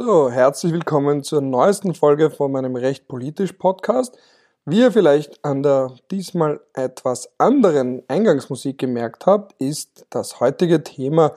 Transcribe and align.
So, 0.00 0.30
herzlich 0.30 0.72
willkommen 0.72 1.24
zur 1.24 1.40
neuesten 1.40 1.92
Folge 1.92 2.30
von 2.30 2.52
meinem 2.52 2.76
Recht 2.76 3.08
politisch 3.08 3.54
Podcast. 3.54 4.16
Wie 4.64 4.78
ihr 4.78 4.92
vielleicht 4.92 5.44
an 5.44 5.64
der 5.64 5.92
diesmal 6.12 6.60
etwas 6.72 7.28
anderen 7.36 8.04
Eingangsmusik 8.06 8.78
gemerkt 8.78 9.26
habt, 9.26 9.60
ist 9.60 10.06
das 10.10 10.38
heutige 10.38 10.84
Thema 10.84 11.34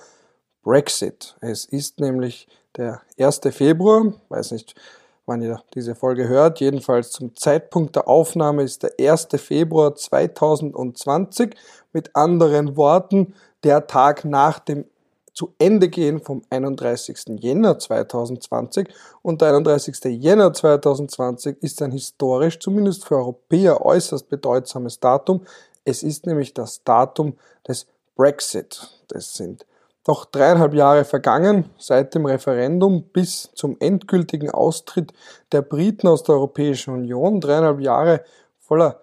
Brexit. 0.61 1.35
Es 1.41 1.65
ist 1.65 1.99
nämlich 1.99 2.47
der 2.77 3.01
1. 3.17 3.41
Februar, 3.49 4.13
weiß 4.29 4.51
nicht, 4.51 4.75
wann 5.25 5.41
ihr 5.41 5.63
diese 5.73 5.95
Folge 5.95 6.27
hört, 6.27 6.59
jedenfalls 6.59 7.09
zum 7.09 7.35
Zeitpunkt 7.35 7.95
der 7.95 8.07
Aufnahme 8.07 8.61
ist 8.61 8.83
der 8.83 8.91
1. 8.99 9.29
Februar 9.37 9.95
2020. 9.95 11.55
Mit 11.93 12.15
anderen 12.15 12.77
Worten, 12.77 13.33
der 13.63 13.87
Tag 13.87 14.23
nach 14.23 14.59
dem 14.59 14.85
zu 15.33 15.53
Ende 15.59 15.89
gehen 15.89 16.19
vom 16.19 16.41
31. 16.49 17.39
Jänner 17.39 17.79
2020 17.79 18.89
und 19.21 19.41
der 19.41 19.49
31. 19.49 20.03
Jänner 20.21 20.53
2020 20.53 21.57
ist 21.61 21.81
ein 21.81 21.91
historisch, 21.91 22.59
zumindest 22.59 23.05
für 23.05 23.15
Europäer, 23.15 23.85
äußerst 23.85 24.29
bedeutsames 24.29 24.99
Datum. 24.99 25.45
Es 25.85 26.03
ist 26.03 26.25
nämlich 26.25 26.53
das 26.53 26.83
Datum 26.83 27.37
des 27.67 27.87
Brexit. 28.15 28.87
Das 29.07 29.33
sind 29.33 29.65
doch 30.03 30.25
dreieinhalb 30.25 30.73
Jahre 30.73 31.05
vergangen 31.05 31.69
seit 31.77 32.15
dem 32.15 32.25
Referendum 32.25 33.03
bis 33.03 33.49
zum 33.53 33.77
endgültigen 33.79 34.49
Austritt 34.49 35.13
der 35.51 35.61
Briten 35.61 36.07
aus 36.07 36.23
der 36.23 36.35
Europäischen 36.35 36.93
Union. 36.93 37.39
Dreieinhalb 37.39 37.79
Jahre 37.79 38.23
voller 38.59 39.01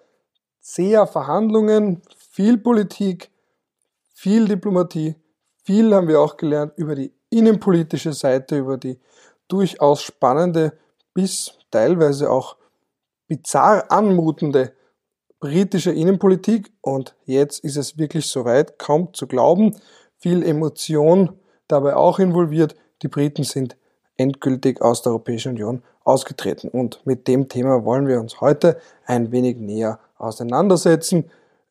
zäher 0.61 1.07
Verhandlungen, 1.07 2.03
viel 2.31 2.59
Politik, 2.59 3.31
viel 4.13 4.47
Diplomatie, 4.47 5.15
viel 5.69 5.95
haben 5.95 6.09
wir 6.09 6.19
auch 6.19 6.39
gelernt 6.39 6.73
über 6.77 6.95
die 6.95 7.13
innenpolitische 7.29 8.15
Seite, 8.15 8.57
über 8.57 8.79
die 8.79 8.99
durchaus 9.49 10.01
spannende 10.01 10.73
bis 11.13 11.59
teilweise 11.71 12.31
auch 12.31 12.57
bizarr 13.27 13.85
anmutende 13.93 14.73
britische 15.41 15.93
Innenpolitik. 15.93 16.73
Und 16.81 17.15
jetzt 17.27 17.63
ist 17.65 17.77
es 17.77 17.99
wirklich 17.99 18.25
soweit, 18.29 18.79
kaum 18.79 19.13
zu 19.13 19.27
glauben. 19.27 19.77
Viel 20.17 20.43
Emotion 20.43 21.39
dabei 21.67 21.97
auch 21.97 22.19
involviert. 22.19 22.75
Die 23.03 23.09
Briten 23.09 23.45
sind 23.45 23.77
endgültig 24.17 24.81
aus 24.81 25.03
der 25.03 25.13
Europäischen 25.13 25.51
Union 25.51 25.83
ausgetreten. 26.03 26.71
Und 26.71 27.03
mit 27.05 27.29
dem 27.29 27.51
Thema 27.51 27.85
wollen 27.85 28.09
wir 28.09 28.21
uns 28.21 28.41
heute 28.41 28.81
ein 29.05 29.33
wenig 29.33 29.59
näher 29.59 30.01
auseinandersetzen. 30.17 31.31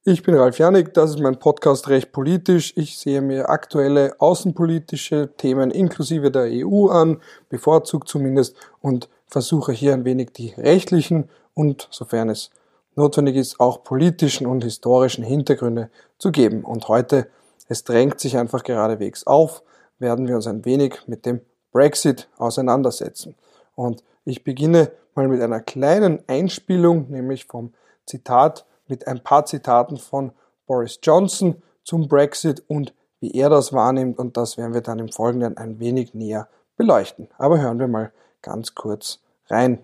Ich 0.09 0.23
bin 0.23 0.35
Ralf 0.35 0.57
Janik, 0.57 0.93
das 0.93 1.09
ist 1.09 1.19
mein 1.19 1.37
Podcast 1.37 1.89
Recht 1.89 2.13
politisch. 2.13 2.71
Ich 2.77 2.97
sehe 2.97 3.19
mir 3.21 3.49
aktuelle 3.49 4.15
außenpolitische 4.21 5.31
Themen 5.35 5.69
inklusive 5.69 6.31
der 6.31 6.47
EU 6.49 6.87
an, 6.87 7.19
bevorzugt 7.49 8.07
zumindest, 8.07 8.55
und 8.79 9.09
versuche 9.25 9.73
hier 9.73 9.93
ein 9.93 10.05
wenig 10.05 10.31
die 10.31 10.53
rechtlichen 10.55 11.29
und, 11.53 11.89
sofern 11.91 12.29
es 12.29 12.51
notwendig 12.95 13.35
ist, 13.35 13.59
auch 13.59 13.83
politischen 13.83 14.47
und 14.47 14.63
historischen 14.63 15.25
Hintergründe 15.25 15.89
zu 16.19 16.31
geben. 16.31 16.63
Und 16.63 16.87
heute, 16.87 17.27
es 17.67 17.83
drängt 17.83 18.21
sich 18.21 18.37
einfach 18.37 18.63
geradewegs 18.63 19.27
auf, 19.27 19.61
werden 19.99 20.29
wir 20.29 20.37
uns 20.37 20.47
ein 20.47 20.63
wenig 20.63 21.01
mit 21.07 21.25
dem 21.25 21.41
Brexit 21.73 22.29
auseinandersetzen. 22.37 23.35
Und 23.75 24.05
ich 24.23 24.45
beginne 24.45 24.89
mal 25.15 25.27
mit 25.27 25.41
einer 25.41 25.59
kleinen 25.59 26.23
Einspielung, 26.27 27.11
nämlich 27.11 27.43
vom 27.43 27.73
Zitat 28.05 28.65
mit 28.89 29.07
ein 29.07 29.23
paar 29.23 29.45
Zitaten 29.45 29.97
von 29.97 30.31
Boris 30.65 30.99
Johnson 31.01 31.61
zum 31.83 32.07
Brexit 32.07 32.63
und 32.67 32.93
wie 33.19 33.31
er 33.31 33.49
das 33.49 33.73
wahrnimmt 33.73 34.19
und 34.19 34.37
das 34.37 34.57
werden 34.57 34.73
wir 34.73 34.81
dann 34.81 34.99
im 34.99 35.09
Folgenden 35.09 35.57
ein 35.57 35.79
wenig 35.79 36.13
näher 36.13 36.49
beleuchten. 36.75 37.29
Aber 37.37 37.59
hören 37.59 37.79
wir 37.79 37.87
mal 37.87 38.11
ganz 38.41 38.75
kurz 38.75 39.19
rein. 39.49 39.79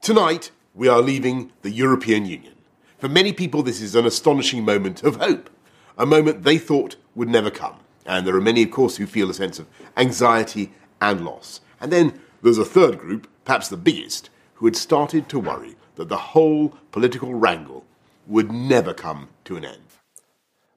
Tonight 0.00 0.52
we 0.74 0.90
are 0.90 1.02
leaving 1.02 1.50
the 1.62 1.70
European 1.70 2.24
Union. 2.24 2.54
For 2.98 3.08
many 3.08 3.32
people 3.32 3.62
this 3.62 3.80
is 3.80 3.96
an 3.96 4.06
astonishing 4.06 4.64
moment 4.64 5.02
of 5.02 5.16
hope, 5.16 5.50
a 5.96 6.06
moment 6.06 6.44
they 6.44 6.58
thought 6.58 6.96
would 7.14 7.28
never 7.28 7.50
come. 7.50 7.76
And 8.06 8.26
there 8.26 8.36
are 8.36 8.40
many 8.40 8.62
of 8.62 8.70
course 8.70 8.96
who 8.96 9.06
feel 9.06 9.30
a 9.30 9.34
sense 9.34 9.58
of 9.58 9.66
anxiety 9.96 10.72
and 11.00 11.24
loss. 11.24 11.60
And 11.80 11.90
then 11.90 12.20
there's 12.42 12.58
a 12.58 12.64
third 12.64 12.98
group, 12.98 13.26
perhaps 13.44 13.68
the 13.68 13.76
biggest, 13.76 14.30
who 14.54 14.66
had 14.66 14.76
started 14.76 15.28
to 15.28 15.38
worry 15.38 15.76
that 15.96 16.08
the 16.08 16.16
whole 16.16 16.74
political 16.92 17.34
wrangle 17.34 17.84
would 18.26 18.52
never 18.52 18.94
come 18.94 19.28
to 19.44 19.56
an 19.56 19.64
end. 19.64 19.80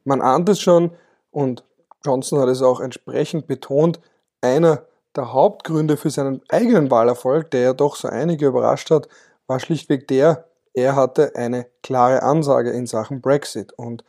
Man 0.06 0.22
ahnt 0.22 0.50
es 0.50 0.60
schon 0.60 0.92
und 1.32 1.64
Johnson 2.06 2.40
hat 2.40 2.50
es 2.50 2.62
auch 2.62 2.80
entsprechend 2.80 3.48
betont, 3.48 4.00
einer 4.42 4.86
der 5.16 5.32
Hauptgründe 5.32 5.96
für 5.96 6.10
seinen 6.10 6.42
eigenen 6.50 6.92
Wahlerfolg, 6.92 7.52
der 7.52 7.62
ja 7.62 7.74
doch 7.74 7.96
so 7.96 8.08
einige 8.08 8.48
überrascht 8.48 8.92
hat, 8.92 9.08
war 9.48 9.60
schlichtweg 9.60 10.08
der, 10.08 10.46
er 10.74 10.96
hatte 10.96 11.36
eine 11.36 11.68
klare 11.84 12.24
Ansage 12.24 12.72
in 12.72 12.88
Sachen 12.88 13.22
Brexit. 13.22 13.74
Und 13.74 14.04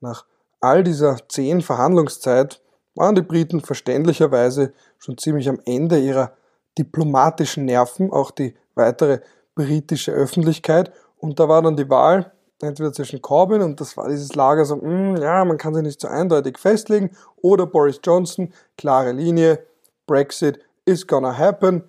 nach 0.00 0.24
all 0.60 0.82
dieser 0.82 1.18
zehn 1.28 1.60
Verhandlungszeit 1.60 2.60
waren 2.94 3.14
die 3.14 3.22
Briten 3.22 3.60
verständlicherweise 3.60 4.72
schon 4.98 5.18
ziemlich 5.18 5.48
am 5.48 5.60
Ende 5.66 5.98
ihrer 5.98 6.32
diplomatischen 6.78 7.66
Nerven, 7.66 8.10
auch 8.10 8.30
die 8.30 8.54
weitere 8.74 9.20
britische 9.54 10.12
Öffentlichkeit. 10.12 10.90
Und 11.18 11.38
da 11.38 11.48
war 11.48 11.60
dann 11.62 11.76
die 11.76 11.90
Wahl 11.90 12.32
entweder 12.62 12.92
zwischen 12.92 13.20
Corbyn 13.20 13.62
und 13.62 13.80
das 13.80 13.96
war 13.96 14.08
dieses 14.08 14.34
Lager 14.34 14.64
so, 14.64 14.76
mh, 14.76 14.82
hm, 14.82 15.16
ja, 15.16 15.44
man 15.44 15.58
kann 15.58 15.74
sich 15.74 15.82
nicht 15.82 16.00
so 16.00 16.08
eindeutig 16.08 16.58
festlegen, 16.58 17.10
oder 17.36 17.66
Boris 17.66 18.00
Johnson, 18.02 18.52
klare 18.76 19.12
Linie, 19.12 19.64
Brexit 20.06 20.60
is 20.84 21.06
gonna 21.06 21.36
happen. 21.36 21.84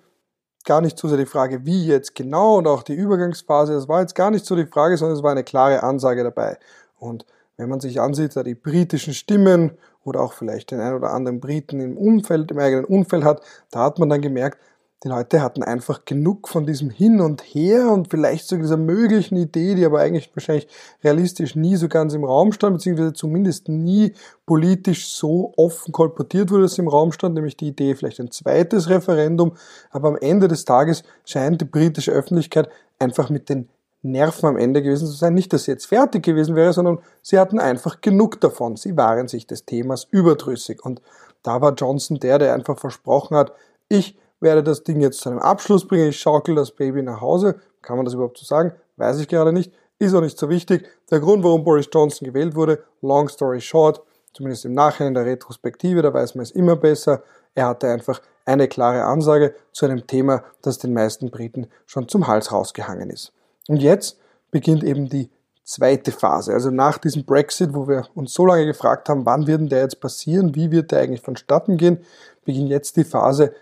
Gar 0.64 0.80
nicht 0.82 0.98
so 0.98 1.08
sehr 1.08 1.18
die 1.18 1.26
Frage, 1.26 1.64
wie 1.64 1.86
jetzt 1.86 2.14
genau 2.14 2.58
und 2.58 2.66
auch 2.66 2.82
die 2.82 2.94
Übergangsphase, 2.94 3.72
das 3.72 3.88
war 3.88 4.00
jetzt 4.00 4.14
gar 4.14 4.30
nicht 4.30 4.44
so 4.44 4.54
die 4.54 4.66
Frage, 4.66 4.96
sondern 4.96 5.16
es 5.16 5.22
war 5.22 5.30
eine 5.30 5.44
klare 5.44 5.82
Ansage 5.82 6.24
dabei. 6.24 6.58
Und 6.98 7.24
wenn 7.56 7.68
man 7.68 7.80
sich 7.80 8.00
ansieht, 8.00 8.36
da 8.36 8.42
die 8.42 8.54
britischen 8.54 9.14
Stimmen 9.14 9.78
oder 10.04 10.20
auch 10.20 10.32
vielleicht 10.32 10.70
den 10.70 10.80
ein 10.80 10.94
oder 10.94 11.12
anderen 11.12 11.40
Briten 11.40 11.80
im 11.80 11.96
Umfeld, 11.96 12.50
im 12.50 12.58
eigenen 12.58 12.84
Umfeld 12.84 13.24
hat, 13.24 13.42
da 13.70 13.80
hat 13.80 13.98
man 13.98 14.08
dann 14.08 14.20
gemerkt, 14.20 14.58
die 15.04 15.08
Leute 15.08 15.42
hatten 15.42 15.62
einfach 15.62 16.04
genug 16.04 16.48
von 16.48 16.66
diesem 16.66 16.90
Hin 16.90 17.20
und 17.20 17.42
Her 17.42 17.92
und 17.92 18.08
vielleicht 18.08 18.48
sogar 18.48 18.62
dieser 18.62 18.76
möglichen 18.76 19.36
Idee, 19.36 19.76
die 19.76 19.84
aber 19.84 20.00
eigentlich 20.00 20.28
wahrscheinlich 20.34 20.66
realistisch 21.04 21.54
nie 21.54 21.76
so 21.76 21.88
ganz 21.88 22.14
im 22.14 22.24
Raum 22.24 22.52
stand, 22.52 22.74
beziehungsweise 22.74 23.12
zumindest 23.12 23.68
nie 23.68 24.12
politisch 24.44 25.08
so 25.08 25.52
offen 25.56 25.92
kolportiert 25.92 26.50
wurde, 26.50 26.62
dass 26.62 26.74
sie 26.74 26.82
im 26.82 26.88
Raum 26.88 27.12
stand, 27.12 27.36
nämlich 27.36 27.56
die 27.56 27.68
Idee 27.68 27.94
vielleicht 27.94 28.18
ein 28.18 28.32
zweites 28.32 28.88
Referendum. 28.88 29.52
Aber 29.90 30.08
am 30.08 30.16
Ende 30.16 30.48
des 30.48 30.64
Tages 30.64 31.04
scheint 31.24 31.60
die 31.60 31.66
britische 31.66 32.10
Öffentlichkeit 32.10 32.68
einfach 32.98 33.30
mit 33.30 33.48
den 33.48 33.68
Nerven 34.02 34.46
am 34.46 34.56
Ende 34.56 34.82
gewesen 34.82 35.06
zu 35.06 35.12
sein. 35.12 35.34
Nicht, 35.34 35.52
dass 35.52 35.64
sie 35.64 35.72
jetzt 35.72 35.86
fertig 35.86 36.24
gewesen 36.24 36.56
wäre, 36.56 36.72
sondern 36.72 36.98
sie 37.22 37.38
hatten 37.38 37.60
einfach 37.60 38.00
genug 38.00 38.40
davon. 38.40 38.76
Sie 38.76 38.96
waren 38.96 39.28
sich 39.28 39.46
des 39.46 39.64
Themas 39.64 40.08
überdrüssig. 40.10 40.84
Und 40.84 41.02
da 41.44 41.60
war 41.60 41.74
Johnson 41.74 42.18
der, 42.18 42.38
der 42.38 42.54
einfach 42.54 42.78
versprochen 42.78 43.36
hat, 43.36 43.52
ich 43.88 44.16
werde 44.40 44.62
das 44.62 44.84
Ding 44.84 45.00
jetzt 45.00 45.20
zu 45.20 45.30
einem 45.30 45.38
Abschluss 45.38 45.86
bringen, 45.86 46.08
ich 46.08 46.20
schaukel 46.20 46.54
das 46.54 46.70
Baby 46.70 47.02
nach 47.02 47.20
Hause. 47.20 47.60
Kann 47.82 47.96
man 47.96 48.04
das 48.04 48.14
überhaupt 48.14 48.38
so 48.38 48.44
sagen? 48.44 48.72
Weiß 48.96 49.18
ich 49.18 49.28
gerade 49.28 49.52
nicht. 49.52 49.72
Ist 49.98 50.14
auch 50.14 50.20
nicht 50.20 50.38
so 50.38 50.48
wichtig. 50.48 50.88
Der 51.10 51.20
Grund, 51.20 51.42
warum 51.42 51.64
Boris 51.64 51.88
Johnson 51.92 52.26
gewählt 52.26 52.54
wurde, 52.54 52.84
long 53.02 53.28
story 53.28 53.60
short, 53.60 54.00
zumindest 54.32 54.64
im 54.64 54.74
Nachhinein 54.74 55.14
der 55.14 55.26
Retrospektive, 55.26 56.02
da 56.02 56.14
weiß 56.14 56.36
man 56.36 56.44
es 56.44 56.52
immer 56.52 56.76
besser. 56.76 57.22
Er 57.54 57.66
hatte 57.66 57.88
einfach 57.88 58.20
eine 58.44 58.68
klare 58.68 59.04
Ansage 59.04 59.54
zu 59.72 59.86
einem 59.86 60.06
Thema, 60.06 60.44
das 60.62 60.78
den 60.78 60.92
meisten 60.92 61.30
Briten 61.30 61.66
schon 61.86 62.08
zum 62.08 62.28
Hals 62.28 62.52
rausgehangen 62.52 63.10
ist. 63.10 63.32
Und 63.68 63.82
jetzt 63.82 64.18
beginnt 64.50 64.84
eben 64.84 65.08
die 65.08 65.30
zweite 65.64 66.12
Phase. 66.12 66.54
Also 66.54 66.70
nach 66.70 66.98
diesem 66.98 67.24
Brexit, 67.24 67.74
wo 67.74 67.88
wir 67.88 68.06
uns 68.14 68.32
so 68.32 68.46
lange 68.46 68.64
gefragt 68.64 69.08
haben, 69.08 69.26
wann 69.26 69.46
wird 69.46 69.60
denn 69.60 69.68
der 69.68 69.80
jetzt 69.80 70.00
passieren, 70.00 70.54
wie 70.54 70.70
wird 70.70 70.92
der 70.92 71.00
eigentlich 71.00 71.20
vonstatten 71.20 71.76
gehen, 71.76 71.98
beginnt 72.44 72.70
jetzt 72.70 72.96
die 72.96 73.04
Phase 73.04 73.52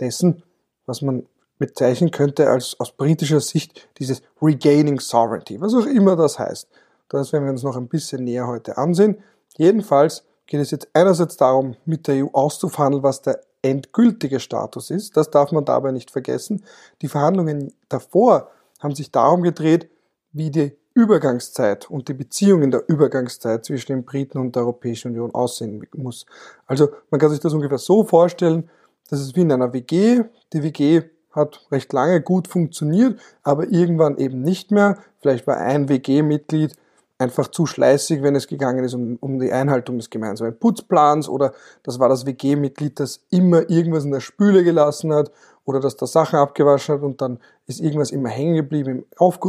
dessen, 0.00 0.42
was 0.86 1.02
man 1.02 1.26
bezeichnen 1.58 2.10
könnte 2.10 2.48
als 2.48 2.78
aus 2.80 2.92
britischer 2.92 3.40
Sicht 3.40 3.88
dieses 3.98 4.22
Regaining 4.40 4.98
Sovereignty, 4.98 5.60
was 5.60 5.74
auch 5.74 5.86
immer 5.86 6.16
das 6.16 6.38
heißt. 6.38 6.68
Das 7.08 7.32
werden 7.32 7.44
wir 7.44 7.52
uns 7.52 7.62
noch 7.62 7.76
ein 7.76 7.88
bisschen 7.88 8.24
näher 8.24 8.46
heute 8.46 8.78
ansehen. 8.78 9.22
Jedenfalls 9.56 10.24
geht 10.46 10.60
es 10.60 10.70
jetzt 10.70 10.88
einerseits 10.94 11.36
darum, 11.36 11.76
mit 11.84 12.08
der 12.08 12.24
EU 12.24 12.28
auszuverhandeln, 12.32 13.02
was 13.02 13.20
der 13.20 13.40
endgültige 13.62 14.40
Status 14.40 14.90
ist. 14.90 15.16
Das 15.16 15.30
darf 15.30 15.52
man 15.52 15.64
dabei 15.64 15.92
nicht 15.92 16.10
vergessen. 16.10 16.64
Die 17.02 17.08
Verhandlungen 17.08 17.74
davor 17.88 18.50
haben 18.80 18.94
sich 18.94 19.10
darum 19.10 19.42
gedreht, 19.42 19.90
wie 20.32 20.50
die 20.50 20.76
Übergangszeit 20.94 21.90
und 21.90 22.08
die 22.08 22.14
Beziehung 22.14 22.62
in 22.62 22.70
der 22.70 22.88
Übergangszeit 22.88 23.64
zwischen 23.64 23.92
den 23.92 24.04
Briten 24.04 24.38
und 24.38 24.56
der 24.56 24.62
Europäischen 24.62 25.08
Union 25.08 25.34
aussehen 25.34 25.86
muss. 25.94 26.26
Also 26.66 26.88
man 27.10 27.20
kann 27.20 27.30
sich 27.30 27.40
das 27.40 27.52
ungefähr 27.52 27.78
so 27.78 28.04
vorstellen, 28.04 28.68
das 29.10 29.20
ist 29.20 29.36
wie 29.36 29.40
in 29.40 29.52
einer 29.52 29.72
WG. 29.72 30.22
Die 30.52 30.62
WG 30.62 31.02
hat 31.32 31.66
recht 31.70 31.92
lange 31.92 32.20
gut 32.20 32.48
funktioniert, 32.48 33.18
aber 33.42 33.68
irgendwann 33.68 34.18
eben 34.18 34.42
nicht 34.42 34.70
mehr. 34.70 34.98
Vielleicht 35.20 35.46
war 35.46 35.58
ein 35.58 35.88
WG-Mitglied 35.88 36.74
einfach 37.18 37.48
zu 37.48 37.66
schleißig, 37.66 38.22
wenn 38.22 38.34
es 38.34 38.46
gegangen 38.46 38.82
ist 38.84 38.94
um, 38.94 39.18
um 39.20 39.38
die 39.38 39.52
Einhaltung 39.52 39.98
des 39.98 40.08
gemeinsamen 40.08 40.58
Putzplans 40.58 41.28
oder 41.28 41.52
das 41.82 41.98
war 41.98 42.08
das 42.08 42.24
WG-Mitglied, 42.24 42.98
das 42.98 43.20
immer 43.30 43.68
irgendwas 43.68 44.04
in 44.04 44.10
der 44.10 44.20
Spüle 44.20 44.64
gelassen 44.64 45.12
hat 45.12 45.30
oder 45.64 45.80
dass 45.80 45.96
da 45.96 46.06
Sachen 46.06 46.38
abgewaschen 46.38 46.94
hat 46.94 47.02
und 47.02 47.20
dann 47.20 47.38
ist 47.66 47.80
irgendwas 47.80 48.10
immer 48.10 48.30
hängen 48.30 48.56
geblieben 48.56 48.90
im 48.90 49.04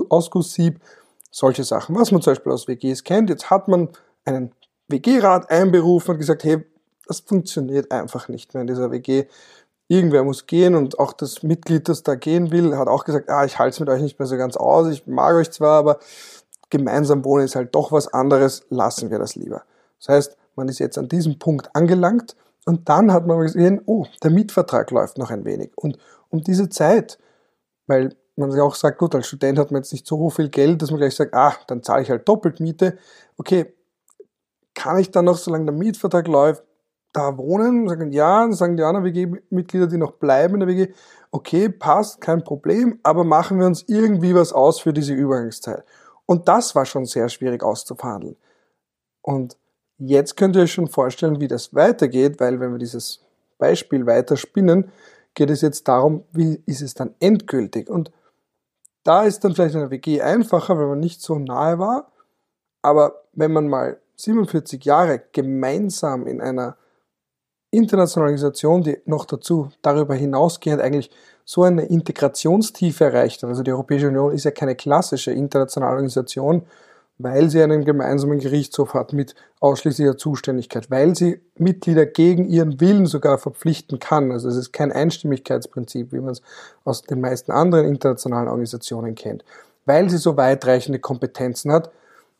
Ausgusssieb. 0.09 0.81
Solche 1.31 1.63
Sachen, 1.63 1.95
was 1.95 2.11
man 2.11 2.21
zum 2.21 2.31
Beispiel 2.31 2.51
aus 2.51 2.67
WGs 2.67 3.05
kennt. 3.05 3.29
Jetzt 3.29 3.49
hat 3.49 3.69
man 3.69 3.87
einen 4.25 4.51
WG-Rat 4.89 5.49
einberufen 5.49 6.11
und 6.11 6.17
gesagt, 6.17 6.43
hey, 6.43 6.65
das 7.07 7.21
funktioniert 7.21 7.91
einfach 7.91 8.27
nicht 8.27 8.53
mehr 8.53 8.61
in 8.61 8.67
dieser 8.67 8.91
WG. 8.91 9.25
Irgendwer 9.87 10.23
muss 10.23 10.47
gehen 10.47 10.75
und 10.75 10.99
auch 10.99 11.13
das 11.13 11.43
Mitglied, 11.43 11.89
das 11.89 12.03
da 12.03 12.15
gehen 12.15 12.51
will, 12.51 12.77
hat 12.77 12.87
auch 12.87 13.03
gesagt, 13.03 13.29
ah, 13.29 13.43
ich 13.43 13.59
halte 13.59 13.73
es 13.73 13.79
mit 13.79 13.89
euch 13.89 14.01
nicht 14.01 14.19
mehr 14.19 14.27
so 14.27 14.37
ganz 14.37 14.55
aus, 14.55 14.87
ich 14.87 15.05
mag 15.05 15.35
euch 15.35 15.51
zwar, 15.51 15.79
aber 15.79 15.99
gemeinsam 16.69 17.25
wohnen 17.25 17.43
ist 17.45 17.55
halt 17.55 17.75
doch 17.75 17.91
was 17.91 18.07
anderes, 18.13 18.63
lassen 18.69 19.11
wir 19.11 19.19
das 19.19 19.35
lieber. 19.35 19.63
Das 19.99 20.09
heißt, 20.09 20.37
man 20.55 20.69
ist 20.69 20.79
jetzt 20.79 20.97
an 20.97 21.09
diesem 21.09 21.39
Punkt 21.39 21.69
angelangt 21.75 22.35
und 22.65 22.87
dann 22.87 23.11
hat 23.11 23.27
man 23.27 23.41
gesehen, 23.41 23.81
oh, 23.85 24.05
der 24.23 24.31
Mietvertrag 24.31 24.91
läuft 24.91 25.17
noch 25.17 25.31
ein 25.31 25.45
wenig. 25.45 25.71
Und 25.75 25.97
um 26.29 26.41
diese 26.41 26.69
Zeit, 26.69 27.19
weil 27.87 28.15
man 28.35 28.51
sich 28.51 28.61
auch 28.61 28.75
sagt, 28.75 28.97
gut, 28.97 29.13
als 29.15 29.27
Student 29.27 29.59
hat 29.59 29.71
man 29.71 29.81
jetzt 29.81 29.91
nicht 29.91 30.07
so 30.07 30.29
viel 30.29 30.49
Geld, 30.49 30.81
dass 30.81 30.91
man 30.91 30.99
gleich 30.99 31.15
sagt, 31.15 31.33
ah, 31.33 31.53
dann 31.67 31.83
zahle 31.83 32.03
ich 32.03 32.09
halt 32.09 32.27
doppelt 32.27 32.59
Miete. 32.59 32.97
Okay, 33.37 33.73
kann 34.73 34.99
ich 34.99 35.11
dann 35.11 35.25
noch, 35.25 35.37
solange 35.37 35.65
der 35.65 35.73
Mietvertrag 35.73 36.27
läuft, 36.27 36.63
da 37.13 37.37
wohnen? 37.37 37.87
Sagen 37.87 38.11
ja, 38.11 38.41
dann 38.41 38.53
sagen 38.53 38.77
die 38.77 38.83
anderen 38.83 39.05
WG-Mitglieder, 39.05 39.87
die 39.87 39.97
noch 39.97 40.13
bleiben 40.13 40.55
in 40.55 40.59
der 40.61 40.69
WG, 40.69 40.93
okay, 41.31 41.69
passt, 41.69 42.21
kein 42.21 42.43
Problem, 42.43 42.99
aber 43.03 43.23
machen 43.23 43.59
wir 43.59 43.65
uns 43.65 43.83
irgendwie 43.87 44.35
was 44.35 44.53
aus 44.53 44.79
für 44.79 44.93
diese 44.93 45.13
Übergangszeit. 45.13 45.83
Und 46.25 46.47
das 46.47 46.75
war 46.75 46.85
schon 46.85 47.05
sehr 47.05 47.29
schwierig 47.29 47.63
auszuverhandeln. 47.63 48.35
Und 49.21 49.57
jetzt 49.97 50.37
könnt 50.37 50.55
ihr 50.55 50.63
euch 50.63 50.73
schon 50.73 50.87
vorstellen, 50.87 51.39
wie 51.39 51.47
das 51.47 51.73
weitergeht, 51.73 52.39
weil 52.39 52.59
wenn 52.59 52.71
wir 52.71 52.79
dieses 52.79 53.21
Beispiel 53.57 54.05
weiter 54.05 54.37
spinnen, 54.37 54.91
geht 55.33 55.49
es 55.49 55.61
jetzt 55.61 55.87
darum, 55.87 56.23
wie 56.31 56.61
ist 56.65 56.81
es 56.81 56.93
dann 56.93 57.15
endgültig. 57.19 57.89
Und 57.89 58.11
da 59.03 59.23
ist 59.23 59.43
dann 59.43 59.53
vielleicht 59.53 59.75
eine 59.75 59.91
WG 59.91 60.21
einfacher, 60.21 60.77
weil 60.77 60.87
man 60.87 60.99
nicht 60.99 61.21
so 61.21 61.39
nahe 61.39 61.79
war. 61.79 62.11
Aber 62.81 63.23
wenn 63.33 63.53
man 63.53 63.67
mal 63.67 63.99
47 64.15 64.83
Jahre 64.83 65.21
gemeinsam 65.31 66.27
in 66.27 66.41
einer 66.41 66.77
internationalen 67.71 68.33
Organisation, 68.33 68.83
die 68.83 68.97
noch 69.05 69.25
dazu 69.25 69.69
darüber 69.81 70.13
hinausgehend 70.13 70.81
eigentlich 70.81 71.09
so 71.45 71.63
eine 71.63 71.85
Integrationstiefe 71.85 73.05
erreicht. 73.05 73.43
Also 73.43 73.63
die 73.63 73.71
Europäische 73.71 74.09
Union 74.09 74.33
ist 74.33 74.43
ja 74.43 74.51
keine 74.51 74.75
klassische 74.75 75.31
internationale 75.31 75.93
Organisation, 75.93 76.63
weil 77.17 77.49
sie 77.49 77.61
einen 77.61 77.85
gemeinsamen 77.85 78.39
Gerichtshof 78.39 78.93
hat 78.93 79.13
mit 79.13 79.35
ausschließlicher 79.59 80.17
Zuständigkeit, 80.17 80.89
weil 80.89 81.15
sie 81.15 81.41
Mitglieder 81.57 82.05
gegen 82.05 82.45
ihren 82.45 82.79
Willen 82.79 83.05
sogar 83.05 83.37
verpflichten 83.37 83.99
kann. 83.99 84.31
Also 84.31 84.49
es 84.49 84.55
ist 84.55 84.73
kein 84.73 84.91
Einstimmigkeitsprinzip, 84.91 86.11
wie 86.11 86.19
man 86.19 86.31
es 86.31 86.41
aus 86.83 87.03
den 87.03 87.21
meisten 87.21 87.51
anderen 87.51 87.85
internationalen 87.85 88.47
Organisationen 88.47 89.15
kennt. 89.15 89.43
Weil 89.85 90.09
sie 90.09 90.17
so 90.17 90.37
weitreichende 90.37 90.99
Kompetenzen 90.99 91.71
hat, 91.71 91.91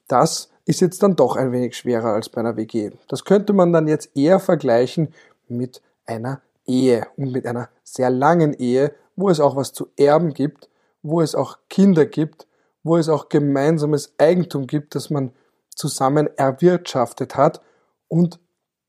das 0.08 0.51
ist 0.66 0.82
jetzt 0.82 1.02
dann 1.04 1.16
doch 1.16 1.36
ein 1.36 1.52
wenig 1.52 1.76
schwerer 1.76 2.14
als 2.14 2.30
bei 2.30 2.42
einer 2.42 2.56
WG. 2.56 2.92
Das 3.08 3.26
könnte 3.26 3.54
man 3.54 3.74
dann 3.74 3.88
jetzt 3.88 4.16
eher 4.16 4.40
vergleichen 4.40 5.14
mit 5.48 5.82
einer 6.06 6.42
Ehe 6.66 7.08
und 7.18 7.32
mit 7.32 7.46
einer 7.46 7.70
sehr 7.84 8.10
langen 8.10 8.54
Ehe, 8.54 8.94
wo 9.16 9.30
es 9.30 9.40
auch 9.40 9.56
was 9.56 9.74
zu 9.74 9.88
erben 9.98 10.34
gibt, 10.34 10.70
wo 11.04 11.22
es 11.22 11.36
auch 11.36 11.58
Kinder 11.70 12.06
gibt, 12.06 12.48
wo 12.84 12.98
es 12.98 13.10
auch 13.10 13.30
gemeinsames 13.30 14.14
Eigentum 14.18 14.68
gibt, 14.68 14.96
das 14.96 15.10
man 15.10 15.32
zusammen 15.76 16.30
erwirtschaftet 16.38 17.36
hat 17.36 17.62
und 18.08 18.40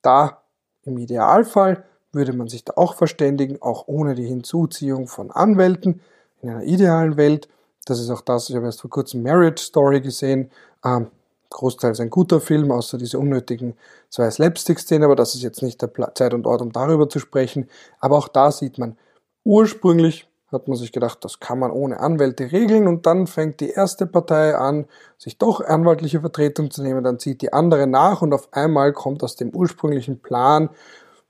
da 0.03 0.43
im 0.83 0.99
Idealfall 0.99 1.85
würde 2.13 2.33
man 2.33 2.49
sich 2.49 2.65
da 2.65 2.75
auch 2.77 2.95
verständigen, 2.95 3.63
auch 3.63 3.89
ohne 3.89 4.15
die 4.15 4.27
Hinzuziehung 4.27 5.07
von 5.07 5.31
Anwälten 5.31 6.01
in 6.43 6.51
einer 6.51 6.65
idealen 6.65 7.17
Welt. 7.17 7.49
Das 7.87 8.01
ist 8.01 8.11
auch 8.11 8.21
das, 8.21 8.51
ich 8.51 8.57
habe 8.57 8.67
erst 8.67 8.83
vor 8.83 8.91
kurzem 8.91 9.23
Marriage 9.23 9.63
Story 9.63 10.01
gesehen, 10.01 10.51
ähm, 10.85 11.07
großteils 11.53 12.01
ein 12.01 12.11
guter 12.11 12.41
Film, 12.41 12.71
außer 12.71 12.99
diese 12.99 13.19
unnötigen 13.19 13.75
zwei 14.09 14.31
Slapstick-Szenen, 14.31 15.05
aber 15.05 15.17
das 15.17 15.35
ist 15.35 15.43
jetzt 15.43 15.63
nicht 15.63 15.81
der 15.83 15.91
Zeit 16.15 16.35
und 16.35 16.47
Ort, 16.47 16.63
um 16.63 16.73
darüber 16.73 17.09
zu 17.09 17.19
sprechen. 17.19 17.69
Aber 18.01 18.19
auch 18.19 18.29
da 18.29 18.51
sieht 18.51 18.79
man, 18.79 18.97
ursprünglich 19.45 20.29
hat 20.53 20.69
man 20.69 20.77
sich 20.77 20.93
gedacht, 20.93 21.25
das 21.25 21.41
kann 21.41 21.59
man 21.59 21.71
ohne 21.71 22.01
Anwälte 22.01 22.53
regeln 22.53 22.87
und 22.87 23.07
dann 23.07 23.27
fängt 23.27 23.61
die 23.61 23.71
erste 23.71 24.07
Partei 24.07 24.55
an, 24.55 24.85
sich 25.17 25.39
doch 25.39 25.61
anwaltliche 25.63 26.21
Vertretung 26.21 26.71
zu 26.71 26.83
nehmen, 26.83 27.03
dann 27.03 27.19
zieht 27.19 27.41
die 27.41 27.53
andere 27.53 27.87
nach 27.87 28.23
und 28.23 28.35
auf 28.35 28.53
einmal 28.53 28.93
kommt 28.93 29.23
aus 29.23 29.37
dem 29.37 29.51
ursprünglichen 29.51 30.21
Plan, 30.21 30.69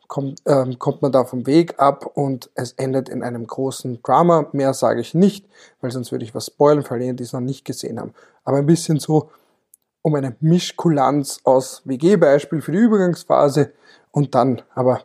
kommt, 0.08 0.42
ähm, 0.46 0.78
kommt 0.78 1.00
man 1.00 1.12
da 1.12 1.24
vom 1.24 1.46
Weg 1.46 1.80
ab 1.80 2.04
und 2.14 2.50
es 2.54 2.72
endet 2.72 3.08
in 3.08 3.22
einem 3.22 3.46
großen 3.46 4.02
Drama. 4.02 4.46
Mehr 4.52 4.74
sage 4.74 5.00
ich 5.00 5.14
nicht, 5.14 5.46
weil 5.80 5.90
sonst 5.90 6.12
würde 6.12 6.24
ich 6.24 6.34
was 6.34 6.46
spoilern, 6.46 6.82
für 6.82 6.94
alle, 6.94 7.14
die 7.14 7.22
es 7.22 7.32
noch 7.32 7.40
nicht 7.40 7.64
gesehen 7.64 7.98
haben. 7.98 8.12
Aber 8.44 8.58
ein 8.58 8.66
bisschen 8.66 8.98
so 8.98 9.30
um 10.02 10.14
eine 10.14 10.36
Mischkulanz 10.40 11.40
aus 11.44 11.82
WG-Beispiel 11.84 12.60
für 12.60 12.72
die 12.72 12.78
Übergangsphase 12.78 13.72
und 14.10 14.34
dann 14.34 14.62
aber, 14.74 15.00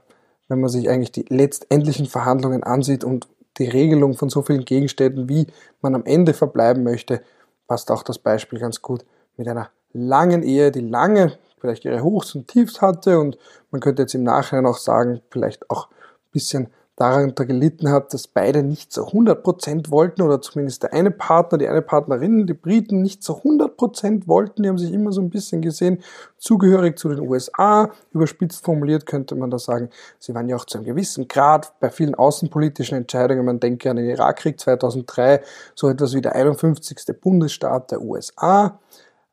wenn 0.48 0.60
man 0.60 0.70
sich 0.70 0.90
eigentlich 0.90 1.12
die 1.12 1.26
letztendlichen 1.30 2.08
Verhandlungen 2.08 2.64
ansieht 2.64 3.04
und 3.04 3.28
die 3.58 3.70
Regelung 3.70 4.16
von 4.16 4.30
so 4.30 4.42
vielen 4.42 4.66
Gegenständen, 4.66 5.30
wie 5.30 5.48
man 5.82 5.96
am 5.96 6.06
Ende 6.06 6.34
verbleiben 6.34 6.84
möchte, 6.84 7.22
passt 7.68 7.92
auch 7.92 8.04
das 8.04 8.20
Beispiel 8.20 8.60
ganz 8.60 8.82
gut 8.82 9.06
mit 9.36 9.48
einer 9.48 9.70
langen 9.94 10.44
Ehe, 10.44 10.72
die 10.72 10.82
lange 10.82 11.38
vielleicht 11.60 11.86
ihre 11.86 12.04
Hochs 12.04 12.36
und 12.36 12.48
Tiefs 12.48 12.82
hatte 12.82 13.20
und 13.20 13.38
man 13.72 13.82
könnte 13.82 14.04
jetzt 14.04 14.16
im 14.16 14.24
Nachhinein 14.24 14.66
auch 14.66 14.78
sagen, 14.78 15.22
vielleicht 15.30 15.70
auch 15.70 15.90
ein 15.90 16.32
bisschen 16.32 16.68
darunter 16.98 17.46
gelitten 17.46 17.92
hat, 17.92 18.12
dass 18.12 18.28
beide 18.28 18.64
nicht 18.64 18.92
zu 18.92 19.06
100% 19.08 19.92
wollten 19.92 20.24
oder 20.24 20.42
zumindest 20.42 20.82
der 20.82 20.94
eine 20.94 21.12
Partner, 21.12 21.60
die 21.60 21.68
eine 21.68 21.84
Partnerin, 21.84 22.48
die 22.48 22.56
Briten 22.56 23.04
nicht 23.04 23.24
zu 23.24 23.34
100% 23.34 24.28
wollten. 24.28 24.64
Die 24.64 24.70
haben 24.70 24.80
sich 24.80 24.92
immer 24.92 25.12
so 25.12 25.22
ein 25.22 25.30
bisschen 25.30 25.62
gesehen, 25.62 26.00
zugehörig 26.40 26.98
zu 26.98 27.10
den 27.10 27.20
USA. 27.20 27.92
Überspitzt 28.14 28.66
formuliert 28.66 29.06
könnte 29.06 29.36
man 29.36 29.52
da 29.52 29.60
sagen, 29.60 29.92
sie 30.18 30.34
waren 30.34 30.50
ja 30.50 30.56
auch 30.56 30.66
zu 30.66 30.80
einem 30.80 30.86
gewissen 30.86 31.28
Grad 31.28 31.80
bei 31.80 31.92
vielen 31.92 32.16
außenpolitischen 32.16 32.98
Entscheidungen, 32.98 33.46
man 33.46 33.60
denke 33.60 33.92
an 33.92 33.98
den 33.98 34.10
Irakkrieg 34.10 34.60
2003, 34.60 35.44
so 35.76 35.90
etwas 35.90 36.16
wie 36.16 36.22
der 36.22 36.34
51. 36.34 36.98
Bundesstaat 37.22 37.92
der 37.92 38.02
USA. 38.02 38.80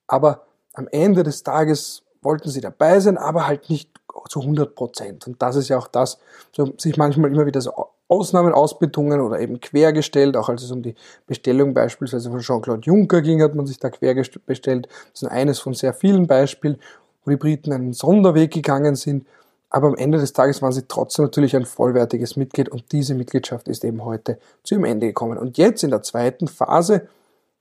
Aber 0.07 0.45
am 0.75 0.87
Ende 0.89 1.23
des 1.23 1.43
Tages 1.43 2.04
wollten 2.25 2.49
sie 2.49 2.61
dabei 2.61 3.01
sein, 3.01 3.19
aber 3.19 3.47
halt 3.47 3.71
nicht 3.71 3.91
zu 4.29 4.41
100 4.41 4.75
Prozent. 4.75 5.27
Und 5.27 5.41
das 5.43 5.57
ist 5.57 5.69
ja 5.69 5.79
auch 5.79 5.89
das, 5.89 6.19
so 6.53 6.73
sich 6.79 6.97
manchmal 6.97 7.31
immer 7.31 7.47
wieder 7.47 7.61
so 7.61 7.73
Ausnahmen 8.09 8.53
ausbetungen 8.53 9.21
oder 9.21 9.41
eben 9.41 9.61
quergestellt, 9.61 10.37
auch 10.37 10.49
als 10.49 10.63
es 10.63 10.71
um 10.71 10.83
die 10.83 10.95
Bestellung 11.27 11.75
beispielsweise 11.75 12.31
von 12.31 12.41
Jean-Claude 12.41 12.83
Juncker 12.85 13.23
ging, 13.23 13.43
hat 13.43 13.55
man 13.55 13.67
sich 13.67 13.79
da 13.79 13.91
querbestellt. 13.91 14.89
Das 15.13 15.23
ist 15.23 15.29
eines 15.29 15.59
von 15.59 15.75
sehr 15.75 15.95
vielen 15.95 16.27
Beispielen, 16.27 16.79
wo 17.25 17.31
die 17.31 17.37
Briten 17.37 17.73
einen 17.73 17.93
Sonderweg 17.93 18.53
gegangen 18.53 18.95
sind. 18.95 19.27
Aber 19.71 19.89
am 19.89 19.97
Ende 19.97 20.19
des 20.19 20.33
Tages 20.33 20.63
waren 20.63 20.73
sie 20.73 20.87
trotzdem 20.87 21.25
natürlich 21.25 21.57
ein 21.57 21.67
vollwertiges 21.67 22.37
Mitglied 22.37 22.69
und 22.69 22.93
diese 22.93 23.15
Mitgliedschaft 23.15 23.67
ist 23.67 23.85
eben 23.85 24.05
heute 24.05 24.39
zu 24.63 24.75
ihrem 24.75 24.85
Ende 24.85 25.09
gekommen. 25.09 25.37
Und 25.37 25.59
jetzt 25.59 25.83
in 25.83 25.91
der 25.91 26.03
zweiten 26.03 26.47
Phase, 26.47 27.09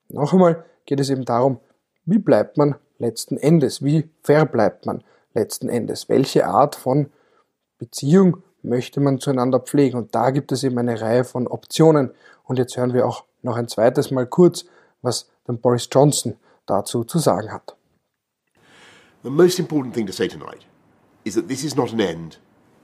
noch 0.09 0.33
einmal, 0.33 0.63
geht 0.85 0.99
es 0.99 1.09
eben 1.09 1.25
darum, 1.25 1.59
wie 2.05 2.19
bleibt 2.19 2.57
man 2.57 2.75
letzten 3.03 3.37
Endes, 3.37 3.83
wie 3.83 4.09
verbleibt 4.23 4.85
man 4.85 5.03
letzten 5.33 5.69
Endes? 5.69 6.09
Welche 6.09 6.47
Art 6.47 6.75
von 6.75 7.11
Beziehung 7.77 8.37
möchte 8.63 8.99
man 8.99 9.19
zueinander 9.19 9.59
pflegen? 9.59 9.97
Und 9.97 10.15
da 10.15 10.31
gibt 10.31 10.51
es 10.51 10.63
eben 10.63 10.77
eine 10.79 10.99
Reihe 10.99 11.23
von 11.23 11.47
Optionen. 11.47 12.11
Und 12.45 12.57
jetzt 12.57 12.75
hören 12.77 12.93
wir 12.93 13.05
auch 13.05 13.25
noch 13.41 13.57
ein 13.57 13.67
zweites 13.67 14.09
Mal 14.09 14.25
kurz, 14.25 14.65
was 15.01 15.29
dann 15.45 15.59
Boris 15.59 15.87
Johnson 15.91 16.37
dazu 16.65 17.03
zu 17.03 17.19
sagen 17.19 17.51
hat. 17.51 17.75
The 19.23 19.29
most 19.29 19.59
important 19.59 19.93
thing 19.93 20.07
to 20.07 20.13
say 20.13 20.27
tonight 20.27 20.65
is 21.23 21.35
that 21.35 21.47
this 21.47 21.63
is 21.63 21.75
not 21.75 21.93
an 21.93 21.99
end, 21.99 22.39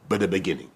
but 0.08 0.24
a 0.24 0.28
beginning. 0.28 0.70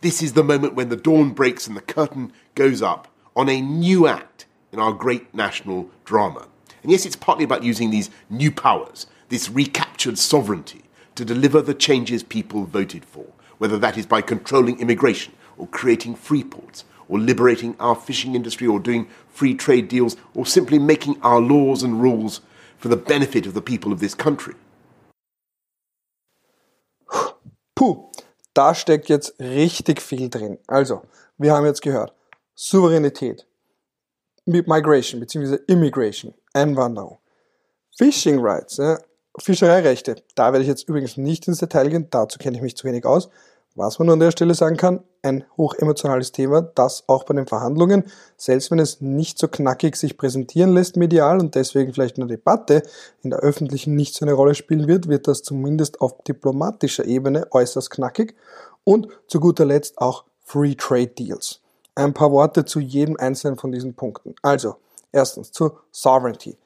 This 0.00 0.22
is 0.22 0.34
the 0.34 0.42
moment 0.42 0.76
when 0.76 0.90
the 0.90 0.96
dawn 0.96 1.34
breaks 1.34 1.66
and 1.66 1.76
the 1.76 1.82
curtain 1.82 2.32
goes 2.54 2.82
up 2.82 3.08
on 3.34 3.48
a 3.48 3.60
new 3.60 4.06
act 4.06 4.46
in 4.70 4.78
our 4.78 4.92
great 4.92 5.34
national 5.34 5.86
drama. 6.04 6.46
And 6.88 6.92
yes, 6.92 7.04
it's 7.04 7.16
partly 7.16 7.44
about 7.44 7.64
using 7.64 7.90
these 7.90 8.08
new 8.30 8.50
powers, 8.50 9.06
this 9.28 9.50
recaptured 9.50 10.16
sovereignty, 10.16 10.84
to 11.16 11.22
deliver 11.22 11.60
the 11.60 11.74
changes 11.74 12.22
people 12.22 12.64
voted 12.64 13.04
for, 13.04 13.26
whether 13.58 13.76
that 13.76 13.98
is 13.98 14.06
by 14.06 14.22
controlling 14.22 14.80
immigration 14.80 15.34
or 15.58 15.66
creating 15.66 16.14
free 16.14 16.42
ports 16.42 16.86
or 17.06 17.18
liberating 17.18 17.76
our 17.78 17.94
fishing 17.94 18.34
industry 18.34 18.66
or 18.66 18.80
doing 18.80 19.06
free 19.28 19.52
trade 19.54 19.86
deals 19.88 20.16
or 20.34 20.46
simply 20.46 20.78
making 20.78 21.20
our 21.20 21.42
laws 21.42 21.82
and 21.82 22.00
rules 22.00 22.40
for 22.78 22.88
the 22.88 22.96
benefit 22.96 23.44
of 23.44 23.52
the 23.52 23.60
people 23.60 23.92
of 23.92 24.00
this 24.00 24.14
country. 24.14 24.54
Puh, 27.76 28.10
da 28.54 28.72
steckt 28.72 29.10
jetzt 29.10 29.38
richtig 29.38 30.00
viel 30.00 30.30
drin. 30.30 30.56
Also, 30.66 31.02
wir 31.36 31.52
haben 31.52 31.66
jetzt 31.66 31.82
gehört, 31.82 32.14
Souveränität, 32.54 33.44
Migration 34.46 35.20
bzw. 35.20 35.58
Immigration, 35.68 36.32
Einwanderung, 36.58 37.18
Fishing 37.96 38.38
Rights, 38.40 38.76
ja, 38.78 38.98
Fischereirechte. 39.40 40.16
Da 40.34 40.52
werde 40.52 40.62
ich 40.62 40.68
jetzt 40.68 40.88
übrigens 40.88 41.16
nicht 41.16 41.46
ins 41.48 41.58
Detail 41.58 41.88
gehen, 41.88 42.08
dazu 42.10 42.38
kenne 42.38 42.56
ich 42.56 42.62
mich 42.62 42.76
zu 42.76 42.86
wenig 42.86 43.04
aus. 43.04 43.28
Was 43.74 43.98
man 44.00 44.06
nur 44.06 44.14
an 44.14 44.20
der 44.20 44.32
Stelle 44.32 44.54
sagen 44.54 44.76
kann, 44.76 45.04
ein 45.22 45.44
hochemotionales 45.56 46.32
Thema, 46.32 46.62
das 46.62 47.04
auch 47.06 47.22
bei 47.22 47.34
den 47.34 47.46
Verhandlungen, 47.46 48.04
selbst 48.36 48.72
wenn 48.72 48.80
es 48.80 49.00
nicht 49.00 49.38
so 49.38 49.46
knackig 49.46 49.94
sich 49.94 50.16
präsentieren 50.16 50.74
lässt 50.74 50.96
medial 50.96 51.38
und 51.38 51.54
deswegen 51.54 51.92
vielleicht 51.92 52.18
in 52.18 52.26
der 52.26 52.36
Debatte 52.36 52.82
in 53.22 53.30
der 53.30 53.38
öffentlichen 53.38 53.94
nicht 53.94 54.14
so 54.14 54.24
eine 54.24 54.32
Rolle 54.32 54.56
spielen 54.56 54.88
wird, 54.88 55.08
wird 55.08 55.28
das 55.28 55.42
zumindest 55.42 56.00
auf 56.00 56.24
diplomatischer 56.24 57.04
Ebene 57.04 57.46
äußerst 57.52 57.90
knackig 57.90 58.34
und 58.82 59.06
zu 59.28 59.38
guter 59.38 59.64
Letzt 59.64 59.98
auch 59.98 60.24
Free 60.42 60.74
Trade 60.74 61.08
Deals. 61.08 61.60
Ein 61.94 62.14
paar 62.14 62.32
Worte 62.32 62.64
zu 62.64 62.80
jedem 62.80 63.16
einzelnen 63.16 63.58
von 63.58 63.70
diesen 63.70 63.94
Punkten. 63.94 64.34
Also, 64.42 64.76
erstens 65.12 65.52
zur 65.52 65.82
Sovereignty. 65.90 66.56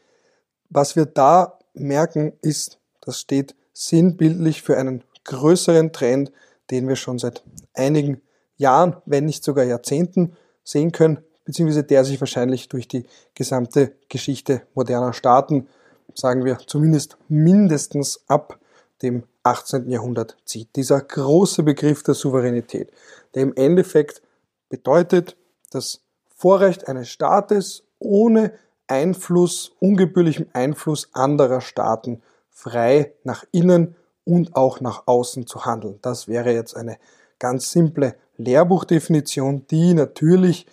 Was 0.70 0.96
wir 0.96 1.06
da 1.06 1.58
merken 1.74 2.32
ist, 2.42 2.78
das 3.00 3.20
steht 3.20 3.54
sinnbildlich 3.72 4.62
für 4.62 4.76
einen 4.76 5.04
größeren 5.24 5.92
Trend, 5.92 6.32
den 6.70 6.88
wir 6.88 6.96
schon 6.96 7.18
seit 7.18 7.42
einigen 7.74 8.20
Jahren, 8.56 8.96
wenn 9.06 9.26
nicht 9.26 9.44
sogar 9.44 9.64
Jahrzehnten 9.64 10.36
sehen 10.64 10.92
können, 10.92 11.24
beziehungsweise 11.44 11.84
der 11.84 12.04
sich 12.04 12.20
wahrscheinlich 12.20 12.68
durch 12.68 12.88
die 12.88 13.06
gesamte 13.34 13.92
Geschichte 14.08 14.62
moderner 14.74 15.12
Staaten, 15.12 15.68
sagen 16.14 16.44
wir 16.44 16.58
zumindest 16.66 17.16
mindestens 17.28 18.22
ab 18.28 18.58
dem 19.02 19.24
18. 19.42 19.90
Jahrhundert 19.90 20.36
zieht. 20.44 20.76
Dieser 20.76 21.00
große 21.00 21.62
Begriff 21.62 22.02
der 22.02 22.14
Souveränität, 22.14 22.92
der 23.34 23.42
im 23.42 23.54
Endeffekt 23.56 24.22
bedeutet, 24.68 25.36
das 25.70 26.00
Vorrecht 26.36 26.88
eines 26.88 27.08
Staates 27.08 27.82
ohne 28.02 28.52
Einfluss, 28.86 29.72
ungebührlichem 29.80 30.46
Einfluss 30.52 31.08
anderer 31.12 31.60
Staaten 31.60 32.22
frei 32.50 33.12
nach 33.24 33.44
innen 33.52 33.96
und 34.24 34.54
auch 34.54 34.80
nach 34.80 35.06
außen 35.06 35.46
zu 35.46 35.64
handeln. 35.64 35.98
Das 36.02 36.28
wäre 36.28 36.52
jetzt 36.52 36.76
eine 36.76 36.98
ganz 37.38 37.72
simple 37.72 38.14
Lehrbuchdefinition, 38.36 39.66
die 39.68 39.94
natürlich 39.94 40.66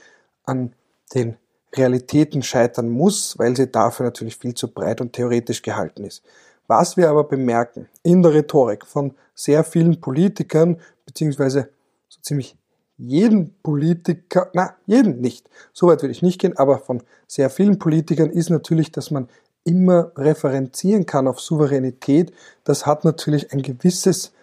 an 0.43 0.73
den 1.13 1.37
Realitäten 1.75 2.41
scheitern 2.41 2.89
muss, 2.89 3.37
weil 3.37 3.55
sie 3.55 3.71
dafür 3.71 4.05
natürlich 4.05 4.37
viel 4.37 4.53
zu 4.53 4.71
breit 4.71 5.01
und 5.01 5.13
theoretisch 5.13 5.61
gehalten 5.61 6.03
ist. 6.03 6.23
Was 6.67 6.97
wir 6.97 7.09
aber 7.09 7.23
bemerken 7.23 7.89
in 8.03 8.21
der 8.21 8.33
Rhetorik 8.33 8.85
von 8.85 9.15
sehr 9.33 9.63
vielen 9.63 10.01
Politikern, 10.01 10.79
beziehungsweise 11.05 11.69
so 12.07 12.21
ziemlich 12.21 12.55
jeden 12.99 13.55
Politiker, 13.63 14.49
na, 14.53 14.75
jeden 14.85 15.21
nicht, 15.21 15.49
so 15.73 15.87
weit 15.87 16.01
würde 16.01 16.11
ich 16.11 16.21
nicht 16.21 16.39
gehen, 16.39 16.57
aber 16.57 16.79
von 16.79 17.01
sehr 17.27 17.49
vielen 17.49 17.79
Politikern 17.79 18.29
ist 18.29 18.49
natürlich, 18.49 18.91
dass 18.91 19.09
man 19.09 19.29
immer 19.63 20.11
referenzieren 20.17 21.05
kann 21.05 21.27
auf 21.27 21.39
Souveränität, 21.39 22.33
das 22.65 22.85
hat 22.85 23.05
natürlich 23.05 23.51
ein 23.53 23.61
gewisses 23.61 24.33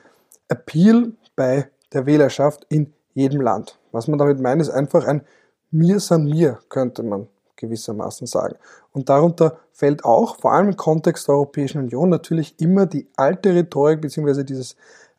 Appeal 0.48 1.12
bei 1.34 1.68
der 1.92 2.06
Wählerschaft 2.06 2.66
in 2.68 2.92
jedem 3.14 3.40
Land. 3.40 3.78
Was 3.92 4.08
man 4.08 4.18
damit 4.18 4.40
meint, 4.40 4.60
ist 4.60 4.70
einfach 4.70 5.06
ein 5.06 5.22
Mir 5.70 6.00
san 6.00 6.24
mir, 6.24 6.58
könnte 6.68 7.02
man 7.02 7.28
gewissermaßen 7.56 8.26
sagen. 8.26 8.56
Und 8.92 9.08
darunter 9.08 9.58
fällt 9.72 10.04
auch, 10.04 10.36
vor 10.36 10.52
allem 10.52 10.68
im 10.68 10.76
Kontext 10.76 11.28
der 11.28 11.34
Europäischen 11.34 11.82
Union, 11.82 12.08
natürlich 12.08 12.54
immer 12.60 12.86
die 12.86 13.06
alte 13.16 13.54
Rhetorik 13.54 14.00
bzw. 14.00 14.44
dieses 14.44 14.76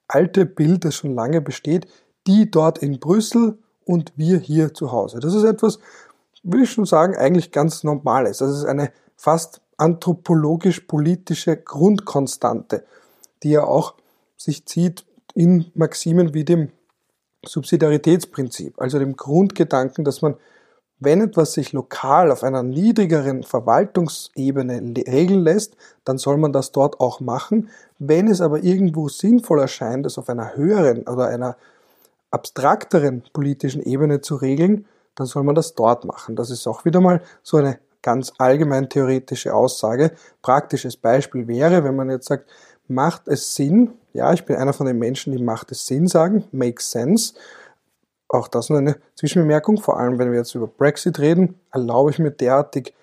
alte 0.07 0.45
Bild, 0.45 0.85
das 0.85 0.95
schon 0.95 1.15
lange 1.15 1.41
besteht, 1.41 1.87
die 2.27 2.51
dort 2.51 2.77
in 2.79 2.99
Brüssel 2.99 3.57
und 3.85 4.13
wir 4.15 4.37
hier 4.37 4.73
zu 4.73 4.91
Hause. 4.91 5.19
Das 5.19 5.33
ist 5.33 5.43
etwas, 5.43 5.79
würde 6.43 6.63
ich 6.63 6.71
schon 6.71 6.85
sagen, 6.85 7.15
eigentlich 7.15 7.51
ganz 7.51 7.83
Normales. 7.83 8.39
Das 8.39 8.51
ist 8.51 8.65
eine 8.65 8.91
fast 9.15 9.61
anthropologisch-politische 9.77 11.57
Grundkonstante, 11.57 12.83
die 13.43 13.51
ja 13.51 13.63
auch 13.63 13.95
sich 14.35 14.65
zieht 14.65 15.05
in 15.33 15.71
Maximen 15.73 16.33
wie 16.33 16.43
dem 16.43 16.71
Subsidiaritätsprinzip, 17.45 18.79
also 18.81 18.99
dem 18.99 19.15
Grundgedanken, 19.15 20.03
dass 20.03 20.21
man, 20.21 20.35
wenn 20.99 21.21
etwas 21.21 21.53
sich 21.53 21.73
lokal 21.73 22.31
auf 22.31 22.43
einer 22.43 22.63
niedrigeren 22.63 23.43
Verwaltungsebene 23.43 24.81
regeln 25.07 25.43
lässt, 25.43 25.77
dann 26.03 26.17
soll 26.17 26.37
man 26.37 26.51
das 26.51 26.71
dort 26.71 26.99
auch 26.99 27.19
machen. 27.19 27.69
Wenn 27.99 28.27
es 28.27 28.41
aber 28.41 28.63
irgendwo 28.63 29.07
sinnvoll 29.07 29.59
erscheint, 29.59 30.05
es 30.07 30.17
auf 30.17 30.29
einer 30.29 30.55
höheren 30.55 31.03
oder 31.07 31.27
einer 31.27 31.55
abstrakteren 32.31 33.23
politischen 33.33 33.81
Ebene 33.81 34.21
zu 34.21 34.35
regeln, 34.35 34.85
dann 35.15 35.27
soll 35.27 35.43
man 35.43 35.55
das 35.55 35.75
dort 35.75 36.05
machen. 36.05 36.35
Das 36.35 36.49
ist 36.49 36.67
auch 36.67 36.85
wieder 36.85 37.01
mal 37.01 37.21
so 37.41 37.57
eine 37.57 37.79
ganz 38.01 38.33
allgemein 38.37 38.89
theoretische 38.89 39.53
Aussage. 39.53 40.11
Praktisches 40.41 40.95
Beispiel 40.95 41.47
wäre, 41.47 41.83
wenn 41.83 41.95
man 41.95 42.09
jetzt 42.09 42.27
sagt, 42.27 42.49
macht 42.87 43.27
es 43.27 43.55
Sinn? 43.55 43.93
Ja, 44.13 44.33
ich 44.33 44.45
bin 44.45 44.55
einer 44.55 44.73
von 44.73 44.87
den 44.87 44.99
Menschen, 44.99 45.35
die 45.35 45.43
macht 45.43 45.71
es 45.71 45.87
Sinn 45.87 46.07
sagen, 46.07 46.45
makes 46.51 46.91
sense. 46.91 47.33
Auch 48.29 48.47
das 48.47 48.69
nur 48.69 48.79
eine 48.79 48.97
Zwischenbemerkung, 49.15 49.77
vor 49.77 49.99
allem 49.99 50.19
wenn 50.19 50.31
wir 50.31 50.39
jetzt 50.39 50.53
über 50.55 50.67
Brexit 50.67 51.19
reden, 51.19 51.59
erlaube 51.71 52.11
ich 52.11 52.19
mir 52.19 52.31
derartig 52.31 52.93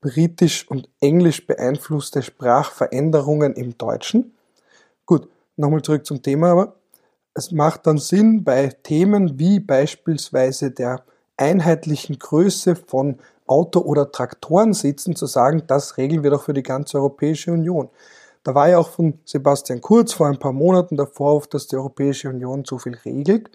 britisch 0.00 0.68
und 0.70 0.88
englisch 1.00 1.46
beeinflusste 1.46 2.22
Sprachveränderungen 2.22 3.54
im 3.54 3.76
Deutschen. 3.78 4.34
Gut, 5.06 5.28
nochmal 5.56 5.82
zurück 5.82 6.06
zum 6.06 6.22
Thema, 6.22 6.50
aber 6.50 6.74
es 7.36 7.52
macht 7.52 7.86
dann 7.86 7.98
Sinn 7.98 8.44
bei 8.44 8.68
Themen 8.82 9.38
wie 9.38 9.60
beispielsweise 9.60 10.70
der 10.70 11.04
einheitlichen 11.36 12.18
Größe 12.18 12.76
von 12.76 13.18
Auto- 13.46 13.82
oder 13.82 14.10
Traktorensitzen 14.10 15.14
zu 15.14 15.26
sagen, 15.26 15.62
das 15.66 15.98
regeln 15.98 16.22
wir 16.22 16.30
doch 16.30 16.44
für 16.44 16.54
die 16.54 16.62
ganze 16.62 16.96
Europäische 16.96 17.52
Union. 17.52 17.90
Da 18.42 18.54
war 18.54 18.70
ja 18.70 18.78
auch 18.78 18.88
von 18.88 19.18
Sebastian 19.26 19.82
Kurz 19.82 20.14
vor 20.14 20.28
ein 20.28 20.38
paar 20.38 20.54
Monaten 20.54 20.96
der 20.96 21.08
Vorwurf, 21.08 21.46
dass 21.46 21.66
die 21.66 21.76
Europäische 21.76 22.30
Union 22.30 22.64
zu 22.64 22.78
viel 22.78 22.96
regelt. 23.04 23.50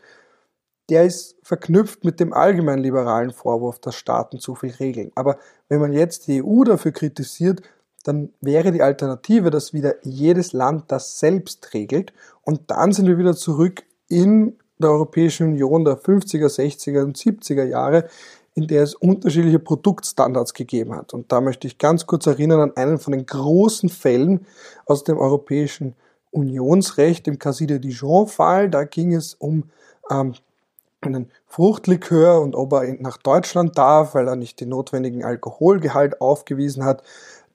Der 0.90 1.06
ist 1.06 1.36
verknüpft 1.42 2.04
mit 2.04 2.20
dem 2.20 2.34
allgemein 2.34 2.80
liberalen 2.80 3.32
Vorwurf, 3.32 3.80
dass 3.80 3.96
Staaten 3.96 4.40
zu 4.40 4.54
viel 4.54 4.74
regeln. 4.80 5.12
Aber 5.16 5.40
wenn 5.70 5.82
man 5.82 5.92
jetzt 5.92 6.28
die 6.28 6.44
EU 6.44 6.64
dafür 6.66 6.92
kritisiert, 6.92 7.64
dann 8.04 8.30
wäre 8.42 8.72
die 8.72 8.82
Alternative, 8.82 9.50
dass 9.50 9.74
wieder 9.74 9.96
jedes 10.04 10.54
Land 10.54 10.92
das 10.92 11.20
selbst 11.20 11.74
regelt. 11.74 12.14
Und 12.44 12.72
dann 12.72 12.92
sind 12.92 13.08
wir 13.08 13.18
wieder 13.18 13.36
zurück 13.36 13.84
in 14.08 14.58
der 14.78 14.92
Europäischen 14.92 15.48
Union 15.48 15.86
der 15.86 15.98
50er, 15.98 16.48
60er 16.48 17.04
und 17.04 17.18
70er 17.18 17.64
Jahre, 17.64 18.08
in 18.54 18.68
der 18.68 18.84
es 18.84 18.96
unterschiedliche 18.96 19.60
Produktstandards 19.60 20.54
gegeben 20.54 20.96
hat. 20.96 21.14
Und 21.14 21.32
da 21.32 21.40
möchte 21.40 21.68
ich 21.68 21.78
ganz 21.78 22.06
kurz 22.06 22.26
erinnern 22.28 22.60
an 22.60 22.76
einen 22.76 22.98
von 22.98 23.14
den 23.14 23.26
großen 23.26 23.90
Fällen 23.90 24.46
aus 24.86 25.04
dem 25.04 25.18
Europäischen 25.18 25.96
Unionsrecht, 26.32 27.28
dem 27.28 27.40
Cassis 27.40 27.68
de 27.68 27.80
Dijon-Fall. 27.80 28.70
Da 28.70 28.84
ging 28.84 29.14
es 29.14 29.36
um 29.36 29.70
ähm, 30.10 30.34
einen 31.02 31.32
Fruchtlikör 31.48 32.42
und 32.42 32.56
ob 32.56 32.74
er 32.74 32.94
nach 33.00 33.18
Deutschland 33.18 33.78
darf, 33.78 34.16
weil 34.16 34.28
er 34.28 34.36
nicht 34.36 34.60
den 34.60 34.70
notwendigen 34.70 35.24
Alkoholgehalt 35.24 36.22
aufgewiesen 36.22 36.86
hat. 36.86 37.04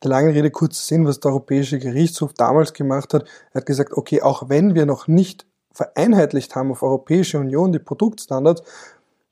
Der 0.03 0.11
lange 0.11 0.35
Rede, 0.35 0.51
kurzer 0.51 0.83
Sinn, 0.83 1.07
was 1.07 1.21
der 1.21 1.31
Europäische 1.31 1.79
Gerichtshof 1.79 2.33
damals 2.35 2.73
gemacht 2.73 3.15
hat, 3.15 3.25
er 3.53 3.61
hat 3.61 3.67
gesagt, 3.67 3.93
okay, 3.93 4.23
auch 4.23 4.49
wenn 4.49 4.75
wir 4.75 4.87
noch 4.87 5.09
nicht 5.09 5.47
vereinheitlicht 5.73 6.55
haben 6.55 6.71
auf 6.71 6.83
Europäische 6.83 7.39
Union 7.39 7.73
die 7.73 7.79
Produktstandards, 7.79 8.63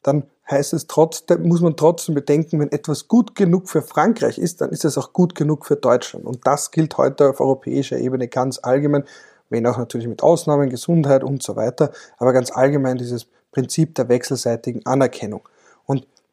dann 0.03 0.25
heißt 0.51 0.75
es 0.75 0.87
trotzdem, 0.87 1.49
muss 1.49 1.63
man 1.63 1.77
trotzdem 1.77 2.15
bedenken, 2.15 2.61
wenn 2.61 2.71
etwas 2.71 3.09
gut 3.09 3.35
genug 3.35 3.69
für 3.71 3.83
Frankreich 3.83 4.39
ist, 4.39 4.61
dann 4.61 4.71
ist 4.71 4.85
es 4.85 4.99
auch 4.99 5.13
gut 5.13 5.35
genug 5.35 5.65
für 5.65 5.77
Deutschland. 5.77 6.27
Und 6.27 6.47
das 6.47 6.71
gilt 6.71 6.99
heute 6.99 7.31
auf 7.31 7.41
europäischer 7.41 7.99
Ebene 7.99 8.29
ganz 8.29 8.59
allgemein, 8.63 9.05
wenn 9.49 9.67
auch 9.67 9.79
natürlich 9.79 10.09
mit 10.09 10.23
Ausnahmen, 10.23 10.69
Gesundheit 10.69 11.25
und 11.25 11.43
so 11.43 11.57
weiter, 11.57 11.93
aber 12.19 12.33
ganz 12.33 12.51
allgemein 12.51 12.99
dieses 12.99 13.27
Prinzip 13.53 13.95
der 13.95 14.09
wechselseitigen 14.09 14.85
Anerkennung. 14.85 15.49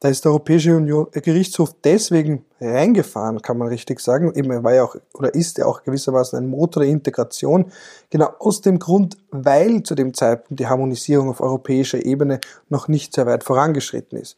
Da 0.01 0.10
ist 0.10 0.25
der 0.25 0.31
Europäische 0.31 0.75
Union, 0.75 1.08
äh, 1.13 1.22
Gerichtshof 1.22 1.75
deswegen 1.84 2.43
reingefahren, 2.60 3.39
kann 3.43 3.60
man 3.60 3.67
richtig 3.67 4.00
sagen. 4.00 4.34
Eben, 4.34 4.50
er 4.50 4.63
war 4.63 4.74
ja 4.74 4.84
auch, 4.84 4.96
oder 5.13 5.34
ist 5.36 5.60
ja 5.60 5.67
auch 5.67 5.84
gewissermaßen 5.84 6.39
ein 6.39 6.50
Motor 6.50 6.81
der 6.81 6.91
Integration. 6.91 7.72
Genau 8.10 8.34
aus 8.39 8.62
dem 8.62 8.79
Grund, 8.79 9.17
weil 9.29 9.84
zu 9.84 9.93
dem 9.93 10.15
Zeitpunkt 10.15 10.60
die 10.60 10.65
Harmonisierung 10.65 11.29
auf 11.29 11.39
europäischer 11.39 12.03
Ebene 12.03 12.39
noch 12.67 12.88
nicht 12.88 13.13
sehr 13.13 13.27
weit 13.27 13.43
vorangeschritten 13.43 14.17
ist. 14.17 14.38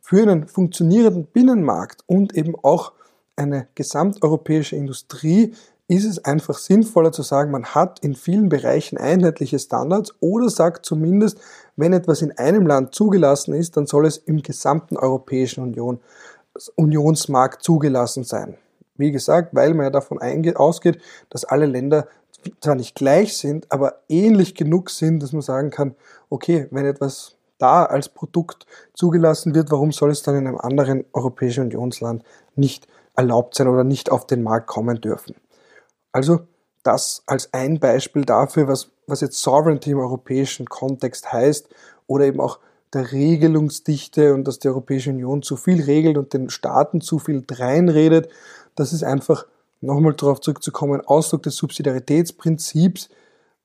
Für 0.00 0.22
einen 0.22 0.48
funktionierenden 0.48 1.26
Binnenmarkt 1.26 2.02
und 2.06 2.34
eben 2.36 2.56
auch 2.62 2.92
eine 3.36 3.68
gesamteuropäische 3.76 4.74
Industrie 4.74 5.54
ist 5.86 6.04
es 6.04 6.24
einfach 6.24 6.56
sinnvoller 6.58 7.12
zu 7.12 7.22
sagen, 7.22 7.50
man 7.50 7.66
hat 7.66 8.00
in 8.00 8.14
vielen 8.14 8.48
Bereichen 8.48 8.96
einheitliche 8.96 9.58
Standards 9.58 10.14
oder 10.20 10.48
sagt 10.48 10.86
zumindest, 10.86 11.38
wenn 11.76 11.92
etwas 11.92 12.22
in 12.22 12.32
einem 12.38 12.66
Land 12.66 12.94
zugelassen 12.94 13.54
ist, 13.54 13.76
dann 13.76 13.86
soll 13.86 14.06
es 14.06 14.16
im 14.16 14.42
gesamten 14.42 14.96
Europäischen 14.96 15.62
Union, 15.62 16.00
Unionsmarkt 16.76 17.62
zugelassen 17.62 18.24
sein. 18.24 18.56
Wie 18.96 19.10
gesagt, 19.10 19.54
weil 19.54 19.74
man 19.74 19.86
ja 19.86 19.90
davon 19.90 20.20
ausgeht, 20.56 21.00
dass 21.28 21.44
alle 21.44 21.66
Länder 21.66 22.06
zwar 22.60 22.76
nicht 22.76 22.94
gleich 22.94 23.36
sind, 23.36 23.70
aber 23.70 24.00
ähnlich 24.08 24.54
genug 24.54 24.90
sind, 24.90 25.22
dass 25.22 25.32
man 25.32 25.42
sagen 25.42 25.70
kann, 25.70 25.94
okay, 26.30 26.68
wenn 26.70 26.86
etwas 26.86 27.36
da 27.58 27.84
als 27.84 28.08
Produkt 28.08 28.66
zugelassen 28.94 29.54
wird, 29.54 29.70
warum 29.70 29.92
soll 29.92 30.10
es 30.10 30.22
dann 30.22 30.36
in 30.36 30.46
einem 30.46 30.58
anderen 30.58 31.04
Europäischen 31.12 31.64
Unionsland 31.64 32.22
nicht 32.54 32.86
erlaubt 33.16 33.54
sein 33.54 33.68
oder 33.68 33.84
nicht 33.84 34.10
auf 34.10 34.26
den 34.26 34.42
Markt 34.42 34.66
kommen 34.66 35.00
dürfen? 35.00 35.34
Also 36.14 36.46
das 36.84 37.24
als 37.26 37.52
ein 37.52 37.80
Beispiel 37.80 38.24
dafür, 38.24 38.68
was, 38.68 38.90
was 39.08 39.20
jetzt 39.20 39.42
Sovereignty 39.42 39.90
im 39.90 39.98
europäischen 39.98 40.66
Kontext 40.66 41.32
heißt 41.32 41.68
oder 42.06 42.24
eben 42.26 42.40
auch 42.40 42.60
der 42.92 43.10
Regelungsdichte 43.10 44.32
und 44.32 44.46
dass 44.46 44.60
die 44.60 44.68
Europäische 44.68 45.10
Union 45.10 45.42
zu 45.42 45.56
viel 45.56 45.82
regelt 45.82 46.16
und 46.16 46.32
den 46.32 46.50
Staaten 46.50 47.00
zu 47.00 47.18
viel 47.18 47.42
dreinredet. 47.44 48.28
Das 48.76 48.92
ist 48.92 49.02
einfach, 49.02 49.46
nochmal 49.80 50.14
darauf 50.14 50.40
zurückzukommen, 50.40 51.00
Ausdruck 51.00 51.42
des 51.42 51.56
Subsidiaritätsprinzips, 51.56 53.08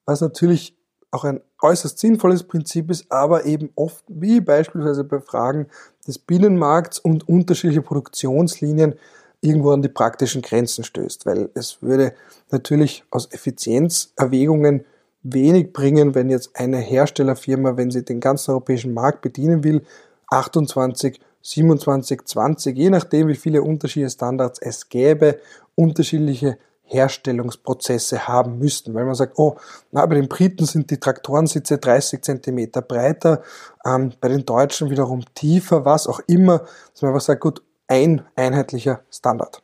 was 0.06 0.22
natürlich 0.22 0.75
auch 1.12 1.25
ein 1.25 1.41
äußerst 1.62 2.00
sinnvolles 2.00 2.44
Prinzip 2.44 2.89
ist, 2.89 3.12
aber 3.12 3.46
eben 3.46 3.70
oft, 3.75 4.03
wie 4.08 4.41
beispielsweise 4.41 5.03
bei 5.03 5.20
Fragen 5.20 5.68
des 6.08 6.18
Binnenmarkts 6.18 6.98
und 6.98 7.29
unterschiedlicher 7.29 7.84
Produktionslinien, 7.84 8.96
irgendwo 9.41 9.72
an 9.72 9.81
die 9.81 9.89
praktischen 9.89 10.41
Grenzen 10.41 10.84
stößt, 10.84 11.25
weil 11.25 11.50
es 11.53 11.81
würde 11.81 12.13
natürlich 12.51 13.03
aus 13.10 13.31
Effizienzerwägungen 13.31 14.86
wenig 15.24 15.74
bringen, 15.74 16.15
wenn 16.15 16.29
jetzt 16.29 16.55
eine 16.55 16.77
Herstellerfirma, 16.77 17.77
wenn 17.77 17.91
sie 17.91 18.03
den 18.03 18.19
ganzen 18.19 18.51
europäischen 18.51 18.93
Markt 18.93 19.22
bedienen 19.22 19.63
will, 19.63 19.84
28, 20.31 21.19
27, 21.41 22.25
20, 22.25 22.77
je 22.77 22.89
nachdem 22.89 23.27
wie 23.27 23.36
viele 23.36 23.62
unterschiedliche 23.62 24.13
Standards 24.13 24.60
es 24.60 24.89
gäbe, 24.89 25.39
unterschiedliche 25.75 26.58
Herstellungsprozesse 26.84 28.27
haben 28.27 28.58
müssten, 28.58 28.93
weil 28.96 29.05
man 29.05 29.13
sagt, 29.13 29.38
oh, 29.38 29.58
na, 29.91 30.05
bei 30.05 30.15
den 30.15 30.27
Briten 30.27 30.65
sind 30.65 30.89
die 30.89 31.00
Traktorensitze 31.00 31.77
30 31.77 32.24
Zentimeter 32.24 32.81
breiter, 32.81 33.43
ähm, 33.86 34.12
bei 34.19 34.27
den 34.27 34.43
Deutschen 34.43 34.89
wiederum 34.89 35.24
tiefer, 35.36 35.86
was 35.86 36.08
auch 36.08 36.19
immer, 36.25 36.65
dass 36.91 37.01
man 37.01 37.12
einfach 37.12 37.25
sagt, 37.25 37.41
gut, 37.41 37.62
ein 37.89 38.25
einheitlicher 38.36 39.01
Standard. 39.12 39.62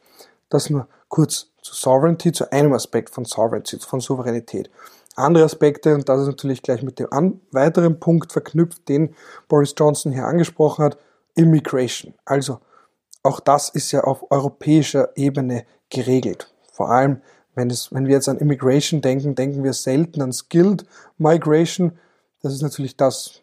Das 0.49 0.69
nur 0.69 0.87
kurz 1.07 1.47
zu 1.61 1.73
Sovereignty, 1.73 2.33
zu 2.33 2.51
einem 2.51 2.73
Aspekt 2.73 3.09
von 3.11 3.23
Sovereignty, 3.23 3.79
von 3.79 4.01
Souveränität. 4.01 4.69
Andere 5.15 5.45
Aspekte, 5.45 5.95
und 5.95 6.09
das 6.09 6.21
ist 6.21 6.27
natürlich 6.27 6.61
gleich 6.61 6.83
mit 6.83 6.99
dem 6.99 7.39
weiteren 7.51 7.99
Punkt 7.99 8.33
verknüpft, 8.33 8.89
den 8.89 9.15
Boris 9.47 9.73
Johnson 9.77 10.11
hier 10.11 10.25
angesprochen 10.25 10.83
hat, 10.83 10.97
Immigration. 11.35 12.13
Also 12.25 12.59
auch 13.23 13.39
das 13.39 13.69
ist 13.69 13.91
ja 13.91 14.03
auf 14.03 14.29
europäischer 14.29 15.09
Ebene 15.15 15.65
geregelt. 15.89 16.53
Vor 16.71 16.91
allem, 16.91 17.21
wenn, 17.55 17.69
es, 17.69 17.93
wenn 17.93 18.07
wir 18.07 18.15
jetzt 18.15 18.27
an 18.27 18.39
Immigration 18.39 19.01
denken, 19.01 19.35
denken 19.35 19.63
wir 19.63 19.73
selten 19.73 20.21
an 20.21 20.33
Skilled 20.33 20.85
Migration. 21.17 21.97
Das 22.41 22.53
ist 22.53 22.61
natürlich 22.61 22.97
das 22.97 23.41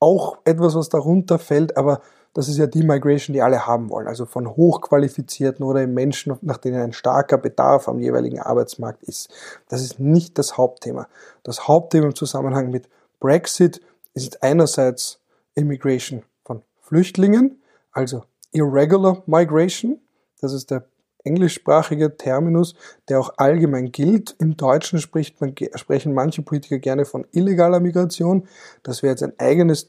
auch 0.00 0.38
etwas, 0.44 0.76
was 0.76 0.88
darunter 0.88 1.38
fällt, 1.38 1.76
aber 1.76 2.00
das 2.34 2.48
ist 2.48 2.58
ja 2.58 2.66
die 2.66 2.82
Migration, 2.82 3.34
die 3.34 3.42
alle 3.42 3.66
haben 3.66 3.90
wollen. 3.90 4.06
Also 4.06 4.26
von 4.26 4.48
hochqualifizierten 4.48 5.64
oder 5.64 5.86
Menschen, 5.86 6.36
nach 6.42 6.58
denen 6.58 6.80
ein 6.80 6.92
starker 6.92 7.38
Bedarf 7.38 7.88
am 7.88 8.00
jeweiligen 8.00 8.40
Arbeitsmarkt 8.40 9.02
ist. 9.02 9.28
Das 9.68 9.82
ist 9.82 9.98
nicht 9.98 10.38
das 10.38 10.56
Hauptthema. 10.56 11.08
Das 11.42 11.66
Hauptthema 11.66 12.06
im 12.06 12.14
Zusammenhang 12.14 12.70
mit 12.70 12.88
Brexit 13.20 13.80
ist 14.14 14.42
einerseits 14.42 15.20
Immigration 15.54 16.22
von 16.44 16.62
Flüchtlingen, 16.80 17.62
also 17.92 18.22
Irregular 18.52 19.22
Migration. 19.26 20.00
Das 20.40 20.52
ist 20.52 20.70
der 20.70 20.84
englischsprachige 21.24 22.16
Terminus, 22.16 22.74
der 23.08 23.20
auch 23.20 23.34
allgemein 23.36 23.92
gilt. 23.92 24.34
Im 24.38 24.56
Deutschen 24.56 25.02
man, 25.40 25.54
sprechen 25.74 26.14
manche 26.14 26.42
Politiker 26.42 26.78
gerne 26.78 27.04
von 27.04 27.26
illegaler 27.32 27.80
Migration. 27.80 28.46
Das 28.82 29.02
wäre 29.02 29.12
jetzt 29.12 29.22
ein 29.22 29.38
eigenes 29.38 29.88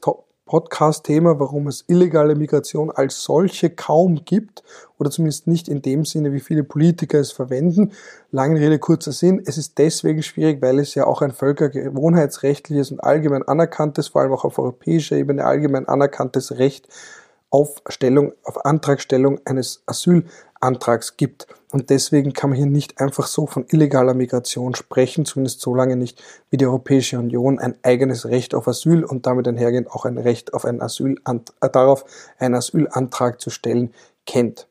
Podcast-Thema, 0.50 1.38
warum 1.38 1.68
es 1.68 1.84
illegale 1.86 2.34
Migration 2.34 2.90
als 2.90 3.22
solche 3.22 3.70
kaum 3.70 4.24
gibt 4.24 4.64
oder 4.98 5.08
zumindest 5.08 5.46
nicht 5.46 5.68
in 5.68 5.80
dem 5.80 6.04
Sinne, 6.04 6.32
wie 6.32 6.40
viele 6.40 6.64
Politiker 6.64 7.20
es 7.20 7.30
verwenden. 7.30 7.92
Lange 8.32 8.58
Rede, 8.58 8.80
kurzer 8.80 9.12
Sinn. 9.12 9.40
Es 9.46 9.58
ist 9.58 9.78
deswegen 9.78 10.24
schwierig, 10.24 10.60
weil 10.60 10.80
es 10.80 10.96
ja 10.96 11.06
auch 11.06 11.22
ein 11.22 11.30
völkergewohnheitsrechtliches 11.30 12.90
und 12.90 12.98
allgemein 12.98 13.46
anerkanntes, 13.46 14.08
vor 14.08 14.22
allem 14.22 14.32
auch 14.32 14.44
auf 14.44 14.58
europäischer 14.58 15.14
Ebene 15.14 15.44
allgemein 15.44 15.86
anerkanntes 15.86 16.58
Recht 16.58 16.88
auf 17.50 17.80
Stellung, 17.88 18.32
auf 18.42 18.64
Antragstellung 18.64 19.38
eines 19.44 19.84
Asylantrags 19.86 21.16
gibt. 21.16 21.46
Und 21.72 21.90
deswegen 21.90 22.32
kann 22.32 22.50
man 22.50 22.56
hier 22.56 22.66
nicht 22.66 23.00
einfach 23.00 23.26
so 23.26 23.46
von 23.46 23.64
illegaler 23.68 24.14
Migration 24.14 24.74
sprechen, 24.74 25.24
zumindest 25.24 25.60
so 25.60 25.74
lange 25.74 25.96
nicht, 25.96 26.20
wie 26.50 26.56
die 26.56 26.66
Europäische 26.66 27.18
Union 27.18 27.60
ein 27.60 27.76
eigenes 27.82 28.26
Recht 28.26 28.54
auf 28.54 28.66
Asyl 28.66 29.04
und 29.04 29.26
damit 29.26 29.46
einhergehend 29.46 29.90
auch 29.90 30.04
ein 30.04 30.18
Recht 30.18 30.52
auf 30.52 30.64
einen 30.64 30.82
Asylant 30.82 31.52
äh, 31.60 31.70
darauf, 31.70 32.04
einen 32.38 32.56
Asylantrag 32.56 33.40
zu 33.40 33.50
stellen, 33.50 33.94
kennt. 34.26 34.66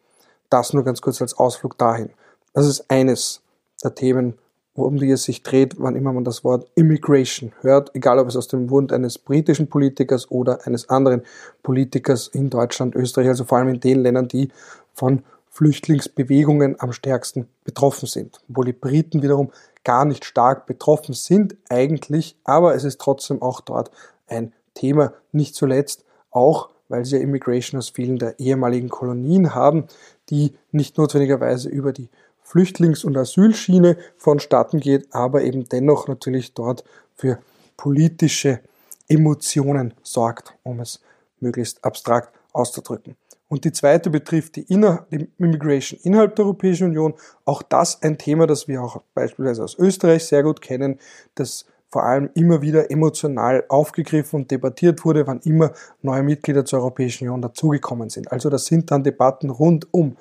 Das 0.49 0.73
nur 0.73 0.83
ganz 0.83 1.01
kurz 1.01 1.21
als 1.21 1.37
Ausflug 1.37 1.77
dahin. 1.77 2.09
Das 2.53 2.67
ist 2.67 2.89
eines 2.89 3.41
der 3.81 3.95
Themen, 3.95 4.37
um 4.73 4.97
die 4.97 5.11
es 5.11 5.23
sich 5.23 5.43
dreht, 5.43 5.75
wann 5.77 5.95
immer 5.95 6.11
man 6.11 6.23
das 6.23 6.43
Wort 6.43 6.69
Immigration 6.75 7.53
hört, 7.61 7.95
egal 7.95 8.19
ob 8.19 8.27
es 8.27 8.35
aus 8.35 8.47
dem 8.47 8.65
Mund 8.65 8.91
eines 8.91 9.17
britischen 9.17 9.69
Politikers 9.69 10.29
oder 10.31 10.65
eines 10.65 10.89
anderen 10.89 11.23
Politikers 11.63 12.27
in 12.27 12.49
Deutschland, 12.49 12.95
Österreich, 12.95 13.27
also 13.27 13.45
vor 13.45 13.57
allem 13.57 13.69
in 13.69 13.79
den 13.79 14.01
Ländern, 14.01 14.27
die 14.27 14.49
von 14.93 15.23
Flüchtlingsbewegungen 15.59 16.79
am 16.79 16.93
stärksten 16.93 17.49
betroffen 17.65 18.07
sind. 18.07 18.39
Obwohl 18.49 18.63
die 18.63 18.71
Briten 18.71 19.21
wiederum 19.21 19.51
gar 19.83 20.05
nicht 20.05 20.23
stark 20.23 20.65
betroffen 20.65 21.13
sind 21.13 21.57
eigentlich, 21.67 22.37
aber 22.45 22.75
es 22.75 22.85
ist 22.85 23.01
trotzdem 23.01 23.41
auch 23.41 23.59
dort 23.59 23.91
ein 24.27 24.53
Thema, 24.73 25.11
nicht 25.33 25.55
zuletzt 25.55 26.05
auch, 26.31 26.69
weil 26.87 27.03
sie 27.03 27.17
ja 27.17 27.21
Immigration 27.21 27.77
aus 27.77 27.89
vielen 27.89 28.17
der 28.17 28.39
ehemaligen 28.39 28.87
Kolonien 28.87 29.53
haben, 29.53 29.87
die 30.29 30.55
nicht 30.71 30.97
notwendigerweise 30.97 31.67
über 31.67 31.91
die 31.91 32.07
Flüchtlings- 32.41 33.03
und 33.03 33.17
Asylschiene 33.17 33.97
vonstatten 34.15 34.79
geht, 34.79 35.13
aber 35.13 35.43
eben 35.43 35.67
dennoch 35.67 36.07
natürlich 36.07 36.53
dort 36.53 36.85
für 37.15 37.39
politische 37.75 38.61
Emotionen 39.09 39.93
sorgt, 40.03 40.53
um 40.63 40.79
es 40.79 41.01
möglichst 41.41 41.83
abstrakt 41.83 42.33
auszudrücken. 42.53 43.17
Und 43.49 43.65
die 43.65 43.71
zweite 43.71 44.09
betrifft 44.11 44.55
die, 44.55 44.61
Inner 44.61 45.07
die 45.11 45.27
Immigration 45.39 45.99
innerhalb 46.03 46.35
der 46.35 46.45
Europäischen 46.45 46.85
Union. 46.85 47.15
Auch 47.45 47.63
das 47.63 48.01
ein 48.03 48.17
Thema, 48.17 48.47
das 48.47 48.67
wir 48.67 48.81
auch 48.81 49.01
beispielsweise 49.13 49.63
aus 49.63 49.77
Österreich 49.77 50.25
sehr 50.25 50.43
gut 50.43 50.61
kennen, 50.61 50.99
das 51.35 51.65
vor 51.89 52.03
allem 52.03 52.29
immer 52.35 52.61
wieder 52.61 52.91
emotional 52.91 53.63
aufgegriffen 53.67 54.41
und 54.41 54.51
debattiert 54.51 55.03
wurde, 55.03 55.25
wann 55.25 55.39
immer 55.39 55.71
neue 56.03 56.21
Mitglieder 56.21 56.63
zur 56.63 56.79
Europäischen 56.79 57.27
Union 57.27 57.41
dazugekommen 57.41 58.09
sind. 58.09 58.31
Also 58.31 58.51
das 58.51 58.67
sind 58.67 58.91
dann 58.91 59.03
Debatten 59.03 59.49
rund 59.49 59.91
um 59.91 60.15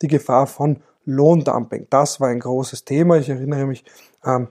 die 0.00 0.06
Gefahr 0.06 0.46
von 0.46 0.80
Lohndumping. 1.04 1.88
Das 1.90 2.20
war 2.20 2.28
ein 2.28 2.38
großes 2.38 2.84
Thema. 2.84 3.16
Ich 3.16 3.28
erinnere 3.28 3.66
mich 3.66 3.84
ähm, 4.24 4.46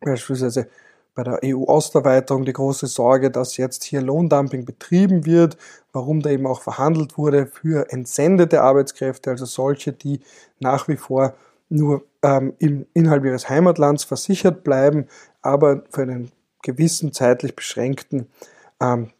beispielsweise 0.00 0.66
bei 1.14 1.22
der 1.24 1.40
EU-Osterweiterung 1.44 2.44
die 2.44 2.52
große 2.52 2.86
Sorge, 2.86 3.30
dass 3.30 3.56
jetzt 3.56 3.84
hier 3.84 4.00
Lohndumping 4.00 4.64
betrieben 4.64 5.26
wird, 5.26 5.56
warum 5.92 6.20
da 6.20 6.30
eben 6.30 6.46
auch 6.46 6.62
verhandelt 6.62 7.18
wurde 7.18 7.46
für 7.46 7.90
entsendete 7.90 8.62
Arbeitskräfte, 8.62 9.30
also 9.30 9.44
solche, 9.44 9.92
die 9.92 10.20
nach 10.58 10.88
wie 10.88 10.96
vor 10.96 11.34
nur 11.68 12.04
ähm, 12.22 12.54
im 12.58 12.86
Inhalt 12.94 13.24
ihres 13.24 13.48
Heimatlands 13.48 14.04
versichert 14.04 14.64
bleiben, 14.64 15.06
aber 15.42 15.82
für 15.90 16.02
einen 16.02 16.30
gewissen 16.62 17.12
zeitlich 17.12 17.56
beschränkten, 17.56 18.28
ähm, 18.80 19.10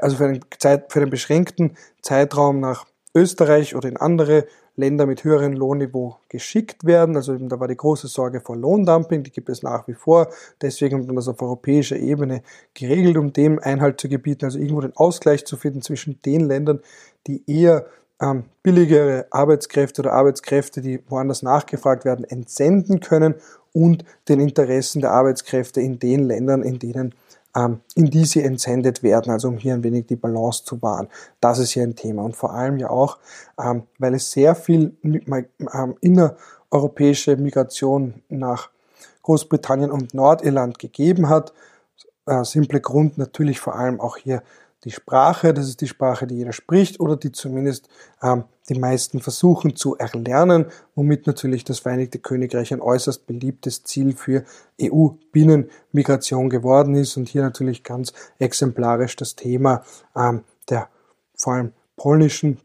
also 0.00 0.16
für 0.16 0.24
einen, 0.24 0.44
Zeit, 0.58 0.92
für 0.92 1.00
einen 1.00 1.10
beschränkten 1.10 1.76
Zeitraum 2.02 2.60
nach 2.60 2.86
Österreich 3.14 3.74
oder 3.76 3.88
in 3.88 3.96
andere 3.96 4.46
Länder 4.76 5.06
mit 5.06 5.24
höherem 5.24 5.54
Lohnniveau 5.54 6.18
geschickt 6.28 6.84
werden. 6.84 7.16
Also 7.16 7.34
eben, 7.34 7.48
da 7.48 7.58
war 7.58 7.68
die 7.68 7.76
große 7.76 8.08
Sorge 8.08 8.40
vor 8.40 8.56
Lohndumping, 8.56 9.22
die 9.22 9.30
gibt 9.30 9.48
es 9.48 9.62
nach 9.62 9.88
wie 9.88 9.94
vor. 9.94 10.28
Deswegen 10.60 10.98
hat 10.98 11.06
man 11.06 11.16
das 11.16 11.28
auf 11.28 11.40
europäischer 11.42 11.96
Ebene 11.96 12.42
geregelt, 12.74 13.16
um 13.16 13.32
dem 13.32 13.58
Einhalt 13.58 14.00
zu 14.00 14.08
gebieten, 14.08 14.44
also 14.44 14.58
irgendwo 14.58 14.82
den 14.82 14.96
Ausgleich 14.96 15.46
zu 15.46 15.56
finden 15.56 15.82
zwischen 15.82 16.20
den 16.24 16.40
Ländern, 16.40 16.80
die 17.26 17.42
eher 17.46 17.86
ähm, 18.20 18.44
billigere 18.62 19.26
Arbeitskräfte 19.30 20.02
oder 20.02 20.12
Arbeitskräfte, 20.12 20.80
die 20.80 21.00
woanders 21.08 21.42
nachgefragt 21.42 22.04
werden, 22.04 22.24
entsenden 22.24 23.00
können 23.00 23.34
und 23.72 24.04
den 24.28 24.40
Interessen 24.40 25.00
der 25.00 25.12
Arbeitskräfte 25.12 25.80
in 25.80 25.98
den 25.98 26.24
Ländern, 26.24 26.62
in 26.62 26.78
denen 26.78 27.14
in 27.94 28.10
die 28.10 28.26
sie 28.26 28.42
entsendet 28.42 29.02
werden, 29.02 29.32
also 29.32 29.48
um 29.48 29.56
hier 29.56 29.72
ein 29.72 29.82
wenig 29.82 30.06
die 30.06 30.16
Balance 30.16 30.64
zu 30.64 30.82
wahren. 30.82 31.08
Das 31.40 31.58
ist 31.58 31.70
hier 31.70 31.84
ein 31.84 31.96
Thema 31.96 32.22
und 32.22 32.36
vor 32.36 32.52
allem 32.52 32.76
ja 32.76 32.90
auch, 32.90 33.18
ähm, 33.58 33.84
weil 33.98 34.14
es 34.14 34.30
sehr 34.30 34.54
viel 34.54 34.94
ähm, 35.02 35.96
innereuropäische 36.00 37.36
Migration 37.36 38.22
nach 38.28 38.70
Großbritannien 39.22 39.90
und 39.90 40.12
Nordirland 40.12 40.78
gegeben 40.78 41.30
hat. 41.30 41.54
Äh, 42.26 42.44
simple 42.44 42.80
Grund 42.80 43.16
natürlich 43.16 43.58
vor 43.58 43.74
allem 43.74 44.00
auch 44.00 44.18
hier 44.18 44.42
die 44.84 44.90
Sprache, 44.90 45.54
das 45.54 45.66
ist 45.66 45.80
die 45.80 45.88
Sprache, 45.88 46.26
die 46.26 46.36
jeder 46.36 46.52
spricht 46.52 47.00
oder 47.00 47.16
die 47.16 47.32
zumindest 47.32 47.88
ähm, 48.22 48.44
die 48.68 48.78
meisten 48.78 49.20
versuchen 49.20 49.76
zu 49.76 49.96
erlernen, 49.96 50.66
womit 50.94 51.26
natürlich 51.26 51.64
das 51.64 51.80
Vereinigte 51.80 52.18
Königreich 52.18 52.72
ein 52.72 52.80
äußerst 52.80 53.26
beliebtes 53.26 53.84
Ziel 53.84 54.16
für 54.16 54.44
EU-Binnenmigration 54.80 56.50
geworden 56.50 56.94
ist 56.94 57.16
und 57.16 57.28
hier 57.28 57.42
natürlich 57.42 57.84
ganz 57.84 58.12
exemplarisch 58.38 59.16
das 59.16 59.36
Thema 59.36 59.84
ähm, 60.14 60.42
der 60.68 60.88
vor 61.36 61.54
allem 61.54 61.72
polnischen 61.96 62.58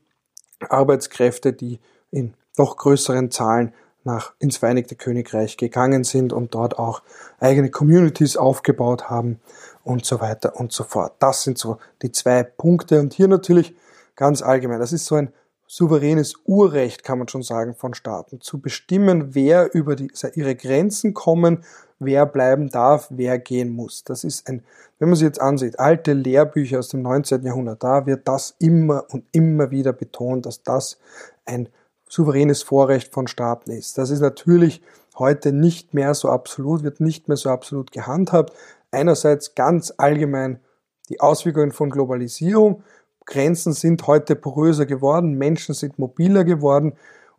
Arbeitskräfte, 0.69 1.53
die 1.53 1.79
in 2.09 2.33
doch 2.55 2.77
größeren 2.77 3.31
Zahlen 3.31 3.73
nach 4.03 4.33
ins 4.39 4.57
Vereinigte 4.57 4.95
Königreich 4.95 5.57
gegangen 5.57 6.03
sind 6.03 6.33
und 6.33 6.55
dort 6.55 6.79
auch 6.79 7.03
eigene 7.39 7.69
Communities 7.69 8.35
aufgebaut 8.35 9.09
haben 9.09 9.39
und 9.83 10.05
so 10.05 10.19
weiter 10.19 10.59
und 10.59 10.71
so 10.71 10.83
fort. 10.83 11.13
Das 11.19 11.43
sind 11.43 11.57
so 11.57 11.77
die 12.01 12.11
zwei 12.11 12.43
Punkte 12.43 12.99
und 12.99 13.13
hier 13.13 13.27
natürlich 13.27 13.75
ganz 14.15 14.41
allgemein. 14.41 14.79
Das 14.79 14.93
ist 14.93 15.05
so 15.05 15.15
ein 15.15 15.31
souveränes 15.71 16.33
Urrecht, 16.43 17.01
kann 17.05 17.17
man 17.17 17.29
schon 17.29 17.43
sagen, 17.43 17.75
von 17.75 17.93
Staaten, 17.93 18.41
zu 18.41 18.59
bestimmen, 18.59 19.33
wer 19.35 19.73
über 19.73 19.95
die, 19.95 20.11
ihre 20.33 20.53
Grenzen 20.53 21.13
kommen, 21.13 21.63
wer 21.97 22.25
bleiben 22.25 22.67
darf, 22.67 23.07
wer 23.09 23.39
gehen 23.39 23.69
muss. 23.69 24.03
Das 24.03 24.25
ist 24.25 24.49
ein, 24.49 24.65
wenn 24.99 25.07
man 25.07 25.15
sich 25.15 25.23
jetzt 25.23 25.39
ansieht, 25.39 25.79
alte 25.79 26.11
Lehrbücher 26.11 26.77
aus 26.77 26.89
dem 26.89 27.01
19. 27.03 27.43
Jahrhundert, 27.43 27.81
da 27.81 28.05
wird 28.05 28.27
das 28.27 28.53
immer 28.59 29.05
und 29.11 29.23
immer 29.31 29.71
wieder 29.71 29.93
betont, 29.93 30.45
dass 30.45 30.61
das 30.61 30.99
ein 31.45 31.69
souveränes 32.09 32.63
Vorrecht 32.63 33.13
von 33.13 33.27
Staaten 33.27 33.71
ist. 33.71 33.97
Das 33.97 34.09
ist 34.09 34.19
natürlich 34.19 34.81
heute 35.17 35.53
nicht 35.53 35.93
mehr 35.93 36.13
so 36.15 36.27
absolut, 36.27 36.83
wird 36.83 36.99
nicht 36.99 37.29
mehr 37.29 37.37
so 37.37 37.49
absolut 37.49 37.93
gehandhabt. 37.93 38.51
Einerseits 38.91 39.55
ganz 39.55 39.93
allgemein 39.95 40.59
die 41.07 41.21
Auswirkungen 41.21 41.71
von 41.71 41.89
Globalisierung. 41.89 42.83
Grenzen 43.31 43.73
sind 43.73 44.05
heute 44.07 44.35
poröser 44.35 44.85
geworden, 44.85 45.37
Menschen 45.37 45.73
sind 45.73 45.97
mobiler 45.97 46.43
geworden 46.43 46.93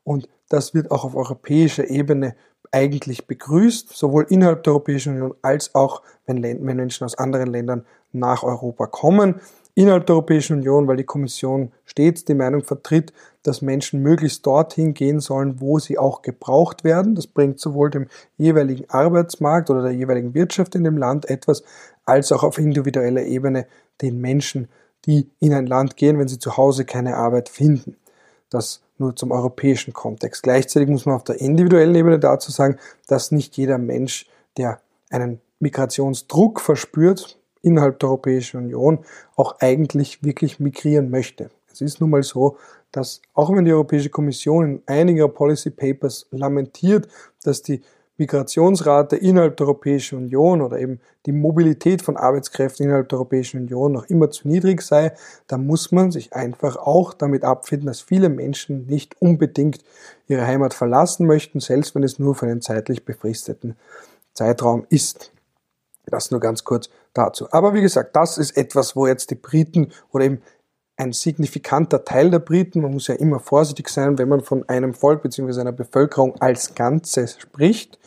und 0.05 0.28
das 0.48 0.74
wird 0.74 0.90
auch 0.90 1.05
auf 1.05 1.14
europäischer 1.14 1.88
Ebene 1.88 2.35
eigentlich 2.72 3.26
begrüßt, 3.26 3.90
sowohl 3.90 4.26
innerhalb 4.31 4.64
der 4.64 4.72
Europäischen 4.72 5.12
Union 5.14 5.35
als 5.42 5.74
auch, 5.74 6.02
wenn, 6.26 6.40
Menschen 6.40 7.05
aus 7.05 7.16
anderen 7.16 7.50
Ländern 7.50 7.85
nach 8.12 8.42
Europa 8.42 8.87
kommen 8.87 9.40
innerhalb 9.74 10.07
der 10.07 10.16
Europäischen 10.16 10.59
Union, 10.59 10.87
weil 10.87 10.96
die 10.96 11.05
Kommission 11.05 11.72
stets 11.85 12.24
die 12.24 12.35
Meinung 12.35 12.62
vertritt, 12.62 13.12
dass 13.42 13.62
Menschen 13.62 14.02
möglichst 14.02 14.44
dorthin 14.46 14.94
gehen 14.94 15.20
sollen, 15.20 15.61
wo 15.61 15.78
sie 15.78 15.98
auch 15.98 16.22
gebraucht 16.22 16.85
werden. 16.85 17.14
Das 17.14 17.26
bringt 17.26 17.59
sowohl 17.59 17.90
dem 17.90 18.07
jeweiligen 18.37 18.88
Arbeitsmarkt 18.90 19.70
oder 19.70 19.83
der 19.83 19.92
jeweiligen 19.92 20.35
Wirtschaft 20.35 20.74
in 20.74 20.85
dem 20.85 20.98
Land 20.98 21.28
etwas, 21.28 21.62
als 22.05 22.33
auch 22.33 22.42
auf 22.42 22.59
individueller 22.59 23.22
Ebene 23.22 23.66
den 24.00 24.20
Menschen, 24.20 24.68
die 25.06 25.28
in 25.40 25.52
ein 25.52 25.66
Land 25.66 25.96
gehen, 25.96 26.18
wenn 26.18 26.28
sie 26.28 26.38
zu 26.38 26.56
Hause 26.56 26.84
keine 26.84 27.16
Arbeit 27.16 27.48
finden. 27.48 27.96
Das 28.50 28.82
nur 28.98 29.16
zum 29.16 29.32
europäischen 29.32 29.92
Kontext. 29.92 30.42
Gleichzeitig 30.42 30.88
muss 30.88 31.06
man 31.06 31.16
auf 31.16 31.24
der 31.24 31.40
individuellen 31.40 31.94
Ebene 31.94 32.18
dazu 32.18 32.50
sagen, 32.50 32.78
dass 33.08 33.32
nicht 33.32 33.56
jeder 33.56 33.78
Mensch, 33.78 34.26
der 34.56 34.80
einen 35.10 35.40
Migrationsdruck 35.58 36.60
verspürt, 36.60 37.38
innerhalb 37.62 37.98
der 37.98 38.08
Europäischen 38.08 38.58
Union 38.58 39.04
auch 39.36 39.56
eigentlich 39.60 40.22
wirklich 40.22 40.58
migrieren 40.58 41.10
möchte. 41.10 41.50
Es 41.72 41.80
ist 41.80 42.00
nun 42.00 42.10
mal 42.10 42.22
so, 42.22 42.56
dass 42.90 43.22
auch 43.34 43.50
wenn 43.54 43.64
die 43.64 43.72
Europäische 43.72 44.10
Kommission 44.10 44.64
in 44.64 44.82
einiger 44.86 45.28
Policy 45.28 45.70
Papers 45.70 46.26
lamentiert, 46.30 47.08
dass 47.42 47.62
die 47.62 47.82
Migrationsrate 48.18 49.16
innerhalb 49.16 49.57
der 49.57 49.66
Europäischen 49.66 50.18
Union 50.18 50.61
oder 50.61 50.79
eben 50.79 51.01
die 51.27 51.33
Mobilität 51.33 52.03
von 52.03 52.16
Arbeitskräften 52.16 52.85
innerhalb 52.85 53.09
der 53.09 53.18
Europäischen 53.18 53.62
Union 53.62 53.92
noch 53.92 54.07
immer 54.07 54.31
zu 54.31 54.48
niedrig 54.48 54.83
sei, 54.83 55.12
dann 55.46 55.66
muss 55.66 55.92
man 55.92 56.11
sich 56.11 56.33
einfach 56.33 56.77
auch 56.77 57.14
damit 57.14 57.44
abfinden, 57.44 57.87
dass 57.87 58.01
viele 58.03 58.29
Menschen 58.29 58.87
nicht 58.87 59.20
unbedingt 59.20 59.83
ihre 60.29 60.46
Heimat 60.46 60.75
verlassen 60.75 61.27
möchten, 61.27 61.61
selbst 61.61 61.94
wenn 61.94 62.03
es 62.03 62.18
nur 62.18 62.35
für 62.35 62.46
einen 62.46 62.61
zeitlich 62.61 63.05
befristeten 63.05 63.77
Zeitraum 64.35 64.87
ist. 64.88 65.33
Das 66.07 66.31
nur 66.31 66.40
ganz 66.40 66.64
kurz 66.64 66.90
dazu. 67.14 67.46
Aber 67.53 67.75
wie 67.75 67.81
gesagt, 67.81 68.16
das 68.16 68.37
ist 68.37 68.57
etwas, 68.57 68.96
wo 68.96 69.07
jetzt 69.07 69.31
die 69.31 69.37
Briten 69.37 69.92
oder 70.11 70.25
eben 70.25 70.42
ein 71.02 71.12
signifikanter 71.12 72.04
Teil 72.04 72.30
der 72.30 72.38
Briten, 72.38 72.80
man 72.80 72.92
muss 72.92 73.08
ja 73.08 73.14
immer 73.16 73.40
vorsichtig 73.40 73.88
sein, 73.88 74.18
wenn 74.18 74.28
man 74.28 74.40
von 74.40 74.68
einem 74.68 74.94
Volk 74.94 75.22
bzw. 75.22 75.60
einer 75.60 75.72
Bevölkerung 75.72 76.40
als 76.40 76.74
Ganzes 76.74 77.38
spricht, 77.40 77.98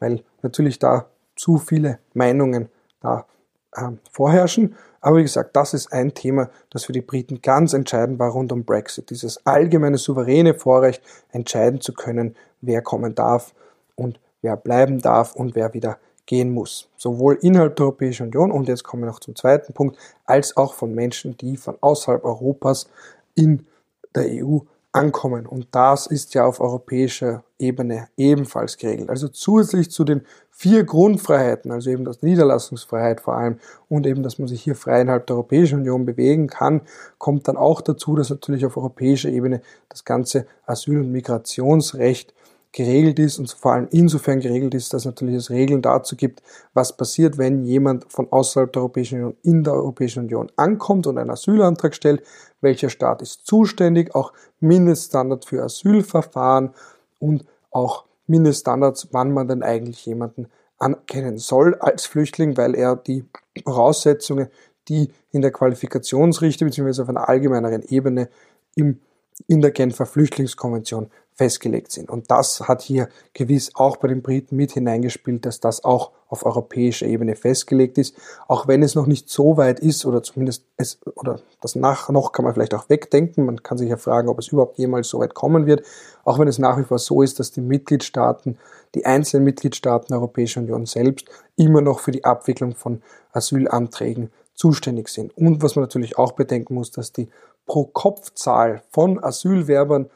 weil 0.00 0.22
natürlich 0.42 0.78
da 0.78 1.06
zu 1.36 1.58
viele 1.58 1.98
Meinungen 2.14 2.68
da 3.00 3.26
äh, 3.72 3.88
vorherrschen. 4.10 4.74
Aber 5.00 5.18
wie 5.18 5.22
gesagt, 5.22 5.56
das 5.56 5.74
ist 5.74 5.92
ein 5.92 6.14
Thema, 6.14 6.50
das 6.70 6.84
für 6.84 6.92
die 6.92 7.00
Briten 7.00 7.42
ganz 7.42 7.72
entscheidend 7.72 8.18
war 8.18 8.30
rund 8.30 8.52
um 8.52 8.64
Brexit. 8.64 9.10
Dieses 9.10 9.44
allgemeine 9.46 9.98
souveräne 9.98 10.54
Vorrecht, 10.54 11.02
entscheiden 11.30 11.80
zu 11.80 11.92
können, 11.92 12.36
wer 12.60 12.82
kommen 12.82 13.14
darf 13.14 13.54
und 13.94 14.20
wer 14.42 14.56
bleiben 14.56 15.00
darf 15.00 15.34
und 15.34 15.54
wer 15.54 15.74
wieder 15.74 15.98
gehen 16.26 16.52
muss. 16.52 16.88
Sowohl 16.96 17.38
innerhalb 17.42 17.76
der 17.76 17.86
Europäischen 17.86 18.26
Union, 18.26 18.52
und 18.52 18.68
jetzt 18.68 18.84
kommen 18.84 19.02
wir 19.02 19.08
noch 19.08 19.20
zum 19.20 19.36
zweiten 19.36 19.72
Punkt, 19.72 19.96
als 20.24 20.56
auch 20.56 20.74
von 20.74 20.94
Menschen, 20.94 21.36
die 21.36 21.56
von 21.56 21.76
außerhalb 21.80 22.24
Europas 22.24 22.88
in 23.34 23.66
der 24.14 24.44
EU 24.44 24.58
ankommen. 24.92 25.46
Und 25.46 25.68
das 25.72 26.06
ist 26.06 26.34
ja 26.34 26.44
auf 26.44 26.60
europäischer 26.60 27.42
Ebene 27.58 28.08
ebenfalls 28.16 28.76
geregelt. 28.76 29.08
Also 29.08 29.28
zusätzlich 29.28 29.90
zu 29.90 30.04
den 30.04 30.22
vier 30.50 30.84
Grundfreiheiten, 30.84 31.70
also 31.72 31.90
eben 31.90 32.04
das 32.04 32.22
Niederlassungsfreiheit 32.22 33.20
vor 33.20 33.34
allem 33.34 33.58
und 33.88 34.06
eben, 34.06 34.22
dass 34.22 34.38
man 34.38 34.48
sich 34.48 34.62
hier 34.62 34.76
frei 34.76 35.00
innerhalb 35.00 35.26
der 35.26 35.36
Europäischen 35.36 35.80
Union 35.80 36.04
bewegen 36.04 36.46
kann, 36.46 36.82
kommt 37.18 37.48
dann 37.48 37.56
auch 37.56 37.80
dazu, 37.80 38.14
dass 38.14 38.30
natürlich 38.30 38.66
auf 38.66 38.76
europäischer 38.76 39.30
Ebene 39.30 39.62
das 39.88 40.04
ganze 40.04 40.46
Asyl- 40.66 41.00
und 41.00 41.10
Migrationsrecht 41.10 42.34
geregelt 42.72 43.18
ist 43.18 43.38
und 43.38 43.50
vor 43.50 43.72
allem 43.72 43.88
insofern 43.90 44.40
geregelt 44.40 44.74
ist, 44.74 44.94
dass 44.94 45.04
natürlich 45.04 45.34
es 45.36 45.50
Regeln 45.50 45.82
dazu 45.82 46.16
gibt, 46.16 46.42
was 46.72 46.96
passiert, 46.96 47.36
wenn 47.36 47.64
jemand 47.64 48.10
von 48.10 48.32
außerhalb 48.32 48.72
der 48.72 48.80
Europäischen 48.80 49.18
Union 49.18 49.36
in 49.42 49.62
der 49.62 49.74
Europäischen 49.74 50.24
Union 50.24 50.50
ankommt 50.56 51.06
und 51.06 51.18
einen 51.18 51.30
Asylantrag 51.30 51.94
stellt, 51.94 52.22
welcher 52.62 52.88
Staat 52.88 53.20
ist 53.20 53.46
zuständig, 53.46 54.14
auch 54.14 54.32
Mindeststandards 54.60 55.46
für 55.46 55.62
Asylverfahren 55.62 56.70
und 57.18 57.44
auch 57.70 58.04
Mindeststandards, 58.26 59.08
wann 59.12 59.32
man 59.32 59.48
denn 59.48 59.62
eigentlich 59.62 60.06
jemanden 60.06 60.46
anerkennen 60.78 61.38
soll 61.38 61.74
als 61.76 62.06
Flüchtling, 62.06 62.56
weil 62.56 62.74
er 62.74 62.96
die 62.96 63.24
Voraussetzungen, 63.64 64.48
die 64.88 65.10
in 65.30 65.42
der 65.42 65.52
Qualifikationsrichte 65.52 66.64
bzw. 66.64 67.02
auf 67.02 67.08
einer 67.08 67.28
allgemeineren 67.28 67.82
Ebene 67.82 68.28
im, 68.74 69.00
in 69.46 69.60
der 69.60 69.70
Genfer 69.70 70.06
Flüchtlingskonvention 70.06 71.10
festgelegt 71.34 71.92
sind. 71.92 72.10
Und 72.10 72.30
das 72.30 72.60
hat 72.68 72.82
hier 72.82 73.08
gewiss 73.32 73.72
auch 73.74 73.96
bei 73.96 74.08
den 74.08 74.22
Briten 74.22 74.56
mit 74.56 74.72
hineingespielt, 74.72 75.46
dass 75.46 75.60
das 75.60 75.82
auch 75.84 76.10
auf 76.28 76.46
europäischer 76.46 77.06
Ebene 77.06 77.36
festgelegt 77.36 77.98
ist, 77.98 78.14
auch 78.48 78.66
wenn 78.68 78.82
es 78.82 78.94
noch 78.94 79.06
nicht 79.06 79.28
so 79.28 79.56
weit 79.56 79.80
ist 79.80 80.06
oder 80.06 80.22
zumindest 80.22 80.64
es 80.76 80.98
oder 81.14 81.40
das 81.60 81.74
nach 81.74 82.08
noch 82.10 82.32
kann 82.32 82.44
man 82.44 82.54
vielleicht 82.54 82.74
auch 82.74 82.88
wegdenken. 82.88 83.44
Man 83.44 83.62
kann 83.62 83.78
sich 83.78 83.90
ja 83.90 83.96
fragen, 83.96 84.28
ob 84.28 84.38
es 84.38 84.48
überhaupt 84.48 84.78
jemals 84.78 85.08
so 85.08 85.20
weit 85.20 85.34
kommen 85.34 85.66
wird, 85.66 85.82
auch 86.24 86.38
wenn 86.38 86.48
es 86.48 86.58
nach 86.58 86.78
wie 86.78 86.84
vor 86.84 86.98
so 86.98 87.22
ist, 87.22 87.38
dass 87.38 87.50
die 87.50 87.60
Mitgliedstaaten, 87.60 88.58
die 88.94 89.04
einzelnen 89.04 89.44
Mitgliedstaaten 89.44 90.08
der 90.08 90.18
Europäischen 90.18 90.64
Union 90.64 90.86
selbst 90.86 91.28
immer 91.56 91.80
noch 91.80 92.00
für 92.00 92.12
die 92.12 92.24
Abwicklung 92.24 92.74
von 92.74 93.02
Asylanträgen 93.32 94.30
zuständig 94.54 95.08
sind. 95.08 95.36
Und 95.36 95.62
was 95.62 95.76
man 95.76 95.82
natürlich 95.82 96.18
auch 96.18 96.32
bedenken 96.32 96.74
muss, 96.74 96.90
dass 96.90 97.12
die 97.12 97.28
Pro-Kopf-Zahl 97.66 98.82
von 98.90 99.22
Asylwerbern 99.22 100.10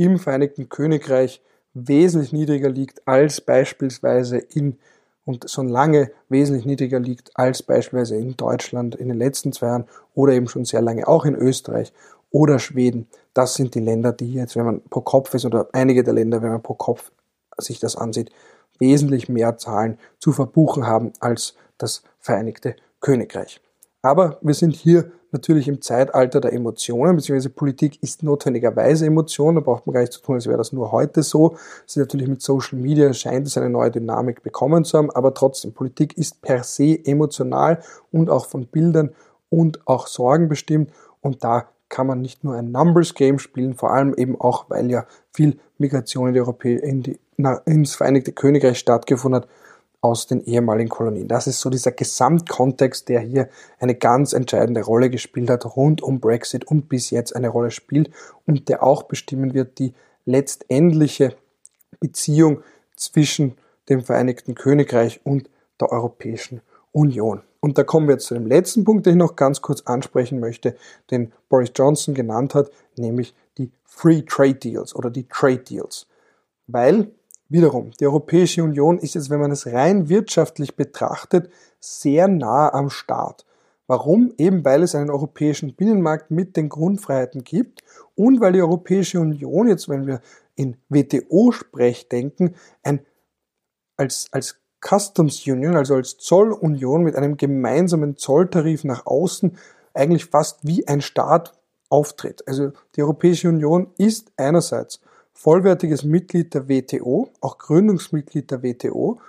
im 0.00 0.18
Vereinigten 0.18 0.70
Königreich 0.70 1.42
wesentlich 1.74 2.32
niedriger 2.32 2.70
liegt 2.70 3.06
als 3.06 3.42
beispielsweise 3.42 4.38
in 4.38 4.78
und 5.26 5.50
schon 5.50 5.68
lange 5.68 6.10
wesentlich 6.30 6.64
niedriger 6.64 6.98
liegt 6.98 7.36
als 7.36 7.62
beispielsweise 7.62 8.16
in 8.16 8.36
Deutschland 8.36 8.94
in 8.94 9.08
den 9.08 9.18
letzten 9.18 9.52
zwei 9.52 9.66
Jahren 9.66 9.84
oder 10.14 10.32
eben 10.32 10.48
schon 10.48 10.64
sehr 10.64 10.80
lange 10.80 11.06
auch 11.06 11.26
in 11.26 11.34
Österreich 11.34 11.92
oder 12.30 12.58
Schweden. 12.58 13.08
Das 13.34 13.54
sind 13.54 13.74
die 13.74 13.80
Länder, 13.80 14.12
die 14.12 14.32
jetzt, 14.32 14.56
wenn 14.56 14.64
man 14.64 14.82
pro 14.88 15.02
Kopf 15.02 15.34
ist, 15.34 15.44
oder 15.44 15.68
einige 15.72 16.02
der 16.02 16.14
Länder, 16.14 16.40
wenn 16.40 16.50
man 16.50 16.62
pro 16.62 16.74
Kopf 16.74 17.12
sich 17.58 17.78
das 17.78 17.94
ansieht, 17.94 18.30
wesentlich 18.78 19.28
mehr 19.28 19.58
Zahlen 19.58 19.98
zu 20.18 20.32
verbuchen 20.32 20.86
haben 20.86 21.12
als 21.20 21.54
das 21.76 22.02
Vereinigte 22.18 22.74
Königreich. 23.00 23.60
Aber 24.00 24.38
wir 24.40 24.54
sind 24.54 24.74
hier 24.74 25.12
natürlich 25.32 25.68
im 25.68 25.80
Zeitalter 25.80 26.40
der 26.40 26.52
Emotionen, 26.52 27.16
beziehungsweise 27.16 27.50
Politik 27.50 28.02
ist 28.02 28.22
notwendigerweise 28.22 29.06
Emotion, 29.06 29.54
da 29.54 29.60
braucht 29.60 29.86
man 29.86 29.94
gar 29.94 30.00
nicht 30.00 30.12
zu 30.12 30.20
tun, 30.20 30.36
als 30.36 30.46
wäre 30.46 30.58
das 30.58 30.72
nur 30.72 30.92
heute 30.92 31.22
so. 31.22 31.56
Es 31.86 31.96
ist 31.96 31.96
natürlich 31.96 32.28
mit 32.28 32.42
Social 32.42 32.78
Media 32.78 33.12
scheint 33.12 33.46
es 33.46 33.56
eine 33.56 33.70
neue 33.70 33.90
Dynamik 33.90 34.42
bekommen 34.42 34.84
zu 34.84 34.98
haben, 34.98 35.10
aber 35.10 35.34
trotzdem, 35.34 35.72
Politik 35.72 36.16
ist 36.16 36.42
per 36.42 36.62
se 36.64 36.98
emotional 37.04 37.80
und 38.12 38.30
auch 38.30 38.46
von 38.46 38.66
Bildern 38.66 39.10
und 39.48 39.86
auch 39.86 40.06
Sorgen 40.06 40.48
bestimmt 40.48 40.90
und 41.20 41.44
da 41.44 41.68
kann 41.88 42.06
man 42.06 42.20
nicht 42.20 42.44
nur 42.44 42.54
ein 42.54 42.70
Numbers 42.70 43.14
Game 43.14 43.38
spielen, 43.38 43.74
vor 43.74 43.92
allem 43.92 44.14
eben 44.14 44.40
auch, 44.40 44.66
weil 44.68 44.90
ja 44.90 45.06
viel 45.32 45.58
Migration 45.76 46.28
in 46.28 46.34
die 46.34 46.40
Europä 46.40 46.76
in 46.76 47.02
die, 47.02 47.18
na, 47.36 47.54
ins 47.66 47.96
Vereinigte 47.96 48.32
Königreich 48.32 48.78
stattgefunden 48.78 49.42
hat, 49.42 49.48
aus 50.00 50.26
den 50.26 50.42
ehemaligen 50.44 50.88
Kolonien. 50.88 51.28
Das 51.28 51.46
ist 51.46 51.60
so 51.60 51.68
dieser 51.68 51.92
Gesamtkontext, 51.92 53.08
der 53.08 53.20
hier 53.20 53.48
eine 53.78 53.94
ganz 53.94 54.32
entscheidende 54.32 54.82
Rolle 54.82 55.10
gespielt 55.10 55.50
hat 55.50 55.76
rund 55.76 56.02
um 56.02 56.20
Brexit 56.20 56.64
und 56.64 56.88
bis 56.88 57.10
jetzt 57.10 57.36
eine 57.36 57.48
Rolle 57.48 57.70
spielt 57.70 58.10
und 58.46 58.68
der 58.68 58.82
auch 58.82 59.02
bestimmen 59.04 59.52
wird 59.52 59.78
die 59.78 59.94
letztendliche 60.24 61.34
Beziehung 62.00 62.62
zwischen 62.96 63.58
dem 63.88 64.02
Vereinigten 64.02 64.54
Königreich 64.54 65.20
und 65.24 65.50
der 65.80 65.90
Europäischen 65.92 66.62
Union. 66.92 67.42
Und 67.60 67.76
da 67.76 67.84
kommen 67.84 68.08
wir 68.08 68.14
jetzt 68.14 68.26
zu 68.26 68.34
dem 68.34 68.46
letzten 68.46 68.84
Punkt, 68.84 69.04
den 69.04 69.14
ich 69.14 69.18
noch 69.18 69.36
ganz 69.36 69.60
kurz 69.60 69.82
ansprechen 69.82 70.40
möchte, 70.40 70.76
den 71.10 71.32
Boris 71.48 71.72
Johnson 71.74 72.14
genannt 72.14 72.54
hat, 72.54 72.70
nämlich 72.96 73.34
die 73.58 73.70
Free 73.84 74.22
Trade 74.22 74.54
Deals 74.54 74.94
oder 74.94 75.10
die 75.10 75.28
Trade 75.28 75.58
Deals. 75.58 76.06
Weil 76.66 77.10
Wiederum, 77.50 77.90
die 77.98 78.06
Europäische 78.06 78.62
Union 78.62 78.98
ist 78.98 79.14
jetzt, 79.14 79.28
wenn 79.28 79.40
man 79.40 79.50
es 79.50 79.66
rein 79.66 80.08
wirtschaftlich 80.08 80.76
betrachtet, 80.76 81.50
sehr 81.80 82.28
nah 82.28 82.72
am 82.72 82.90
Staat. 82.90 83.44
Warum? 83.88 84.32
Eben 84.38 84.64
weil 84.64 84.84
es 84.84 84.94
einen 84.94 85.10
europäischen 85.10 85.74
Binnenmarkt 85.74 86.30
mit 86.30 86.56
den 86.56 86.68
Grundfreiheiten 86.68 87.42
gibt 87.42 87.82
und 88.14 88.40
weil 88.40 88.52
die 88.52 88.62
Europäische 88.62 89.18
Union 89.18 89.66
jetzt, 89.66 89.88
wenn 89.88 90.06
wir 90.06 90.20
in 90.54 90.76
WTO-Sprech 90.90 92.08
denken, 92.08 92.54
ein, 92.84 93.00
als, 93.96 94.28
als 94.30 94.60
Customs 94.80 95.44
Union, 95.44 95.74
also 95.74 95.96
als 95.96 96.18
Zollunion 96.18 97.02
mit 97.02 97.16
einem 97.16 97.36
gemeinsamen 97.36 98.16
Zolltarif 98.16 98.84
nach 98.84 99.06
außen, 99.06 99.58
eigentlich 99.92 100.26
fast 100.26 100.64
wie 100.64 100.86
ein 100.86 101.00
Staat 101.00 101.60
auftritt. 101.88 102.46
Also 102.46 102.70
die 102.94 103.02
Europäische 103.02 103.48
Union 103.48 103.88
ist 103.98 104.30
einerseits 104.36 105.00
vollwertiges 105.40 106.04
Mitglied 106.04 106.52
der 106.52 106.68
WTO, 106.68 107.30
auch 107.40 107.56
Gründungsmitglied 107.56 108.50
der 108.50 108.62
WTO. 108.62 109.20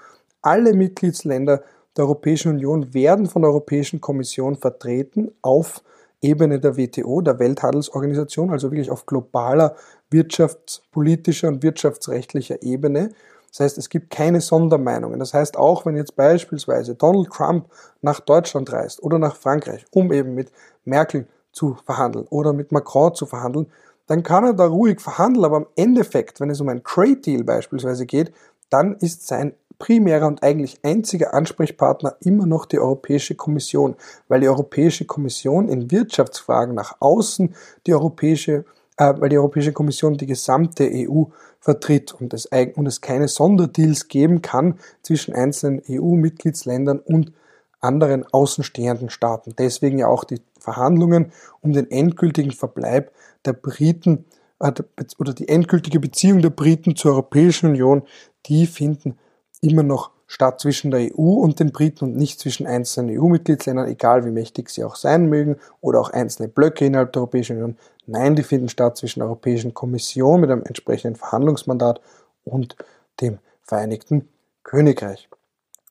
Alle 0.41 0.73
Mitgliedsländer 0.73 1.63
der 1.95 2.03
Europäischen 2.03 2.51
Union 2.51 2.93
werden 2.93 3.27
von 3.27 3.43
der 3.43 3.51
Europäischen 3.51 4.01
Kommission 4.01 4.57
vertreten 4.57 5.31
auf 5.41 5.81
Ebene 6.21 6.59
der 6.59 6.75
WTO, 6.75 7.21
der 7.21 7.39
Welthandelsorganisation, 7.39 8.51
also 8.51 8.71
wirklich 8.71 8.91
auf 8.91 9.05
globaler 9.05 9.77
wirtschaftspolitischer 10.09 11.47
und 11.47 11.63
wirtschaftsrechtlicher 11.63 12.61
Ebene. 12.61 13.11
Das 13.49 13.61
heißt, 13.61 13.77
es 13.77 13.87
gibt 13.87 14.09
keine 14.09 14.41
Sondermeinungen. 14.41 15.17
Das 15.17 15.33
heißt, 15.33 15.55
auch 15.55 15.85
wenn 15.85 15.95
jetzt 15.95 16.17
beispielsweise 16.17 16.93
Donald 16.93 17.29
Trump 17.29 17.67
nach 18.01 18.19
Deutschland 18.19 18.71
reist 18.73 19.01
oder 19.01 19.17
nach 19.17 19.37
Frankreich, 19.37 19.85
um 19.91 20.11
eben 20.11 20.35
mit 20.35 20.51
Merkel 20.83 21.25
zu 21.53 21.77
verhandeln 21.85 22.27
oder 22.29 22.51
mit 22.51 22.73
Macron 22.73 23.15
zu 23.15 23.25
verhandeln, 23.25 23.67
dann 24.11 24.23
kann 24.23 24.43
er 24.43 24.53
da 24.53 24.65
ruhig 24.65 24.99
verhandeln, 24.99 25.45
aber 25.45 25.55
im 25.55 25.67
Endeffekt, 25.77 26.41
wenn 26.41 26.49
es 26.49 26.59
um 26.59 26.67
ein 26.67 26.83
Trade 26.83 27.15
Deal 27.15 27.45
beispielsweise 27.45 28.05
geht, 28.05 28.33
dann 28.69 28.95
ist 28.95 29.25
sein 29.25 29.53
primärer 29.79 30.27
und 30.27 30.43
eigentlich 30.43 30.79
einziger 30.83 31.33
Ansprechpartner 31.33 32.17
immer 32.19 32.45
noch 32.45 32.65
die 32.65 32.79
Europäische 32.79 33.35
Kommission, 33.35 33.95
weil 34.27 34.41
die 34.41 34.49
Europäische 34.49 35.05
Kommission 35.05 35.69
in 35.69 35.91
Wirtschaftsfragen 35.91 36.75
nach 36.75 36.97
außen 36.99 37.55
die 37.87 37.93
Europäische, 37.93 38.65
äh, 38.97 39.13
weil 39.17 39.29
die 39.29 39.37
Europäische 39.37 39.71
Kommission 39.71 40.17
die 40.17 40.25
gesamte 40.25 40.91
EU 40.91 41.23
vertritt 41.61 42.13
und 42.13 42.33
es, 42.33 42.49
und 42.75 42.87
es 42.87 42.99
keine 42.99 43.29
Sonderdeals 43.29 44.09
geben 44.09 44.41
kann 44.41 44.77
zwischen 45.03 45.33
einzelnen 45.33 45.81
EU-Mitgliedsländern 45.89 46.99
und 46.99 47.31
anderen 47.79 48.25
außenstehenden 48.29 49.09
Staaten. 49.09 49.53
Deswegen 49.57 49.99
ja 49.99 50.07
auch 50.07 50.25
die 50.25 50.41
Verhandlungen 50.59 51.31
um 51.61 51.71
den 51.71 51.89
endgültigen 51.89 52.51
Verbleib 52.51 53.11
der 53.45 53.53
Briten 53.53 54.25
äh, 54.59 54.71
oder 55.17 55.33
die 55.33 55.47
endgültige 55.47 55.99
Beziehung 55.99 56.41
der 56.41 56.49
Briten 56.49 56.95
zur 56.95 57.11
Europäischen 57.11 57.69
Union, 57.69 58.03
die 58.45 58.65
finden 58.67 59.17
immer 59.61 59.83
noch 59.83 60.11
statt 60.31 60.61
zwischen 60.61 60.91
der 60.91 61.11
EU 61.11 61.33
und 61.33 61.59
den 61.59 61.73
Briten 61.73 62.05
und 62.05 62.15
nicht 62.15 62.39
zwischen 62.39 62.65
einzelnen 62.65 63.19
EU-Mitgliedsländern, 63.19 63.87
egal 63.87 64.25
wie 64.25 64.31
mächtig 64.31 64.69
sie 64.69 64.85
auch 64.85 64.95
sein 64.95 65.27
mögen, 65.27 65.57
oder 65.81 65.99
auch 65.99 66.09
einzelne 66.09 66.47
Blöcke 66.47 66.85
innerhalb 66.85 67.11
der 67.11 67.21
Europäischen 67.21 67.57
Union. 67.57 67.77
Nein, 68.05 68.35
die 68.35 68.43
finden 68.43 68.69
statt 68.69 68.95
zwischen 68.95 69.19
der 69.19 69.27
Europäischen 69.27 69.73
Kommission 69.73 70.39
mit 70.39 70.49
einem 70.49 70.63
entsprechenden 70.63 71.17
Verhandlungsmandat 71.17 71.99
und 72.45 72.77
dem 73.19 73.39
Vereinigten 73.61 74.29
Königreich. 74.63 75.29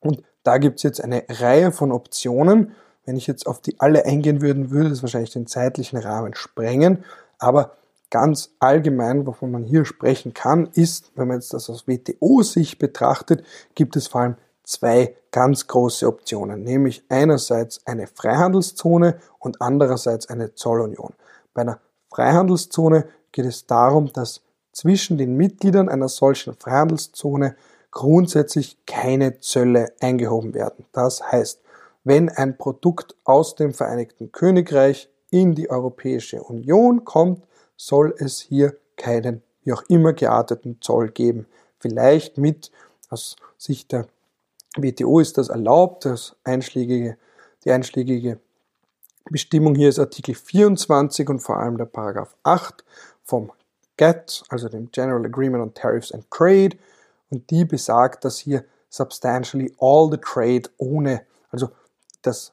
Und 0.00 0.22
da 0.42 0.56
gibt 0.56 0.78
es 0.78 0.84
jetzt 0.84 1.04
eine 1.04 1.24
Reihe 1.28 1.70
von 1.70 1.92
Optionen. 1.92 2.72
Wenn 3.04 3.16
ich 3.16 3.26
jetzt 3.26 3.46
auf 3.46 3.60
die 3.60 3.78
alle 3.78 4.06
eingehen 4.06 4.40
würde, 4.40 4.70
würde 4.70 4.90
es 4.90 5.02
wahrscheinlich 5.02 5.32
den 5.32 5.46
zeitlichen 5.46 5.98
Rahmen 5.98 6.34
sprengen. 6.34 7.04
Aber 7.40 7.72
ganz 8.10 8.50
allgemein, 8.60 9.26
wovon 9.26 9.50
man 9.50 9.64
hier 9.64 9.84
sprechen 9.84 10.34
kann, 10.34 10.68
ist, 10.74 11.10
wenn 11.16 11.28
man 11.28 11.38
jetzt 11.38 11.52
das 11.52 11.68
aus 11.68 11.88
WTO-Sicht 11.88 12.78
betrachtet, 12.78 13.44
gibt 13.74 13.96
es 13.96 14.06
vor 14.06 14.20
allem 14.20 14.36
zwei 14.62 15.16
ganz 15.32 15.66
große 15.66 16.06
Optionen, 16.06 16.62
nämlich 16.62 17.02
einerseits 17.08 17.84
eine 17.86 18.06
Freihandelszone 18.06 19.18
und 19.38 19.60
andererseits 19.60 20.28
eine 20.28 20.54
Zollunion. 20.54 21.14
Bei 21.54 21.62
einer 21.62 21.80
Freihandelszone 22.12 23.06
geht 23.32 23.46
es 23.46 23.66
darum, 23.66 24.12
dass 24.12 24.42
zwischen 24.72 25.18
den 25.18 25.36
Mitgliedern 25.36 25.88
einer 25.88 26.08
solchen 26.08 26.54
Freihandelszone 26.54 27.56
grundsätzlich 27.90 28.78
keine 28.86 29.40
Zölle 29.40 29.92
eingehoben 30.00 30.54
werden. 30.54 30.84
Das 30.92 31.22
heißt, 31.32 31.60
wenn 32.04 32.28
ein 32.28 32.56
Produkt 32.56 33.16
aus 33.24 33.56
dem 33.56 33.74
Vereinigten 33.74 34.32
Königreich 34.32 35.08
in 35.30 35.54
die 35.54 35.70
Europäische 35.70 36.42
Union 36.42 37.04
kommt, 37.04 37.44
soll 37.76 38.14
es 38.18 38.40
hier 38.40 38.76
keinen 38.96 39.42
wie 39.62 39.72
auch 39.72 39.82
immer 39.88 40.12
gearteten 40.12 40.78
Zoll 40.80 41.10
geben. 41.10 41.46
Vielleicht 41.78 42.38
mit, 42.38 42.70
aus 43.08 43.36
Sicht 43.58 43.92
der 43.92 44.06
WTO 44.76 45.20
ist 45.20 45.38
das 45.38 45.48
erlaubt, 45.48 46.04
das 46.04 46.36
einschlägige, 46.44 47.16
die 47.64 47.70
einschlägige 47.70 48.38
Bestimmung 49.30 49.74
hier 49.74 49.88
ist 49.88 49.98
Artikel 49.98 50.34
24 50.34 51.28
und 51.28 51.40
vor 51.40 51.58
allem 51.58 51.76
der 51.76 51.84
Paragraph 51.84 52.34
8 52.42 52.84
vom 53.22 53.52
GATT, 53.96 54.42
also 54.48 54.68
dem 54.68 54.90
General 54.90 55.24
Agreement 55.24 55.62
on 55.62 55.74
Tariffs 55.74 56.12
and 56.12 56.28
Trade, 56.30 56.76
und 57.30 57.48
die 57.50 57.64
besagt, 57.64 58.24
dass 58.24 58.38
hier 58.38 58.64
substantially 58.88 59.72
all 59.78 60.10
the 60.10 60.18
trade 60.18 60.68
ohne, 60.78 61.22
also 61.50 61.68
das 62.22 62.52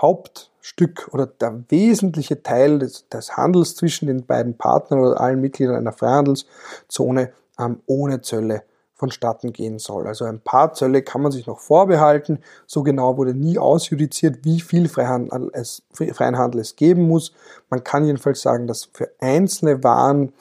Hauptstück 0.00 1.08
oder 1.12 1.26
der 1.26 1.64
wesentliche 1.68 2.42
Teil 2.42 2.78
des, 2.78 3.08
des 3.08 3.36
Handels 3.36 3.76
zwischen 3.76 4.06
den 4.06 4.26
beiden 4.26 4.56
Partnern 4.56 5.00
oder 5.00 5.20
allen 5.20 5.40
Mitgliedern 5.40 5.76
einer 5.76 5.92
Freihandelszone 5.92 7.32
ähm, 7.58 7.80
ohne 7.86 8.22
Zölle 8.22 8.62
vonstatten 8.94 9.52
gehen 9.52 9.78
soll. 9.78 10.08
Also 10.08 10.24
ein 10.24 10.40
paar 10.40 10.74
Zölle 10.74 11.02
kann 11.02 11.22
man 11.22 11.30
sich 11.30 11.46
noch 11.46 11.60
vorbehalten. 11.60 12.40
So 12.66 12.82
genau 12.82 13.16
wurde 13.16 13.32
nie 13.32 13.56
ausjudiziert, 13.56 14.44
wie 14.44 14.60
viel 14.60 14.88
Freihandel 14.88 15.50
es, 15.52 15.82
freien 15.92 16.36
Handel 16.36 16.60
es 16.60 16.74
geben 16.74 17.02
muss. 17.02 17.32
Man 17.70 17.84
kann 17.84 18.04
jedenfalls 18.04 18.42
sagen, 18.42 18.66
dass 18.66 18.88
für 18.92 19.08
einzelne 19.20 19.84
Waren 19.84 20.32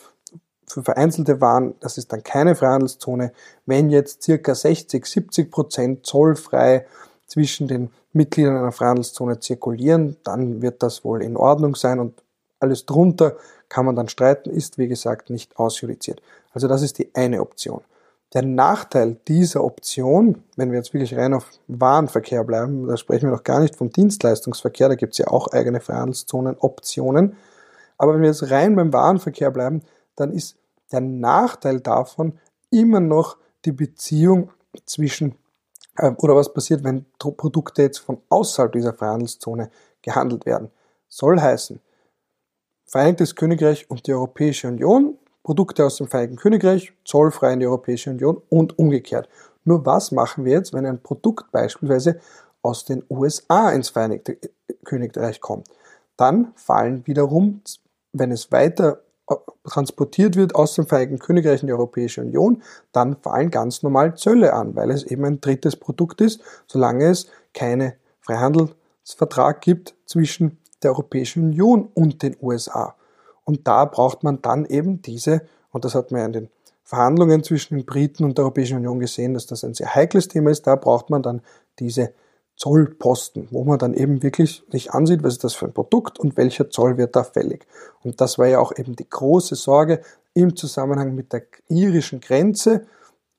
für 0.70 0.84
vereinzelte 0.84 1.39
Waren, 1.39 1.76
das 1.80 1.98
ist 1.98 2.12
dann 2.12 2.24
keine 2.24 2.54
Freihandelszone. 2.54 3.32
Wenn 3.65 3.89
jetzt 3.89 4.24
circa 4.24 4.54
60, 4.54 5.06
70 5.06 5.50
Prozent 5.50 6.06
zollfrei 6.06 6.86
zwischen 7.27 7.67
den 7.67 7.89
Mitgliedern 8.13 8.57
einer 8.57 8.71
Freihandelszone 8.71 9.39
zirkulieren, 9.39 10.17
dann 10.23 10.61
wird 10.61 10.81
das 10.81 11.03
wohl 11.03 11.21
in 11.21 11.37
Ordnung 11.37 11.75
sein 11.75 11.99
und 11.99 12.13
alles 12.59 12.85
drunter 12.85 13.35
kann 13.69 13.85
man 13.85 13.95
dann 13.95 14.09
streiten, 14.09 14.49
ist 14.49 14.77
wie 14.77 14.87
gesagt 14.87 15.29
nicht 15.29 15.57
ausjudiziert. 15.59 16.21
Also 16.53 16.67
das 16.67 16.81
ist 16.81 16.97
die 16.97 17.13
eine 17.13 17.41
Option. 17.41 17.81
Der 18.33 18.41
Nachteil 18.41 19.17
dieser 19.27 19.63
Option, 19.63 20.43
wenn 20.55 20.71
wir 20.71 20.77
jetzt 20.77 20.93
wirklich 20.93 21.15
rein 21.15 21.33
auf 21.33 21.49
Warenverkehr 21.67 22.43
bleiben, 22.43 22.87
da 22.87 22.97
sprechen 22.97 23.27
wir 23.27 23.31
noch 23.31 23.43
gar 23.43 23.59
nicht 23.59 23.75
vom 23.75 23.91
Dienstleistungsverkehr, 23.91 24.89
da 24.89 24.95
gibt 24.95 25.13
es 25.13 25.19
ja 25.19 25.27
auch 25.27 25.47
eigene 25.47 25.79
Freihandelszonen, 25.79 26.57
Optionen, 26.59 27.37
aber 27.97 28.13
wenn 28.13 28.21
wir 28.21 28.29
jetzt 28.29 28.49
rein 28.51 28.75
beim 28.75 28.93
Warenverkehr 28.93 29.51
bleiben, 29.51 29.81
dann 30.15 30.31
ist 30.31 30.57
der 30.91 31.01
Nachteil 31.01 31.79
davon 31.79 32.39
immer 32.69 32.99
noch 32.99 33.37
die 33.65 33.71
Beziehung 33.71 34.51
zwischen 34.85 35.35
oder 36.17 36.36
was 36.36 36.53
passiert, 36.53 36.83
wenn 36.83 37.05
Produkte 37.17 37.81
jetzt 37.81 37.99
von 37.99 38.19
außerhalb 38.29 38.71
dieser 38.71 38.93
Freihandelszone 38.93 39.69
gehandelt 40.01 40.45
werden. 40.45 40.69
Soll 41.07 41.39
heißen, 41.39 41.79
Vereinigtes 42.89 43.36
Königreich 43.36 43.89
und 43.89 44.07
die 44.07 44.13
Europäische 44.13 44.69
Union, 44.69 45.17
Produkte 45.43 45.86
aus 45.86 45.97
dem 45.97 46.07
Vereinigten 46.07 46.38
Königreich 46.38 46.93
zollfrei 47.03 47.51
in 47.51 47.60
die 47.60 47.65
Europäische 47.65 48.12
Union 48.12 48.41
und 48.47 48.79
umgekehrt. 48.79 49.27
Nur 49.65 49.86
was 49.86 50.13
machen 50.13 50.45
wir 50.45 50.53
jetzt, 50.53 50.73
wenn 50.73 50.86
ein 50.86 51.03
Produkt 51.03 51.51
beispielsweise 51.51 52.21
aus 52.62 52.86
den 52.86 53.03
USA 53.10 53.71
ins 53.71 53.89
Vereinigte 53.89 54.38
Königreich 54.86 55.41
kommt? 55.41 55.67
Dann 56.15 56.53
fallen 56.55 57.05
wiederum, 57.05 57.62
wenn 58.13 58.31
es 58.31 58.53
weiter 58.53 59.01
transportiert 59.65 60.35
wird 60.35 60.55
aus 60.55 60.75
dem 60.75 60.87
Vereinigten 60.87 61.19
Königreich 61.19 61.61
in 61.61 61.67
die 61.67 61.73
Europäische 61.73 62.21
Union, 62.21 62.63
dann 62.91 63.17
fallen 63.17 63.51
ganz 63.51 63.83
normal 63.83 64.15
Zölle 64.15 64.53
an, 64.53 64.75
weil 64.75 64.91
es 64.91 65.03
eben 65.03 65.25
ein 65.25 65.41
drittes 65.41 65.75
Produkt 65.75 66.21
ist, 66.21 66.41
solange 66.67 67.05
es 67.05 67.27
keinen 67.53 67.93
Freihandelsvertrag 68.21 69.61
gibt 69.61 69.95
zwischen 70.05 70.57
der 70.83 70.91
Europäischen 70.91 71.43
Union 71.43 71.89
und 71.93 72.23
den 72.23 72.37
USA. 72.41 72.95
Und 73.43 73.67
da 73.67 73.85
braucht 73.85 74.23
man 74.23 74.41
dann 74.41 74.65
eben 74.65 75.01
diese, 75.01 75.41
und 75.71 75.85
das 75.85 75.95
hat 75.95 76.11
man 76.11 76.19
ja 76.19 76.25
in 76.27 76.33
den 76.33 76.49
Verhandlungen 76.83 77.43
zwischen 77.43 77.75
den 77.75 77.85
Briten 77.85 78.23
und 78.23 78.37
der 78.37 78.45
Europäischen 78.45 78.77
Union 78.77 78.99
gesehen, 78.99 79.33
dass 79.33 79.45
das 79.45 79.63
ein 79.63 79.73
sehr 79.73 79.93
heikles 79.93 80.29
Thema 80.29 80.51
ist, 80.51 80.67
da 80.67 80.75
braucht 80.75 81.09
man 81.09 81.21
dann 81.21 81.41
diese 81.79 82.13
Zollposten, 82.58 83.48
wo 83.52 83.63
man 83.63 83.78
dann 83.80 83.93
eben 83.93 84.24
wirklich 84.24 84.63
sich 84.70 84.91
ansieht, 84.91 85.24
was 85.24 85.34
ist 85.34 85.43
das 85.43 85.54
für 85.54 85.67
ein 85.67 85.74
Produkt 85.74 86.20
und 86.20 86.38
welcher 86.38 86.70
Zoll 86.70 86.98
wird 86.98 87.15
da 87.15 87.24
fällig. 87.24 87.67
Und 88.04 88.20
das 88.20 88.39
war 88.39 88.48
ja 88.48 88.60
auch 88.60 88.74
eben 88.76 88.96
die 88.96 89.10
große 89.10 89.56
Sorge 89.56 90.02
im 90.34 90.56
Zusammenhang 90.56 91.15
mit 91.15 91.34
der 91.34 91.43
irischen 91.70 92.20
Grenze, 92.20 92.88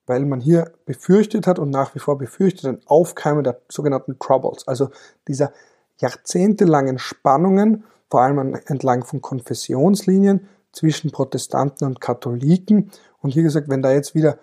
weil 0.06 0.24
man 0.24 0.40
hier 0.40 0.72
befürchtet 0.86 1.46
hat 1.46 1.58
und 1.58 1.70
nach 1.70 1.94
wie 1.94 1.98
vor 1.98 2.16
befürchtet 2.16 2.64
ein 2.66 2.80
Aufkeimen 2.86 3.44
der 3.44 3.60
sogenannten 3.68 4.18
Troubles, 4.18 4.66
also 4.66 4.90
dieser 5.26 5.52
jahrzehntelangen 6.00 6.98
Spannungen, 6.98 7.84
vor 8.08 8.22
allem 8.22 8.56
entlang 8.66 9.04
von 9.04 9.20
Konfessionslinien 9.20 10.48
zwischen 10.72 11.10
Protestanten 11.10 11.86
und 11.86 12.00
Katholiken. 12.00 12.90
Und 13.20 13.30
hier 13.30 13.42
gesagt, 13.42 13.68
wenn 13.68 13.82
da 13.82 13.92
jetzt 13.92 14.14
wieder 14.14 14.38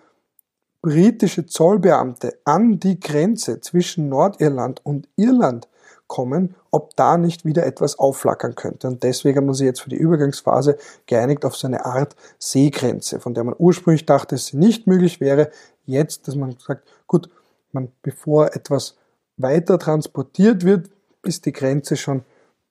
britische 0.85 1.47
Zollbeamte 1.47 2.37
an 2.43 2.79
die 2.79 2.99
Grenze 2.99 3.59
zwischen 3.59 4.07
Nordirland 4.07 4.85
und 4.85 5.09
Irland 5.15 5.67
kommen, 6.05 6.53
ob 6.69 6.95
da 6.95 7.17
nicht 7.17 7.43
wieder 7.43 7.65
etwas 7.65 7.97
aufflackern 7.97 8.53
könnte. 8.53 8.87
Und 8.89 9.01
deswegen 9.01 9.37
haben 9.37 9.47
wir 9.47 9.55
sich 9.55 9.65
jetzt 9.65 9.81
für 9.81 9.89
die 9.89 9.95
Übergangsphase 9.95 10.77
geeinigt 11.07 11.43
auf 11.43 11.55
so 11.55 11.65
eine 11.65 11.85
Art 11.85 12.15
Seegrenze, 12.37 13.19
von 13.19 13.33
der 13.33 13.43
man 13.43 13.55
ursprünglich 13.57 14.05
dachte, 14.05 14.37
sie 14.37 14.57
nicht 14.57 14.85
möglich 14.85 15.19
wäre. 15.19 15.49
Jetzt, 15.87 16.27
dass 16.27 16.35
man 16.35 16.55
sagt, 16.59 16.87
gut, 17.07 17.31
man, 17.71 17.91
bevor 18.03 18.55
etwas 18.55 18.95
weiter 19.37 19.79
transportiert 19.79 20.65
wird, 20.65 20.91
ist 21.23 21.47
die 21.47 21.51
Grenze 21.51 21.97
schon 21.97 22.23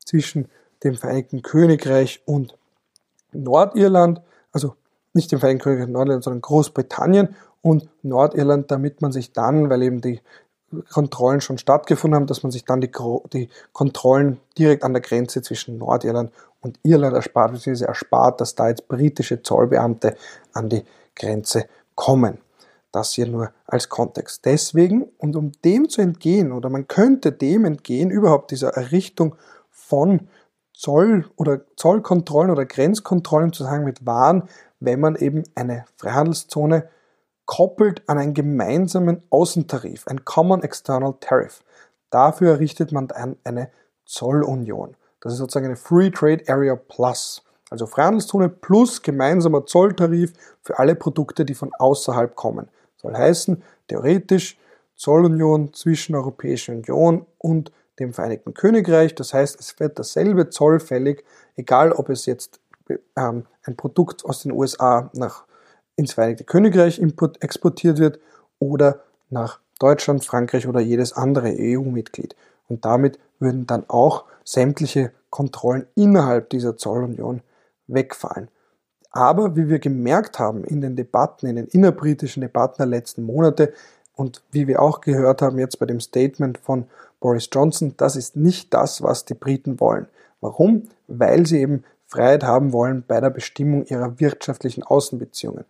zwischen 0.07 0.49
dem 0.85 0.95
Vereinigten 0.95 1.43
Königreich 1.43 2.23
und 2.27 2.57
Nordirland, 3.33 4.21
also 4.53 4.77
nicht 5.15 5.33
dem 5.33 5.41
Vereinigten 5.41 5.65
Königreich 5.65 5.89
Nordirland, 5.89 6.23
sondern 6.23 6.43
Großbritannien 6.43 7.35
und 7.65 7.89
Nordirland, 8.03 8.71
damit 8.71 9.01
man 9.01 9.11
sich 9.11 9.33
dann, 9.33 9.71
weil 9.71 9.83
eben 9.83 10.03
die 10.03 10.21
Kontrollen 10.93 11.41
schon 11.41 11.57
stattgefunden 11.57 12.15
haben, 12.15 12.27
dass 12.27 12.43
man 12.43 12.53
sich 12.53 12.67
dann 12.67 12.83
die, 12.83 12.91
die 13.33 13.49
Kontrollen 13.73 14.39
direkt 14.59 14.85
an 14.85 14.93
der 14.93 15.01
Grenze 15.01 15.41
zwischen 15.41 15.79
Nordirland 15.79 16.31
und 16.61 16.79
Irland 16.83 17.17
erspart, 17.17 17.53
beziehungsweise 17.53 17.89
erspart, 17.89 18.43
dass 18.43 18.55
da 18.55 18.69
jetzt 18.69 18.87
britische 18.87 19.43
Zollbeamte 19.43 20.15
an 20.53 20.69
die 20.69 20.85
Grenze 21.17 21.65
kommen. 21.95 22.39
Das 22.93 23.13
hier 23.13 23.27
nur 23.27 23.51
als 23.67 23.89
Kontext. 23.89 24.45
Deswegen, 24.45 25.05
und 25.17 25.35
um 25.35 25.53
dem 25.65 25.89
zu 25.89 26.03
entgehen, 26.03 26.53
oder 26.53 26.69
man 26.69 26.87
könnte 26.87 27.33
dem 27.33 27.65
entgehen, 27.65 28.11
überhaupt 28.11 28.51
dieser 28.51 28.75
Errichtung 28.75 29.37
von 29.71 30.29
Zoll- 30.75 31.25
oder 31.37 31.63
Zollkontrollen 31.77 32.51
oder 32.51 32.67
Grenzkontrollen 32.67 33.49
im 33.49 33.53
Zusammenhang 33.55 33.85
mit 33.85 34.05
Waren, 34.05 34.49
wenn 34.81 35.01
man 35.01 35.17
eben 35.17 35.45
eine 35.55 35.87
Freihandelszone 35.97 36.89
koppelt 37.47 38.03
an 38.09 38.19
einen 38.19 38.35
gemeinsamen 38.35 39.23
Außentarif, 39.31 40.07
ein 40.07 40.25
Common 40.25 40.63
External 40.63 41.15
Tariff. 41.21 41.63
Dafür 42.11 42.53
errichtet 42.53 42.93
man 42.93 43.09
dann 43.09 43.37
eine 43.45 43.71
Zollunion. 44.07 44.97
Das 45.21 45.33
ist 45.33 45.39
sozusagen 45.39 45.67
eine 45.67 45.77
Free 45.77 46.11
Trade 46.11 46.45
Area 46.49 46.77
Plus. 46.77 47.43
Also 47.71 47.87
Freihandelszone 47.87 48.49
plus 48.51 49.03
gemeinsamer 49.03 49.67
Zolltarif 49.67 50.33
für 50.63 50.79
alle 50.79 50.95
Produkte, 50.95 51.45
die 51.45 51.55
von 51.55 51.73
außerhalb 51.77 52.37
kommen. 52.37 52.69
Soll 52.97 53.17
heißen, 53.17 53.63
theoretisch 53.89 54.59
Zollunion 54.95 55.73
zwischen 55.73 56.15
Europäischer 56.15 56.73
Union 56.73 57.27
und 57.39 57.73
dem 57.99 58.13
Vereinigten 58.13 58.55
Königreich. 58.55 59.15
Das 59.15 59.35
heißt, 59.35 59.59
es 59.59 59.81
wird 59.81 59.99
dasselbe 59.99 60.51
Zoll 60.51 60.79
fällig, 60.79 61.25
egal 61.57 61.93
ob 61.93 62.11
es 62.11 62.27
jetzt 62.27 62.61
ähm, 63.17 63.47
ein 63.65 63.77
Produkt 63.77 64.25
aus 64.25 64.43
den 64.43 64.53
USA 64.53 65.11
nach 65.15 65.45
ins 65.97 66.15
Vereinigte 66.15 66.45
Königreich 66.45 67.01
exportiert 67.41 67.99
wird 67.99 68.19
oder 68.59 69.01
nach 69.31 69.61
Deutschland, 69.79 70.25
Frankreich 70.25 70.67
oder 70.67 70.81
jedes 70.81 71.13
andere 71.13 71.55
EU-Mitglied. 71.59 72.37
Und 72.69 72.85
damit 72.85 73.19
würden 73.39 73.67
dann 73.67 73.85
auch 73.89 74.25
sämtliche 74.45 75.13
Kontrollen 75.31 75.87
innerhalb 75.95 76.51
dieser 76.51 76.77
Zollunion 76.77 77.43
wegfallen. 77.87 78.49
Aber 79.11 79.57
wie 79.57 79.69
wir 79.69 79.79
gemerkt 79.79 80.39
haben 80.39 80.65
in 80.65 80.81
den 80.81 80.97
Debatten, 80.97 81.47
in 81.47 81.57
den 81.57 81.67
innerbritischen 81.67 82.41
Debatten 82.41 82.77
der 82.79 82.87
letzten 82.87 83.23
Monate 83.23 83.73
und 84.17 84.43
wie 84.51 84.67
wir 84.67 84.81
auch 84.81 85.01
gehört 85.01 85.43
haben 85.43 85.59
jetzt 85.59 85.79
bei 85.79 85.87
dem 85.87 86.01
Statement 86.01 86.59
von 86.59 86.87
Boris 87.21 87.49
Johnson, 87.53 87.95
das 87.97 88.17
ist 88.17 88.37
nicht 88.37 88.75
das, 88.75 89.03
was 89.03 89.25
die 89.25 89.35
Briten 89.35 89.81
wollen. 89.81 90.07
Warum? 90.41 90.89
Weil 91.07 91.47
sie 91.47 91.61
eben 91.61 91.85
Freiheit 92.07 92.45
haben 92.45 92.73
wollen 92.73 93.05
bei 93.07 93.21
der 93.21 93.31
Bestimmung 93.31 93.87
ihrer 93.87 94.21
wirtschaftlichen 94.21 94.83
Außenbeziehungen. 94.83 95.65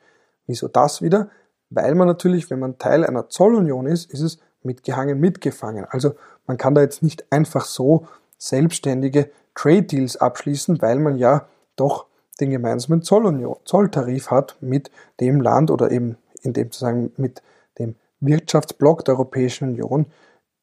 Wieso 0.47 0.69
das 0.69 1.03
wieder? 1.03 1.31
Weil 1.71 1.95
man 1.95 2.07
natürlich, 2.07 2.51
wenn 2.51 2.59
man 2.59 2.79
Teil 2.79 3.05
einer 3.05 3.29
Zollunion 3.29 3.87
ist, 3.87 4.13
ist 4.13 4.21
es 4.21 4.39
mitgehangen, 4.63 5.19
mitgefangen. 5.19 5.85
Also 5.87 6.15
man 6.47 6.59
kann 6.59 6.75
da 6.75 6.83
jetzt 6.83 7.03
nicht 7.03 7.31
einfach 7.31 7.65
so 7.65 8.07
selbstständige 8.39 9.31
Trade 9.55 9.83
Deals 9.83 10.17
abschließen, 10.17 10.81
weil 10.83 10.99
man 10.99 11.17
ja 11.17 11.47
doch 11.77 12.07
den 12.41 12.51
gemeinsamen 12.51 13.03
Zollunion, 13.03 13.57
Zolltarif 13.65 14.31
hat 14.31 14.57
mit 14.61 14.91
dem 15.21 15.41
Land 15.41 15.71
oder 15.71 15.91
eben 15.91 16.17
in 16.43 16.53
dem 16.53 16.71
Zusammenhang 16.71 17.13
mit 17.17 17.43
dem 17.79 17.95
Wirtschaftsblock 18.21 19.05
der 19.05 19.15
Europäischen 19.15 19.69
Union, 19.69 20.07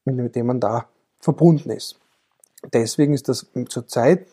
mit 0.04 0.36
dem 0.36 0.46
man 0.46 0.60
da 0.60 0.86
verbunden 1.18 1.70
ist. 1.70 1.98
Deswegen 2.72 3.14
ist 3.14 3.28
das 3.28 3.46
zurzeit 3.68 4.26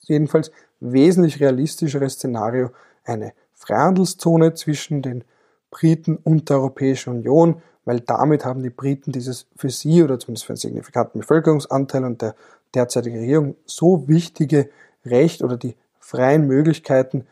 jedenfalls 0.00 0.50
wesentlich 0.80 1.40
realistischere 1.40 2.08
Szenario 2.08 2.70
eine 3.04 3.32
Freihandelszone 3.54 4.54
zwischen 4.54 5.02
den 5.02 5.24
Briten 5.70 6.16
und 6.16 6.50
der 6.50 6.58
Europäischen 6.58 7.10
Union, 7.10 7.62
weil 7.84 8.00
damit 8.00 8.44
haben 8.44 8.62
die 8.62 8.70
Briten 8.70 9.12
dieses 9.12 9.46
für 9.56 9.70
sie 9.70 10.02
oder 10.02 10.18
zumindest 10.18 10.46
für 10.46 10.52
einen 10.52 10.58
signifikanten 10.58 11.20
Bevölkerungsanteil 11.20 12.04
und 12.04 12.22
der 12.22 12.34
derzeitigen 12.74 13.18
Regierung 13.18 13.56
so 13.66 14.08
wichtige 14.08 14.70
Recht 15.04 15.42
oder 15.42 15.56
die 15.56 15.76
freien 15.98 16.46
Möglichkeiten, 16.46 17.26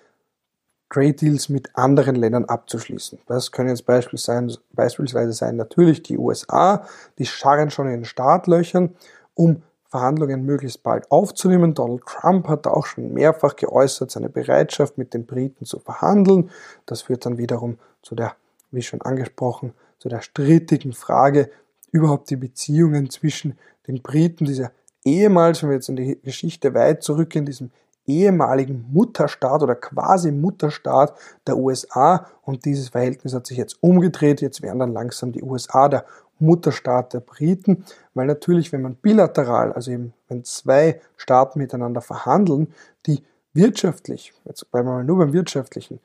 Trade 0.90 1.14
Deals 1.14 1.48
mit 1.48 1.74
anderen 1.74 2.16
Ländern 2.16 2.44
abzuschließen. 2.44 3.18
Das 3.26 3.50
können 3.50 3.70
jetzt 3.70 3.86
beispielsweise 3.86 5.32
sein 5.32 5.56
natürlich 5.56 6.02
die 6.02 6.18
USA, 6.18 6.86
die 7.18 7.24
scharren 7.24 7.70
schon 7.70 7.86
in 7.86 7.92
den 8.00 8.04
Startlöchern, 8.04 8.94
um 9.34 9.62
Verhandlungen 9.92 10.46
möglichst 10.46 10.82
bald 10.82 11.10
aufzunehmen. 11.10 11.74
Donald 11.74 12.06
Trump 12.06 12.48
hat 12.48 12.66
auch 12.66 12.86
schon 12.86 13.12
mehrfach 13.12 13.56
geäußert, 13.56 14.10
seine 14.10 14.30
Bereitschaft 14.30 14.96
mit 14.96 15.12
den 15.12 15.26
Briten 15.26 15.66
zu 15.66 15.78
verhandeln. 15.80 16.50
Das 16.86 17.02
führt 17.02 17.26
dann 17.26 17.36
wiederum 17.36 17.76
zu 18.00 18.14
der, 18.14 18.34
wie 18.70 18.80
schon 18.80 19.02
angesprochen, 19.02 19.74
zu 19.98 20.08
der 20.08 20.22
strittigen 20.22 20.94
Frage, 20.94 21.50
überhaupt 21.90 22.30
die 22.30 22.36
Beziehungen 22.36 23.10
zwischen 23.10 23.58
den 23.86 24.00
Briten, 24.00 24.46
dieser 24.46 24.72
ehemals, 25.04 25.62
wenn 25.62 25.68
wir 25.68 25.76
jetzt 25.76 25.90
in 25.90 25.96
die 25.96 26.18
Geschichte 26.22 26.72
weit 26.72 27.02
zurückgehen, 27.02 27.44
diesem 27.44 27.70
ehemaligen 28.06 28.86
Mutterstaat 28.90 29.62
oder 29.62 29.74
quasi 29.74 30.32
Mutterstaat 30.32 31.14
der 31.46 31.58
USA 31.58 32.28
und 32.40 32.64
dieses 32.64 32.88
Verhältnis 32.88 33.34
hat 33.34 33.46
sich 33.46 33.58
jetzt 33.58 33.76
umgedreht. 33.82 34.40
Jetzt 34.40 34.62
werden 34.62 34.78
dann 34.78 34.94
langsam 34.94 35.32
die 35.32 35.42
USA 35.42 35.90
der 35.90 36.06
Mutterstaat 36.42 37.14
der 37.14 37.20
Briten, 37.20 37.84
weil 38.14 38.26
natürlich, 38.26 38.72
wenn 38.72 38.82
man 38.82 38.96
bilateral, 38.96 39.72
also 39.72 39.90
eben 39.90 40.12
wenn 40.28 40.44
zwei 40.44 41.00
Staaten 41.16 41.58
miteinander 41.58 42.00
verhandeln, 42.00 42.74
die 43.06 43.22
wirtschaftlich, 43.54 44.32
jetzt 44.44 44.70
bleiben 44.70 44.88
wir 44.88 44.92
mal 44.94 45.04
nur 45.04 45.18
beim 45.18 45.32
wirtschaftlichen, 45.32 46.00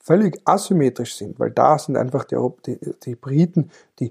völlig 0.00 0.40
asymmetrisch 0.44 1.16
sind, 1.16 1.38
weil 1.38 1.50
da 1.50 1.78
sind 1.78 1.96
einfach 1.96 2.24
die, 2.24 2.36
die, 2.66 2.78
die 3.04 3.14
Briten 3.14 3.70
die, 3.98 4.10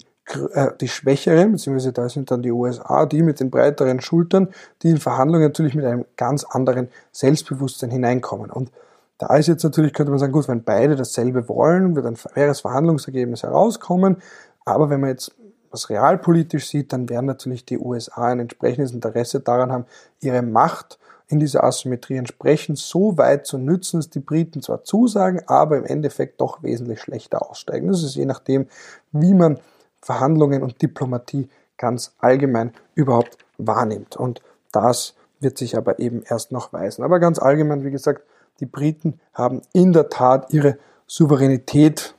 äh, 0.54 0.72
die 0.80 0.88
Schwächeren, 0.88 1.54
beziehungsweise 1.54 1.94
da 1.94 2.08
sind 2.08 2.30
dann 2.32 2.42
die 2.42 2.52
USA, 2.52 3.06
die 3.06 3.24
mit 3.24 3.40
den 3.40 3.50
breiteren 3.50 4.00
Schultern, 4.00 4.50
die 4.84 4.90
in 4.90 4.98
Verhandlungen 4.98 5.46
natürlich 5.46 5.76
mit 5.76 5.86
einem 5.86 6.06
ganz 6.16 6.44
anderen 6.44 6.90
Selbstbewusstsein 7.12 7.90
hineinkommen. 7.90 8.52
Und 8.52 8.72
da 9.18 9.36
ist 9.36 9.48
jetzt 9.48 9.64
natürlich, 9.64 9.94
könnte 9.94 10.12
man 10.12 10.20
sagen, 10.20 10.32
gut, 10.32 10.48
wenn 10.48 10.64
beide 10.64 10.96
dasselbe 10.96 11.50
wollen, 11.50 11.96
wird 11.96 12.06
ein 12.06 12.16
faires 12.16 12.62
Verhandlungsergebnis 12.62 13.44
herauskommen. 13.44 14.18
Aber 14.66 14.90
wenn 14.90 15.02
man 15.02 15.10
jetzt 15.10 15.36
was 15.72 15.90
realpolitisch 15.90 16.68
sieht, 16.68 16.94
dann 16.94 17.10
werden 17.10 17.26
natürlich 17.26 17.66
die 17.66 17.78
USA 17.78 18.28
ein 18.28 18.40
entsprechendes 18.40 18.92
Interesse 18.92 19.40
daran 19.40 19.72
haben, 19.72 19.86
ihre 20.22 20.42
Macht 20.42 21.00
in 21.28 21.40
dieser 21.40 21.64
Asymmetrie 21.64 22.18
entsprechend 22.18 22.80
so 22.80 23.18
weit 23.18 23.46
zu 23.46 23.58
nützen, 23.58 24.00
dass 24.00 24.10
die 24.10 24.20
Briten 24.20 24.62
zwar 24.62 24.84
zusagen, 24.84 25.42
aber 25.46 25.78
im 25.78 25.86
Endeffekt 25.86 26.42
doch 26.42 26.64
wesentlich 26.64 27.02
schlechter 27.02 27.48
aussteigen. 27.50 27.88
Das 27.88 28.04
ist 28.04 28.16
je 28.16 28.26
nachdem, 28.26 28.68
wie 29.12 29.36
man 29.36 29.60
Verhandlungen 30.02 30.64
und 30.64 30.82
Diplomatie 30.82 31.48
ganz 31.78 32.14
allgemein 32.18 32.74
überhaupt 32.96 33.38
wahrnimmt. 33.58 34.18
Und 34.18 34.42
das 34.72 35.14
wird 35.40 35.58
sich 35.58 35.78
aber 35.78 36.00
eben 36.00 36.24
erst 36.24 36.52
noch 36.52 36.74
weisen. 36.74 37.04
Aber 37.04 37.20
ganz 37.20 37.40
allgemein, 37.40 37.84
wie 37.84 37.92
gesagt, 37.92 38.24
die 38.60 38.66
Briten 38.66 39.20
haben 39.34 39.62
in 39.72 39.94
der 39.94 40.10
Tat 40.10 40.52
ihre 40.52 40.78
Souveränität, 41.08 42.16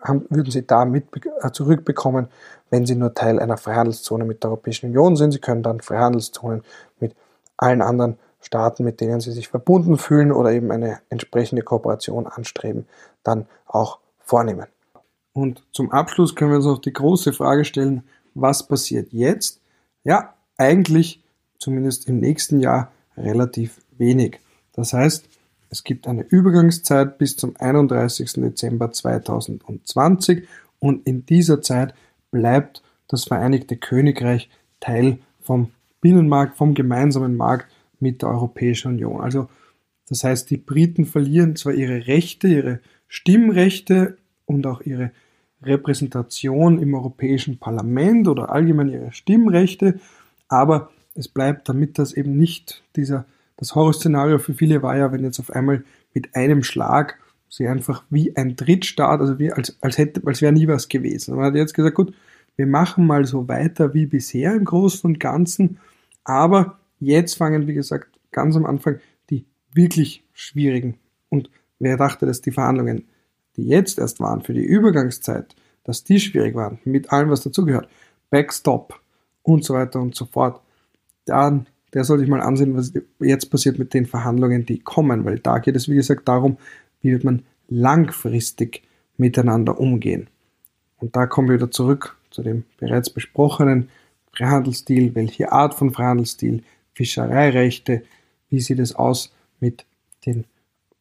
haben, 0.00 0.26
würden 0.30 0.50
sie 0.50 0.66
da 0.66 0.84
mit 0.84 1.06
äh, 1.42 1.50
zurückbekommen, 1.50 2.28
wenn 2.70 2.86
sie 2.86 2.94
nur 2.94 3.14
Teil 3.14 3.38
einer 3.38 3.56
Freihandelszone 3.56 4.24
mit 4.24 4.42
der 4.42 4.50
Europäischen 4.50 4.86
Union 4.86 5.16
sind. 5.16 5.32
Sie 5.32 5.40
können 5.40 5.62
dann 5.62 5.80
Freihandelszonen 5.80 6.62
mit 7.00 7.14
allen 7.56 7.82
anderen 7.82 8.18
Staaten, 8.40 8.84
mit 8.84 9.00
denen 9.00 9.20
sie 9.20 9.32
sich 9.32 9.48
verbunden 9.48 9.98
fühlen 9.98 10.32
oder 10.32 10.52
eben 10.52 10.70
eine 10.70 11.00
entsprechende 11.10 11.62
Kooperation 11.62 12.26
anstreben, 12.26 12.86
dann 13.24 13.46
auch 13.66 13.98
vornehmen. 14.20 14.66
Und 15.32 15.62
zum 15.72 15.90
Abschluss 15.90 16.34
können 16.34 16.50
wir 16.50 16.56
uns 16.56 16.66
noch 16.66 16.80
die 16.80 16.92
große 16.92 17.32
Frage 17.32 17.64
stellen, 17.64 18.04
was 18.34 18.66
passiert 18.66 19.12
jetzt? 19.12 19.60
Ja, 20.04 20.34
eigentlich 20.56 21.22
zumindest 21.58 22.08
im 22.08 22.18
nächsten 22.20 22.60
Jahr 22.60 22.92
relativ 23.16 23.80
wenig. 23.96 24.40
Das 24.74 24.92
heißt, 24.92 25.28
es 25.70 25.84
gibt 25.84 26.06
eine 26.08 26.22
Übergangszeit 26.22 27.18
bis 27.18 27.36
zum 27.36 27.54
31. 27.58 28.32
Dezember 28.34 28.90
2020 28.90 30.46
und 30.78 31.06
in 31.06 31.26
dieser 31.26 31.60
Zeit 31.62 31.94
bleibt 32.30 32.82
das 33.08 33.24
Vereinigte 33.24 33.76
Königreich 33.76 34.48
Teil 34.80 35.18
vom 35.40 35.70
Binnenmarkt, 36.00 36.56
vom 36.56 36.74
gemeinsamen 36.74 37.36
Markt 37.36 37.66
mit 38.00 38.22
der 38.22 38.28
Europäischen 38.30 38.92
Union. 38.92 39.20
Also 39.20 39.48
das 40.08 40.24
heißt, 40.24 40.50
die 40.50 40.56
Briten 40.56 41.04
verlieren 41.04 41.56
zwar 41.56 41.74
ihre 41.74 42.06
Rechte, 42.06 42.48
ihre 42.48 42.80
Stimmrechte 43.08 44.16
und 44.46 44.66
auch 44.66 44.80
ihre 44.80 45.10
Repräsentation 45.62 46.80
im 46.80 46.94
Europäischen 46.94 47.58
Parlament 47.58 48.28
oder 48.28 48.50
allgemein 48.50 48.90
ihre 48.90 49.12
Stimmrechte, 49.12 50.00
aber 50.48 50.90
es 51.14 51.28
bleibt, 51.28 51.68
damit 51.68 51.98
das 51.98 52.12
eben 52.12 52.38
nicht 52.38 52.84
dieser, 52.94 53.26
das 53.58 53.74
Horrorszenario 53.74 54.38
für 54.38 54.54
viele 54.54 54.82
war 54.82 54.96
ja, 54.96 55.12
wenn 55.12 55.24
jetzt 55.24 55.40
auf 55.40 55.50
einmal 55.50 55.84
mit 56.14 56.34
einem 56.34 56.62
Schlag 56.62 57.18
sie 57.48 57.66
einfach 57.66 58.04
wie 58.08 58.36
ein 58.36 58.56
Drittstaat, 58.56 59.20
also 59.20 59.38
wie, 59.38 59.52
als, 59.52 59.76
als, 59.80 59.98
hätte, 59.98 60.22
als 60.24 60.40
wäre 60.40 60.52
nie 60.52 60.68
was 60.68 60.88
gewesen. 60.88 61.34
Man 61.34 61.46
hat 61.46 61.54
jetzt 61.54 61.74
gesagt, 61.74 61.96
gut, 61.96 62.14
wir 62.56 62.66
machen 62.66 63.06
mal 63.06 63.24
so 63.24 63.48
weiter 63.48 63.94
wie 63.94 64.06
bisher 64.06 64.54
im 64.54 64.64
Großen 64.64 65.08
und 65.08 65.20
Ganzen, 65.20 65.78
aber 66.24 66.78
jetzt 67.00 67.34
fangen, 67.34 67.66
wie 67.66 67.74
gesagt, 67.74 68.18
ganz 68.30 68.56
am 68.56 68.64
Anfang 68.64 69.00
die 69.30 69.44
wirklich 69.72 70.24
schwierigen. 70.32 70.98
Und 71.28 71.50
wer 71.78 71.96
dachte, 71.96 72.26
dass 72.26 72.40
die 72.40 72.52
Verhandlungen, 72.52 73.08
die 73.56 73.66
jetzt 73.66 73.98
erst 73.98 74.20
waren 74.20 74.42
für 74.42 74.54
die 74.54 74.64
Übergangszeit, 74.64 75.56
dass 75.84 76.04
die 76.04 76.20
schwierig 76.20 76.54
waren, 76.54 76.78
mit 76.84 77.12
allem, 77.12 77.30
was 77.30 77.42
dazugehört, 77.42 77.88
Backstop 78.30 79.00
und 79.42 79.64
so 79.64 79.74
weiter 79.74 80.00
und 80.00 80.14
so 80.14 80.26
fort, 80.26 80.60
dann 81.24 81.66
der 81.94 82.04
soll 82.04 82.18
sich 82.18 82.28
mal 82.28 82.40
ansehen, 82.40 82.76
was 82.76 82.92
jetzt 83.20 83.50
passiert 83.50 83.78
mit 83.78 83.94
den 83.94 84.06
Verhandlungen, 84.06 84.66
die 84.66 84.78
kommen, 84.78 85.24
weil 85.24 85.38
da 85.38 85.58
geht 85.58 85.76
es, 85.76 85.88
wie 85.88 85.94
gesagt, 85.94 86.28
darum, 86.28 86.58
wie 87.00 87.12
wird 87.12 87.24
man 87.24 87.42
langfristig 87.68 88.82
miteinander 89.16 89.78
umgehen. 89.80 90.28
Und 90.98 91.16
da 91.16 91.26
kommen 91.26 91.48
wir 91.48 91.56
wieder 91.56 91.70
zurück 91.70 92.16
zu 92.30 92.42
dem 92.42 92.64
bereits 92.78 93.10
besprochenen 93.10 93.88
Freihandelsstil, 94.32 95.14
welche 95.14 95.52
Art 95.52 95.74
von 95.74 95.90
Freihandelsstil, 95.90 96.62
Fischereirechte, 96.92 98.02
wie 98.50 98.60
sieht 98.60 98.78
es 98.78 98.94
aus 98.94 99.32
mit 99.60 99.84
den 100.26 100.44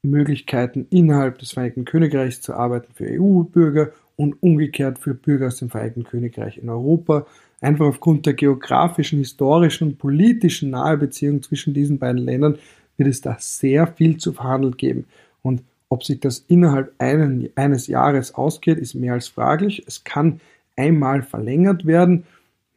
Möglichkeiten 0.01 0.87
innerhalb 0.89 1.39
des 1.39 1.51
Vereinigten 1.51 1.85
Königreichs 1.85 2.41
zu 2.41 2.53
arbeiten 2.53 2.93
für 2.93 3.07
EU-Bürger 3.09 3.91
und 4.15 4.41
umgekehrt 4.41 4.99
für 4.99 5.13
Bürger 5.13 5.47
aus 5.47 5.57
dem 5.57 5.69
Vereinigten 5.69 6.03
Königreich 6.03 6.57
in 6.57 6.69
Europa. 6.69 7.25
Einfach 7.59 7.85
aufgrund 7.85 8.25
der 8.25 8.33
geografischen, 8.33 9.19
historischen 9.19 9.87
und 9.87 9.97
politischen 9.97 10.69
Nahebeziehung 10.69 11.41
zwischen 11.41 11.73
diesen 11.73 11.97
beiden 11.97 12.21
Ländern 12.21 12.57
wird 12.97 13.09
es 13.09 13.21
da 13.21 13.37
sehr 13.39 13.87
viel 13.87 14.17
zu 14.17 14.33
verhandeln 14.33 14.77
geben. 14.77 15.05
Und 15.41 15.63
ob 15.89 16.03
sich 16.03 16.19
das 16.19 16.39
innerhalb 16.47 16.93
einen, 16.99 17.49
eines 17.55 17.87
Jahres 17.87 18.35
ausgeht, 18.35 18.77
ist 18.77 18.93
mehr 18.93 19.13
als 19.13 19.27
fraglich. 19.27 19.83
Es 19.87 20.03
kann 20.03 20.39
einmal 20.75 21.23
verlängert 21.23 21.85
werden. 21.85 22.25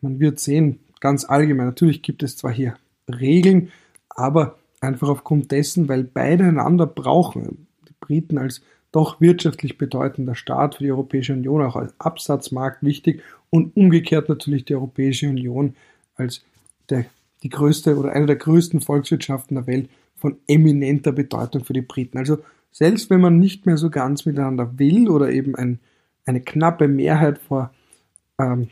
Man 0.00 0.20
wird 0.20 0.40
sehen, 0.40 0.78
ganz 1.00 1.24
allgemein, 1.24 1.66
natürlich 1.66 2.02
gibt 2.02 2.22
es 2.22 2.36
zwar 2.36 2.52
hier 2.52 2.76
Regeln, 3.08 3.72
aber 4.08 4.58
einfach 4.80 5.08
aufgrund 5.08 5.50
dessen, 5.50 5.88
weil 5.88 6.04
beide 6.04 6.44
einander 6.44 6.86
brauchen. 6.86 7.66
Die 7.88 7.94
Briten 8.00 8.38
als 8.38 8.62
doch 8.92 9.20
wirtschaftlich 9.20 9.78
bedeutender 9.78 10.34
Staat 10.34 10.76
für 10.76 10.84
die 10.84 10.90
Europäische 10.90 11.32
Union, 11.32 11.62
auch 11.62 11.76
als 11.76 11.94
Absatzmarkt 11.98 12.82
wichtig 12.82 13.22
und 13.50 13.76
umgekehrt 13.76 14.28
natürlich 14.28 14.64
die 14.64 14.74
Europäische 14.74 15.28
Union 15.28 15.74
als 16.16 16.44
der, 16.88 17.06
die 17.42 17.48
größte 17.48 17.96
oder 17.96 18.12
eine 18.12 18.26
der 18.26 18.36
größten 18.36 18.80
Volkswirtschaften 18.80 19.54
der 19.56 19.66
Welt 19.66 19.88
von 20.16 20.36
eminenter 20.48 21.12
Bedeutung 21.12 21.64
für 21.64 21.72
die 21.72 21.82
Briten. 21.82 22.18
Also 22.18 22.38
selbst 22.72 23.10
wenn 23.10 23.20
man 23.20 23.38
nicht 23.38 23.66
mehr 23.66 23.76
so 23.76 23.90
ganz 23.90 24.26
miteinander 24.26 24.78
will 24.78 25.08
oder 25.08 25.30
eben 25.30 25.54
ein, 25.54 25.78
eine 26.26 26.40
knappe 26.40 26.88
Mehrheit 26.88 27.38
vor 27.38 27.72
ähm, 28.38 28.68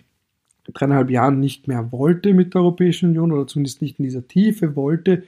dreieinhalb 0.73 1.11
Jahren 1.11 1.41
nicht 1.41 1.69
mehr 1.69 1.91
wollte 1.93 2.35
mit 2.35 2.55
der 2.55 2.62
Europäischen 2.62 3.11
Union 3.11 3.33
oder 3.33 3.47
zumindest 3.47 3.83
nicht 3.83 3.99
in 3.99 4.05
dieser 4.05 4.27
Tiefe 4.27 4.77
wollte, 4.77 5.25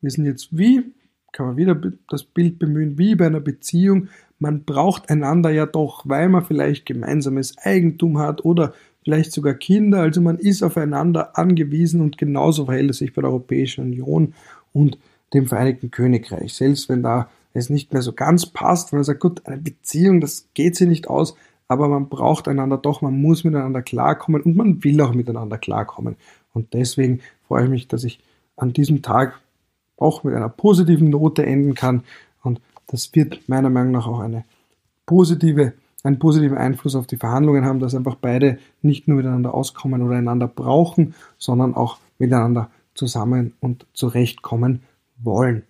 wir 0.00 0.10
sind 0.10 0.26
jetzt 0.26 0.56
wie, 0.56 0.92
kann 1.32 1.46
man 1.46 1.56
wieder 1.56 1.80
das 2.08 2.24
Bild 2.24 2.58
bemühen, 2.58 2.98
wie 2.98 3.14
bei 3.14 3.26
einer 3.26 3.40
Beziehung. 3.40 4.08
Man 4.38 4.64
braucht 4.64 5.10
einander 5.10 5.50
ja 5.50 5.66
doch, 5.66 6.02
weil 6.08 6.28
man 6.28 6.44
vielleicht 6.44 6.86
gemeinsames 6.86 7.58
Eigentum 7.58 8.18
hat 8.18 8.44
oder 8.44 8.72
vielleicht 9.02 9.32
sogar 9.32 9.54
Kinder. 9.54 10.00
Also 10.00 10.20
man 10.20 10.38
ist 10.38 10.62
aufeinander 10.62 11.36
angewiesen 11.38 12.00
und 12.00 12.18
genauso 12.18 12.66
verhält 12.66 12.90
es 12.90 12.98
sich 12.98 13.12
bei 13.14 13.22
der 13.22 13.30
Europäischen 13.30 13.84
Union 13.84 14.34
und 14.72 14.98
dem 15.34 15.46
Vereinigten 15.46 15.90
Königreich. 15.90 16.54
Selbst 16.54 16.88
wenn 16.88 17.02
da 17.02 17.28
es 17.52 17.70
nicht 17.70 17.92
mehr 17.92 18.02
so 18.02 18.12
ganz 18.12 18.46
passt, 18.46 18.92
wenn 18.92 18.98
man 18.98 19.04
sagt, 19.04 19.20
gut, 19.20 19.46
eine 19.46 19.58
Beziehung, 19.58 20.20
das 20.20 20.48
geht 20.54 20.76
sich 20.76 20.88
nicht 20.88 21.08
aus, 21.08 21.34
aber 21.66 21.88
man 21.88 22.08
braucht 22.08 22.48
einander 22.48 22.78
doch, 22.78 23.02
man 23.02 23.20
muss 23.20 23.44
miteinander 23.44 23.82
klarkommen 23.82 24.42
und 24.42 24.56
man 24.56 24.82
will 24.84 25.00
auch 25.00 25.12
miteinander 25.12 25.58
klarkommen. 25.58 26.16
Und 26.54 26.72
deswegen 26.72 27.20
freue 27.46 27.64
ich 27.64 27.70
mich, 27.70 27.88
dass 27.88 28.04
ich 28.04 28.20
an 28.56 28.72
diesem 28.72 29.02
Tag 29.02 29.40
auch 29.98 30.24
mit 30.24 30.34
einer 30.34 30.48
positiven 30.48 31.10
Note 31.10 31.44
enden 31.44 31.74
kann. 31.74 32.02
Und 32.42 32.60
das 32.86 33.14
wird 33.14 33.48
meiner 33.48 33.70
Meinung 33.70 33.92
nach 33.92 34.06
auch 34.06 34.20
eine 34.20 34.44
positive, 35.06 35.74
einen 36.02 36.18
positiven 36.18 36.56
Einfluss 36.56 36.94
auf 36.94 37.06
die 37.06 37.16
Verhandlungen 37.16 37.64
haben, 37.64 37.80
dass 37.80 37.94
einfach 37.94 38.16
beide 38.16 38.58
nicht 38.82 39.08
nur 39.08 39.16
miteinander 39.18 39.54
auskommen 39.54 40.02
oder 40.02 40.16
einander 40.16 40.48
brauchen, 40.48 41.14
sondern 41.38 41.74
auch 41.74 41.98
miteinander 42.18 42.70
zusammen 42.94 43.54
und 43.60 43.86
zurechtkommen 43.92 44.82
wollen. 45.22 45.62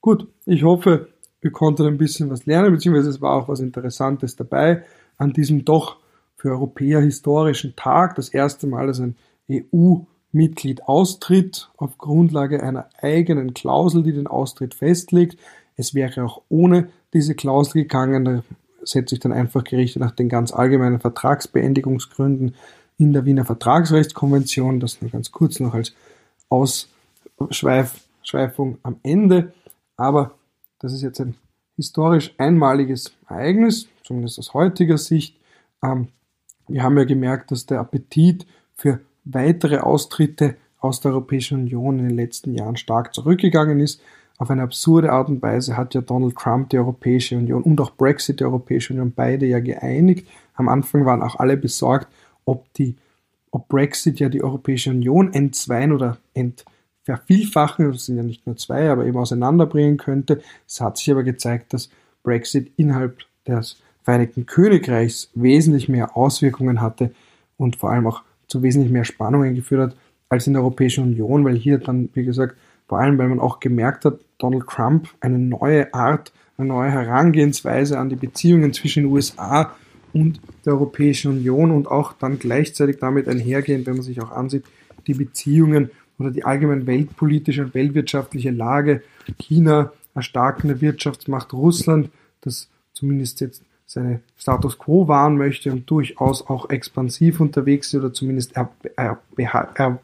Gut, 0.00 0.28
ich 0.46 0.64
hoffe, 0.64 1.08
ihr 1.42 1.50
konntet 1.50 1.86
ein 1.86 1.98
bisschen 1.98 2.30
was 2.30 2.46
lernen, 2.46 2.72
beziehungsweise 2.72 3.10
es 3.10 3.20
war 3.20 3.34
auch 3.34 3.48
was 3.48 3.60
Interessantes 3.60 4.36
dabei 4.36 4.84
an 5.16 5.32
diesem 5.32 5.64
doch 5.64 5.96
für 6.36 6.50
Europäer 6.50 7.00
historischen 7.00 7.74
Tag. 7.76 8.16
Das 8.16 8.28
erste 8.28 8.66
Mal, 8.66 8.86
dass 8.86 9.00
ein 9.00 9.16
EU 9.50 10.00
Mitglied 10.34 10.88
austritt 10.88 11.70
auf 11.76 11.98
Grundlage 11.98 12.62
einer 12.62 12.88
eigenen 13.00 13.54
Klausel, 13.54 14.02
die 14.02 14.12
den 14.12 14.26
Austritt 14.26 14.74
festlegt. 14.74 15.38
Es 15.76 15.94
wäre 15.94 16.24
auch 16.24 16.42
ohne 16.48 16.88
diese 17.12 17.34
Klausel 17.34 17.82
gegangen. 17.82 18.24
Da 18.24 18.42
setzt 18.82 19.10
sich 19.10 19.20
dann 19.20 19.32
einfach 19.32 19.64
Gerichte 19.64 19.98
nach 19.98 20.12
den 20.12 20.28
ganz 20.28 20.52
allgemeinen 20.52 21.00
Vertragsbeendigungsgründen 21.00 22.54
in 22.98 23.12
der 23.12 23.24
Wiener 23.24 23.44
Vertragsrechtskonvention. 23.44 24.80
Das 24.80 25.00
nur 25.00 25.10
ganz 25.10 25.32
kurz 25.32 25.60
noch 25.60 25.74
als 25.74 25.94
Ausschweifung 26.48 28.78
am 28.82 28.96
Ende. 29.02 29.52
Aber 29.96 30.34
das 30.80 30.92
ist 30.92 31.02
jetzt 31.02 31.20
ein 31.20 31.36
historisch 31.76 32.34
einmaliges 32.38 33.12
Ereignis, 33.28 33.88
zumindest 34.04 34.38
aus 34.38 34.54
heutiger 34.54 34.98
Sicht. 34.98 35.36
Ähm, 35.82 36.08
wir 36.68 36.82
haben 36.82 36.96
ja 36.96 37.04
gemerkt, 37.04 37.50
dass 37.50 37.66
der 37.66 37.80
Appetit 37.80 38.46
für 38.74 39.00
weitere 39.24 39.78
Austritte 39.78 40.56
aus 40.78 41.00
der 41.00 41.12
Europäischen 41.12 41.60
Union 41.62 41.98
in 41.98 42.08
den 42.08 42.16
letzten 42.16 42.54
Jahren 42.54 42.76
stark 42.76 43.14
zurückgegangen 43.14 43.80
ist. 43.80 44.00
Auf 44.36 44.50
eine 44.50 44.62
absurde 44.62 45.12
Art 45.12 45.28
und 45.28 45.40
Weise 45.42 45.76
hat 45.76 45.94
ja 45.94 46.00
Donald 46.00 46.36
Trump 46.36 46.70
die 46.70 46.78
Europäische 46.78 47.36
Union 47.36 47.62
und 47.62 47.80
auch 47.80 47.92
Brexit 47.92 48.40
die 48.40 48.44
Europäische 48.44 48.92
Union 48.92 49.12
beide 49.14 49.46
ja 49.46 49.60
geeinigt. 49.60 50.28
Am 50.54 50.68
Anfang 50.68 51.06
waren 51.06 51.22
auch 51.22 51.36
alle 51.36 51.56
besorgt, 51.56 52.08
ob 52.44 52.72
die 52.74 52.96
ob 53.54 53.68
Brexit 53.68 54.18
ja 54.18 54.28
die 54.28 54.42
Europäische 54.42 54.90
Union 54.90 55.32
entzweien 55.32 55.92
oder 55.92 56.18
entvervielfachen, 56.34 57.92
das 57.92 58.06
sind 58.06 58.16
ja 58.16 58.24
nicht 58.24 58.46
nur 58.48 58.56
zwei, 58.56 58.90
aber 58.90 59.06
eben 59.06 59.16
auseinanderbringen 59.16 59.96
könnte. 59.96 60.42
Es 60.66 60.80
hat 60.80 60.98
sich 60.98 61.08
aber 61.12 61.22
gezeigt, 61.22 61.72
dass 61.72 61.88
Brexit 62.24 62.72
innerhalb 62.76 63.18
des 63.46 63.80
Vereinigten 64.02 64.44
Königreichs 64.44 65.30
wesentlich 65.34 65.88
mehr 65.88 66.16
Auswirkungen 66.16 66.80
hatte 66.80 67.14
und 67.56 67.76
vor 67.76 67.90
allem 67.90 68.08
auch 68.08 68.22
zu 68.46 68.62
wesentlich 68.62 68.92
mehr 68.92 69.04
Spannungen 69.04 69.54
geführt 69.54 69.80
hat 69.80 69.96
als 70.28 70.46
in 70.46 70.54
der 70.54 70.62
Europäischen 70.62 71.04
Union, 71.04 71.44
weil 71.44 71.56
hier 71.56 71.78
dann, 71.78 72.08
wie 72.14 72.24
gesagt, 72.24 72.56
vor 72.86 72.98
allem, 73.00 73.18
weil 73.18 73.28
man 73.28 73.40
auch 73.40 73.60
gemerkt 73.60 74.04
hat, 74.04 74.20
Donald 74.38 74.66
Trump 74.68 75.08
eine 75.20 75.38
neue 75.38 75.92
Art, 75.94 76.32
eine 76.56 76.68
neue 76.68 76.90
Herangehensweise 76.90 77.98
an 77.98 78.08
die 78.08 78.16
Beziehungen 78.16 78.72
zwischen 78.72 79.04
den 79.04 79.12
USA 79.12 79.74
und 80.12 80.40
der 80.64 80.74
Europäischen 80.74 81.32
Union 81.32 81.70
und 81.70 81.88
auch 81.88 82.12
dann 82.12 82.38
gleichzeitig 82.38 82.98
damit 82.98 83.28
einhergehend, 83.28 83.86
wenn 83.86 83.94
man 83.94 84.02
sich 84.02 84.20
auch 84.20 84.30
ansieht, 84.30 84.64
die 85.06 85.14
Beziehungen 85.14 85.90
oder 86.18 86.30
die 86.30 86.44
allgemein 86.44 86.86
weltpolitische 86.86 87.64
und 87.64 87.74
weltwirtschaftliche 87.74 88.50
Lage, 88.50 89.02
China, 89.38 89.92
erstarkende 90.14 90.80
Wirtschaftsmacht 90.80 91.52
Russland, 91.52 92.10
das 92.40 92.68
zumindest 92.92 93.40
jetzt 93.40 93.62
seine 93.86 94.20
Status 94.36 94.78
quo 94.78 95.08
wahren 95.08 95.36
möchte 95.36 95.70
und 95.70 95.88
durchaus 95.90 96.46
auch 96.46 96.70
expansiv 96.70 97.40
unterwegs 97.40 97.88
ist 97.88 98.00
oder 98.00 98.12
zumindest 98.12 98.56
er, 98.56 98.70
er, 98.96 99.20
er, 99.74 99.98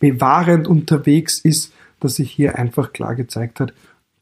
bewahrend 0.00 0.68
unterwegs 0.68 1.40
ist, 1.40 1.72
dass 2.00 2.16
sich 2.16 2.30
hier 2.30 2.58
einfach 2.58 2.92
klar 2.92 3.14
gezeigt 3.14 3.60
hat, 3.60 3.72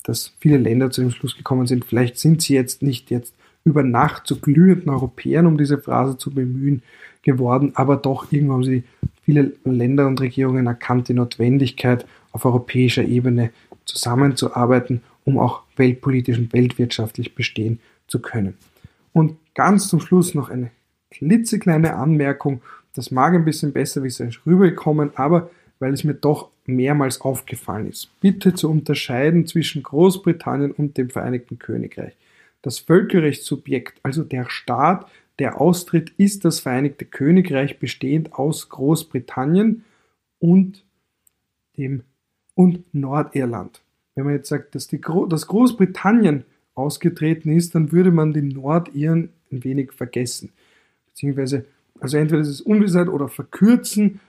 dass 0.05 0.33
viele 0.39 0.57
Länder 0.57 0.91
zu 0.91 1.03
dem 1.03 1.11
Schluss 1.11 1.37
gekommen 1.37 1.67
sind, 1.67 1.85
vielleicht 1.85 2.19
sind 2.19 2.43
sie 2.43 2.55
jetzt 2.55 2.83
nicht 2.83 3.11
jetzt 3.11 3.35
über 3.65 3.83
Nacht 3.83 4.27
zu 4.27 4.41
glühenden 4.41 4.91
Europäern, 4.91 5.47
um 5.47 5.59
diese 5.59 5.79
Phrase 5.79 6.17
zu 6.17 6.31
bemühen, 6.31 6.83
geworden, 7.23 7.73
aber 7.75 7.97
doch 7.97 8.31
irgendwann 8.31 8.59
haben 8.59 8.65
sie 8.65 8.85
viele 9.23 9.53
Länder 9.65 10.07
und 10.07 10.21
Regierungen 10.21 10.67
erkannt 10.67 11.09
die 11.09 11.15
Notwendigkeit, 11.15 12.07
auf 12.31 12.45
europäischer 12.45 13.05
Ebene 13.05 13.51
zusammenzuarbeiten, 13.85 15.03
um 15.25 15.39
auch 15.39 15.63
weltpolitisch 15.77 16.39
und 16.39 16.53
weltwirtschaftlich 16.53 17.35
bestehen 17.35 17.81
zu 18.07 18.21
können. 18.21 18.57
Und 19.13 19.37
ganz 19.55 19.89
zum 19.89 20.01
Schluss 20.01 20.35
noch 20.35 20.51
eine 20.51 20.71
klitzekleine 21.11 21.95
Anmerkung. 21.95 22.63
Das 22.95 23.11
mag 23.11 23.35
ein 23.35 23.45
bisschen 23.45 23.73
besser 23.73 24.03
wie 24.03 24.09
es 24.09 24.21
rübergekommen, 24.47 25.13
aber 25.17 25.51
weil 25.79 25.93
es 25.93 26.05
mir 26.05 26.15
doch 26.15 26.51
mehrmals 26.67 27.21
aufgefallen 27.21 27.89
ist. 27.89 28.09
Bitte 28.21 28.55
zu 28.55 28.71
unterscheiden 28.71 29.47
zwischen 29.47 29.83
Großbritannien 29.83 30.73
und 30.73 30.97
dem 30.97 31.11
Vereinigten 31.11 31.59
Königreich. 31.59 32.17
Das 32.63 32.79
Völkerrechtssubjekt, 32.79 34.01
also 34.03 34.25
der 34.25 34.49
Staat, 34.49 35.07
der 35.39 35.61
Austritt 35.61 36.13
ist 36.17 36.45
das 36.45 36.61
Vereinigte 36.61 37.05
Königreich 37.05 37.79
bestehend 37.79 38.33
aus 38.35 38.69
Großbritannien 38.69 39.85
und 40.39 40.85
dem 41.77 42.03
und 42.55 42.95
Nordirland. 42.95 43.83
Wenn 44.15 44.25
man 44.25 44.35
jetzt 44.35 44.49
sagt, 44.49 44.75
dass, 44.75 44.89
die, 44.89 45.01
dass 45.29 45.47
Großbritannien 45.47 46.45
ausgetreten 46.77 47.51
ist, 47.51 47.75
dann 47.75 47.91
würde 47.91 48.13
man 48.13 48.33
die 48.33 48.43
Nordiren 48.43 49.31
ein 49.51 49.65
wenig 49.65 49.93
vergessen. 49.93 50.51
Beziehungsweise, 51.07 51.65
also 51.99 52.19
entweder 52.19 52.43
ist 52.43 52.49
es 52.49 52.61
Unwissenheit 52.61 53.09
oder 53.09 53.29
verkürzen. 53.29 54.21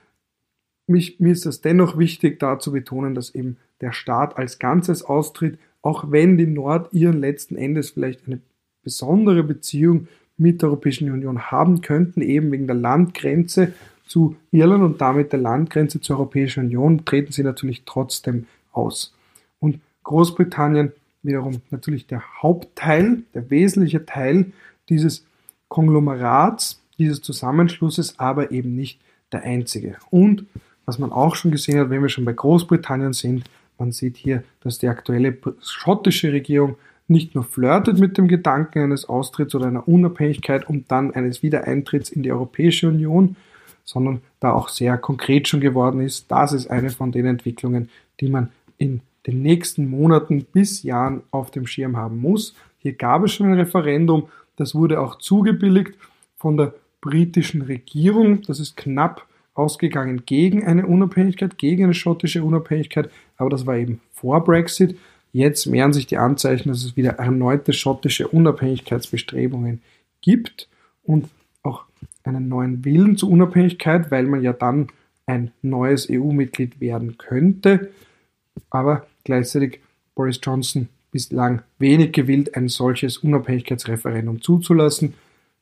Mich, 0.86 1.20
mir 1.20 1.32
ist 1.32 1.46
das 1.46 1.60
dennoch 1.60 1.98
wichtig, 1.98 2.38
da 2.38 2.58
zu 2.58 2.72
betonen, 2.72 3.14
dass 3.14 3.34
eben 3.34 3.58
der 3.80 3.92
Staat 3.92 4.36
als 4.36 4.58
Ganzes 4.58 5.04
austritt, 5.04 5.58
auch 5.82 6.10
wenn 6.10 6.38
die 6.38 6.46
Nordiren 6.46 7.20
letzten 7.20 7.56
Endes 7.56 7.90
vielleicht 7.90 8.26
eine 8.26 8.40
besondere 8.82 9.42
Beziehung 9.42 10.08
mit 10.36 10.62
der 10.62 10.70
Europäischen 10.70 11.10
Union 11.10 11.50
haben 11.50 11.82
könnten, 11.82 12.22
eben 12.22 12.50
wegen 12.50 12.66
der 12.66 12.76
Landgrenze 12.76 13.74
zu 14.06 14.36
Irland 14.50 14.82
und 14.82 15.00
damit 15.00 15.32
der 15.32 15.40
Landgrenze 15.40 16.00
zur 16.00 16.16
Europäischen 16.16 16.64
Union, 16.66 17.04
treten 17.04 17.32
sie 17.32 17.42
natürlich 17.42 17.82
trotzdem 17.84 18.46
aus. 18.72 19.14
Und 19.58 19.80
Großbritannien 20.04 20.92
wiederum 21.22 21.60
natürlich 21.70 22.06
der 22.06 22.22
Hauptteil, 22.42 23.22
der 23.34 23.50
wesentliche 23.50 24.06
Teil 24.06 24.52
dieses 24.88 25.26
Konglomerats, 25.68 26.82
dieses 26.98 27.20
Zusammenschlusses, 27.20 28.18
aber 28.18 28.50
eben 28.50 28.74
nicht 28.74 29.00
der 29.32 29.42
einzige. 29.42 29.96
Und 30.10 30.46
was 30.86 30.98
man 30.98 31.12
auch 31.12 31.36
schon 31.36 31.50
gesehen 31.50 31.78
hat, 31.78 31.90
wenn 31.90 32.02
wir 32.02 32.08
schon 32.08 32.24
bei 32.24 32.32
Großbritannien 32.32 33.12
sind, 33.12 33.44
man 33.78 33.92
sieht 33.92 34.16
hier, 34.16 34.42
dass 34.60 34.78
die 34.78 34.88
aktuelle 34.88 35.36
schottische 35.60 36.32
Regierung 36.32 36.76
nicht 37.06 37.34
nur 37.34 37.44
flirtet 37.44 37.98
mit 37.98 38.18
dem 38.18 38.28
Gedanken 38.28 38.80
eines 38.80 39.08
Austritts 39.08 39.54
oder 39.54 39.66
einer 39.66 39.86
Unabhängigkeit 39.88 40.68
und 40.68 40.90
dann 40.90 41.14
eines 41.14 41.42
Wiedereintritts 41.42 42.10
in 42.10 42.22
die 42.22 42.32
Europäische 42.32 42.88
Union, 42.88 43.36
sondern 43.84 44.20
da 44.40 44.52
auch 44.52 44.68
sehr 44.68 44.98
konkret 44.98 45.48
schon 45.48 45.60
geworden 45.60 46.00
ist. 46.00 46.30
Das 46.30 46.52
ist 46.52 46.68
eine 46.70 46.90
von 46.90 47.12
den 47.12 47.26
Entwicklungen, 47.26 47.88
die 48.20 48.28
man 48.28 48.50
in 48.76 49.00
den 49.28 49.42
nächsten 49.42 49.90
Monaten 49.90 50.44
bis 50.44 50.82
Jahren 50.82 51.22
auf 51.30 51.50
dem 51.50 51.66
Schirm 51.66 51.98
haben 51.98 52.18
muss. 52.18 52.54
Hier 52.78 52.94
gab 52.94 53.24
es 53.24 53.32
schon 53.32 53.48
ein 53.48 53.58
Referendum, 53.58 54.28
das 54.56 54.74
wurde 54.74 55.00
auch 55.00 55.18
zugebilligt 55.18 55.94
von 56.36 56.56
der 56.56 56.72
britischen 57.02 57.62
Regierung. 57.62 58.40
Das 58.42 58.58
ist 58.58 58.76
knapp 58.76 59.26
ausgegangen 59.52 60.22
gegen 60.24 60.64
eine 60.64 60.86
Unabhängigkeit, 60.86 61.58
gegen 61.58 61.84
eine 61.84 61.94
schottische 61.94 62.42
Unabhängigkeit, 62.42 63.10
aber 63.36 63.50
das 63.50 63.66
war 63.66 63.76
eben 63.76 64.00
vor 64.12 64.42
Brexit. 64.42 64.96
Jetzt 65.32 65.66
mehren 65.66 65.92
sich 65.92 66.06
die 66.06 66.16
Anzeichen, 66.16 66.70
dass 66.70 66.82
es 66.82 66.96
wieder 66.96 67.18
erneute 67.18 67.74
schottische 67.74 68.28
Unabhängigkeitsbestrebungen 68.28 69.82
gibt 70.22 70.68
und 71.02 71.28
auch 71.62 71.84
einen 72.24 72.48
neuen 72.48 72.84
Willen 72.86 73.18
zur 73.18 73.28
Unabhängigkeit, 73.28 74.10
weil 74.10 74.24
man 74.24 74.42
ja 74.42 74.54
dann 74.54 74.88
ein 75.26 75.50
neues 75.60 76.08
EU-Mitglied 76.10 76.80
werden 76.80 77.18
könnte. 77.18 77.90
Aber 78.70 79.06
gleichzeitig 79.24 79.80
Boris 80.14 80.40
Johnson 80.42 80.88
bislang 81.10 81.62
wenig 81.78 82.12
gewillt, 82.12 82.54
ein 82.54 82.68
solches 82.68 83.18
Unabhängigkeitsreferendum 83.18 84.42
zuzulassen. 84.42 85.14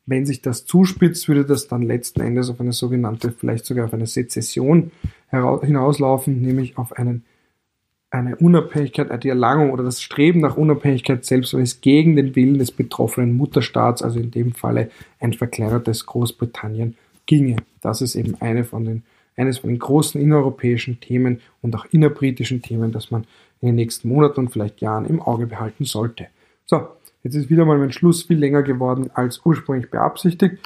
Wenn 0.06 0.26
sich 0.26 0.40
das 0.40 0.66
zuspitzt, 0.66 1.28
würde 1.28 1.44
das 1.44 1.68
dann 1.68 1.82
letzten 1.82 2.20
Endes 2.20 2.48
auf 2.48 2.60
eine 2.60 2.72
sogenannte, 2.72 3.32
vielleicht 3.32 3.66
sogar 3.66 3.86
auf 3.86 3.94
eine 3.94 4.06
Sezession 4.06 4.92
hinauslaufen, 5.30 6.40
nämlich 6.40 6.78
auf 6.78 6.92
einen 6.92 7.24
eine 8.10 8.36
Unabhängigkeit, 8.36 9.24
die 9.24 9.28
Erlangung 9.28 9.72
oder 9.72 9.82
das 9.82 10.00
Streben 10.00 10.40
nach 10.40 10.56
Unabhängigkeit 10.56 11.24
selbst, 11.24 11.54
wenn 11.54 11.62
es 11.62 11.80
gegen 11.80 12.16
den 12.16 12.36
Willen 12.36 12.58
des 12.58 12.70
betroffenen 12.70 13.36
Mutterstaats, 13.36 14.02
also 14.02 14.20
in 14.20 14.30
dem 14.30 14.52
Falle 14.52 14.90
ein 15.18 15.32
verkleinertes 15.32 16.06
Großbritannien, 16.06 16.96
ginge. 17.26 17.56
Das 17.80 18.00
ist 18.00 18.14
eben 18.14 18.36
eine 18.40 18.64
von 18.64 18.84
den, 18.84 19.02
eines 19.36 19.58
von 19.58 19.70
den 19.70 19.78
großen 19.78 20.20
innereuropäischen 20.20 21.00
Themen 21.00 21.40
und 21.62 21.74
auch 21.74 21.86
innerbritischen 21.90 22.62
Themen, 22.62 22.92
das 22.92 23.10
man 23.10 23.26
in 23.60 23.68
den 23.68 23.74
nächsten 23.76 24.08
Monaten 24.08 24.40
und 24.40 24.48
vielleicht 24.50 24.80
Jahren 24.80 25.06
im 25.06 25.20
Auge 25.20 25.46
behalten 25.46 25.84
sollte. 25.84 26.26
So, 26.64 26.88
jetzt 27.22 27.34
ist 27.34 27.50
wieder 27.50 27.64
mal 27.64 27.78
mein 27.78 27.92
Schluss 27.92 28.24
viel 28.24 28.38
länger 28.38 28.62
geworden 28.62 29.10
als 29.14 29.40
ursprünglich 29.44 29.90
beabsichtigt. 29.90 30.58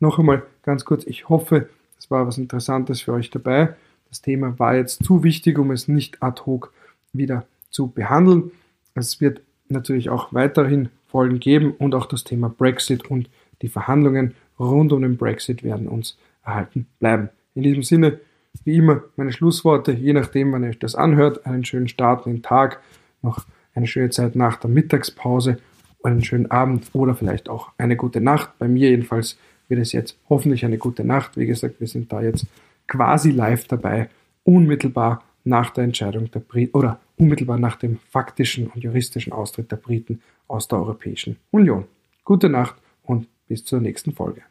Noch 0.00 0.18
einmal 0.18 0.42
ganz 0.62 0.84
kurz, 0.84 1.04
ich 1.04 1.28
hoffe, 1.28 1.68
es 1.98 2.10
war 2.10 2.26
was 2.26 2.38
Interessantes 2.38 3.02
für 3.02 3.12
euch 3.12 3.30
dabei. 3.30 3.74
Das 4.08 4.20
Thema 4.20 4.58
war 4.58 4.74
jetzt 4.74 5.04
zu 5.04 5.22
wichtig, 5.22 5.58
um 5.58 5.70
es 5.70 5.88
nicht 5.88 6.22
ad 6.22 6.42
hoc 6.44 6.72
wieder 7.12 7.46
zu 7.70 7.88
behandeln. 7.88 8.50
Es 8.94 9.20
wird 9.20 9.40
natürlich 9.68 10.10
auch 10.10 10.32
weiterhin 10.32 10.90
Folgen 11.06 11.40
geben 11.40 11.72
und 11.72 11.94
auch 11.94 12.06
das 12.06 12.24
Thema 12.24 12.48
Brexit 12.48 13.10
und 13.10 13.28
die 13.62 13.68
Verhandlungen 13.68 14.34
rund 14.58 14.92
um 14.92 15.02
den 15.02 15.16
Brexit 15.16 15.62
werden 15.62 15.88
uns 15.88 16.18
erhalten 16.44 16.86
bleiben. 16.98 17.28
In 17.54 17.62
diesem 17.62 17.82
Sinne, 17.82 18.20
wie 18.64 18.76
immer, 18.76 19.02
meine 19.16 19.32
Schlussworte, 19.32 19.92
je 19.92 20.12
nachdem, 20.12 20.52
wann 20.52 20.62
ihr 20.62 20.70
euch 20.70 20.78
das 20.78 20.94
anhört, 20.94 21.46
einen 21.46 21.64
schönen 21.64 21.88
Start 21.88 22.26
in 22.26 22.34
den 22.34 22.42
Tag, 22.42 22.80
noch 23.22 23.46
eine 23.74 23.86
schöne 23.86 24.10
Zeit 24.10 24.36
nach 24.36 24.56
der 24.56 24.70
Mittagspause, 24.70 25.58
einen 26.02 26.24
schönen 26.24 26.50
Abend 26.50 26.90
oder 26.92 27.14
vielleicht 27.14 27.48
auch 27.48 27.70
eine 27.78 27.96
gute 27.96 28.20
Nacht. 28.20 28.58
Bei 28.58 28.68
mir 28.68 28.90
jedenfalls 28.90 29.38
wird 29.68 29.80
es 29.80 29.92
jetzt 29.92 30.18
hoffentlich 30.28 30.64
eine 30.64 30.78
gute 30.78 31.04
Nacht. 31.04 31.36
Wie 31.36 31.46
gesagt, 31.46 31.80
wir 31.80 31.86
sind 31.86 32.12
da 32.12 32.20
jetzt 32.20 32.46
quasi 32.88 33.30
live 33.30 33.66
dabei, 33.68 34.08
unmittelbar 34.44 35.22
nach 35.44 35.70
der 35.70 35.84
Entscheidung 35.84 36.30
der 36.30 36.40
Briten 36.40 36.76
oder 36.76 37.00
unmittelbar 37.16 37.58
nach 37.58 37.76
dem 37.76 37.98
faktischen 38.10 38.66
und 38.68 38.82
juristischen 38.82 39.32
Austritt 39.32 39.70
der 39.70 39.76
Briten 39.76 40.20
aus 40.48 40.68
der 40.68 40.78
Europäischen 40.78 41.36
Union. 41.50 41.84
Gute 42.24 42.48
Nacht 42.48 42.76
und 43.02 43.28
bis 43.48 43.64
zur 43.64 43.80
nächsten 43.80 44.12
Folge. 44.12 44.42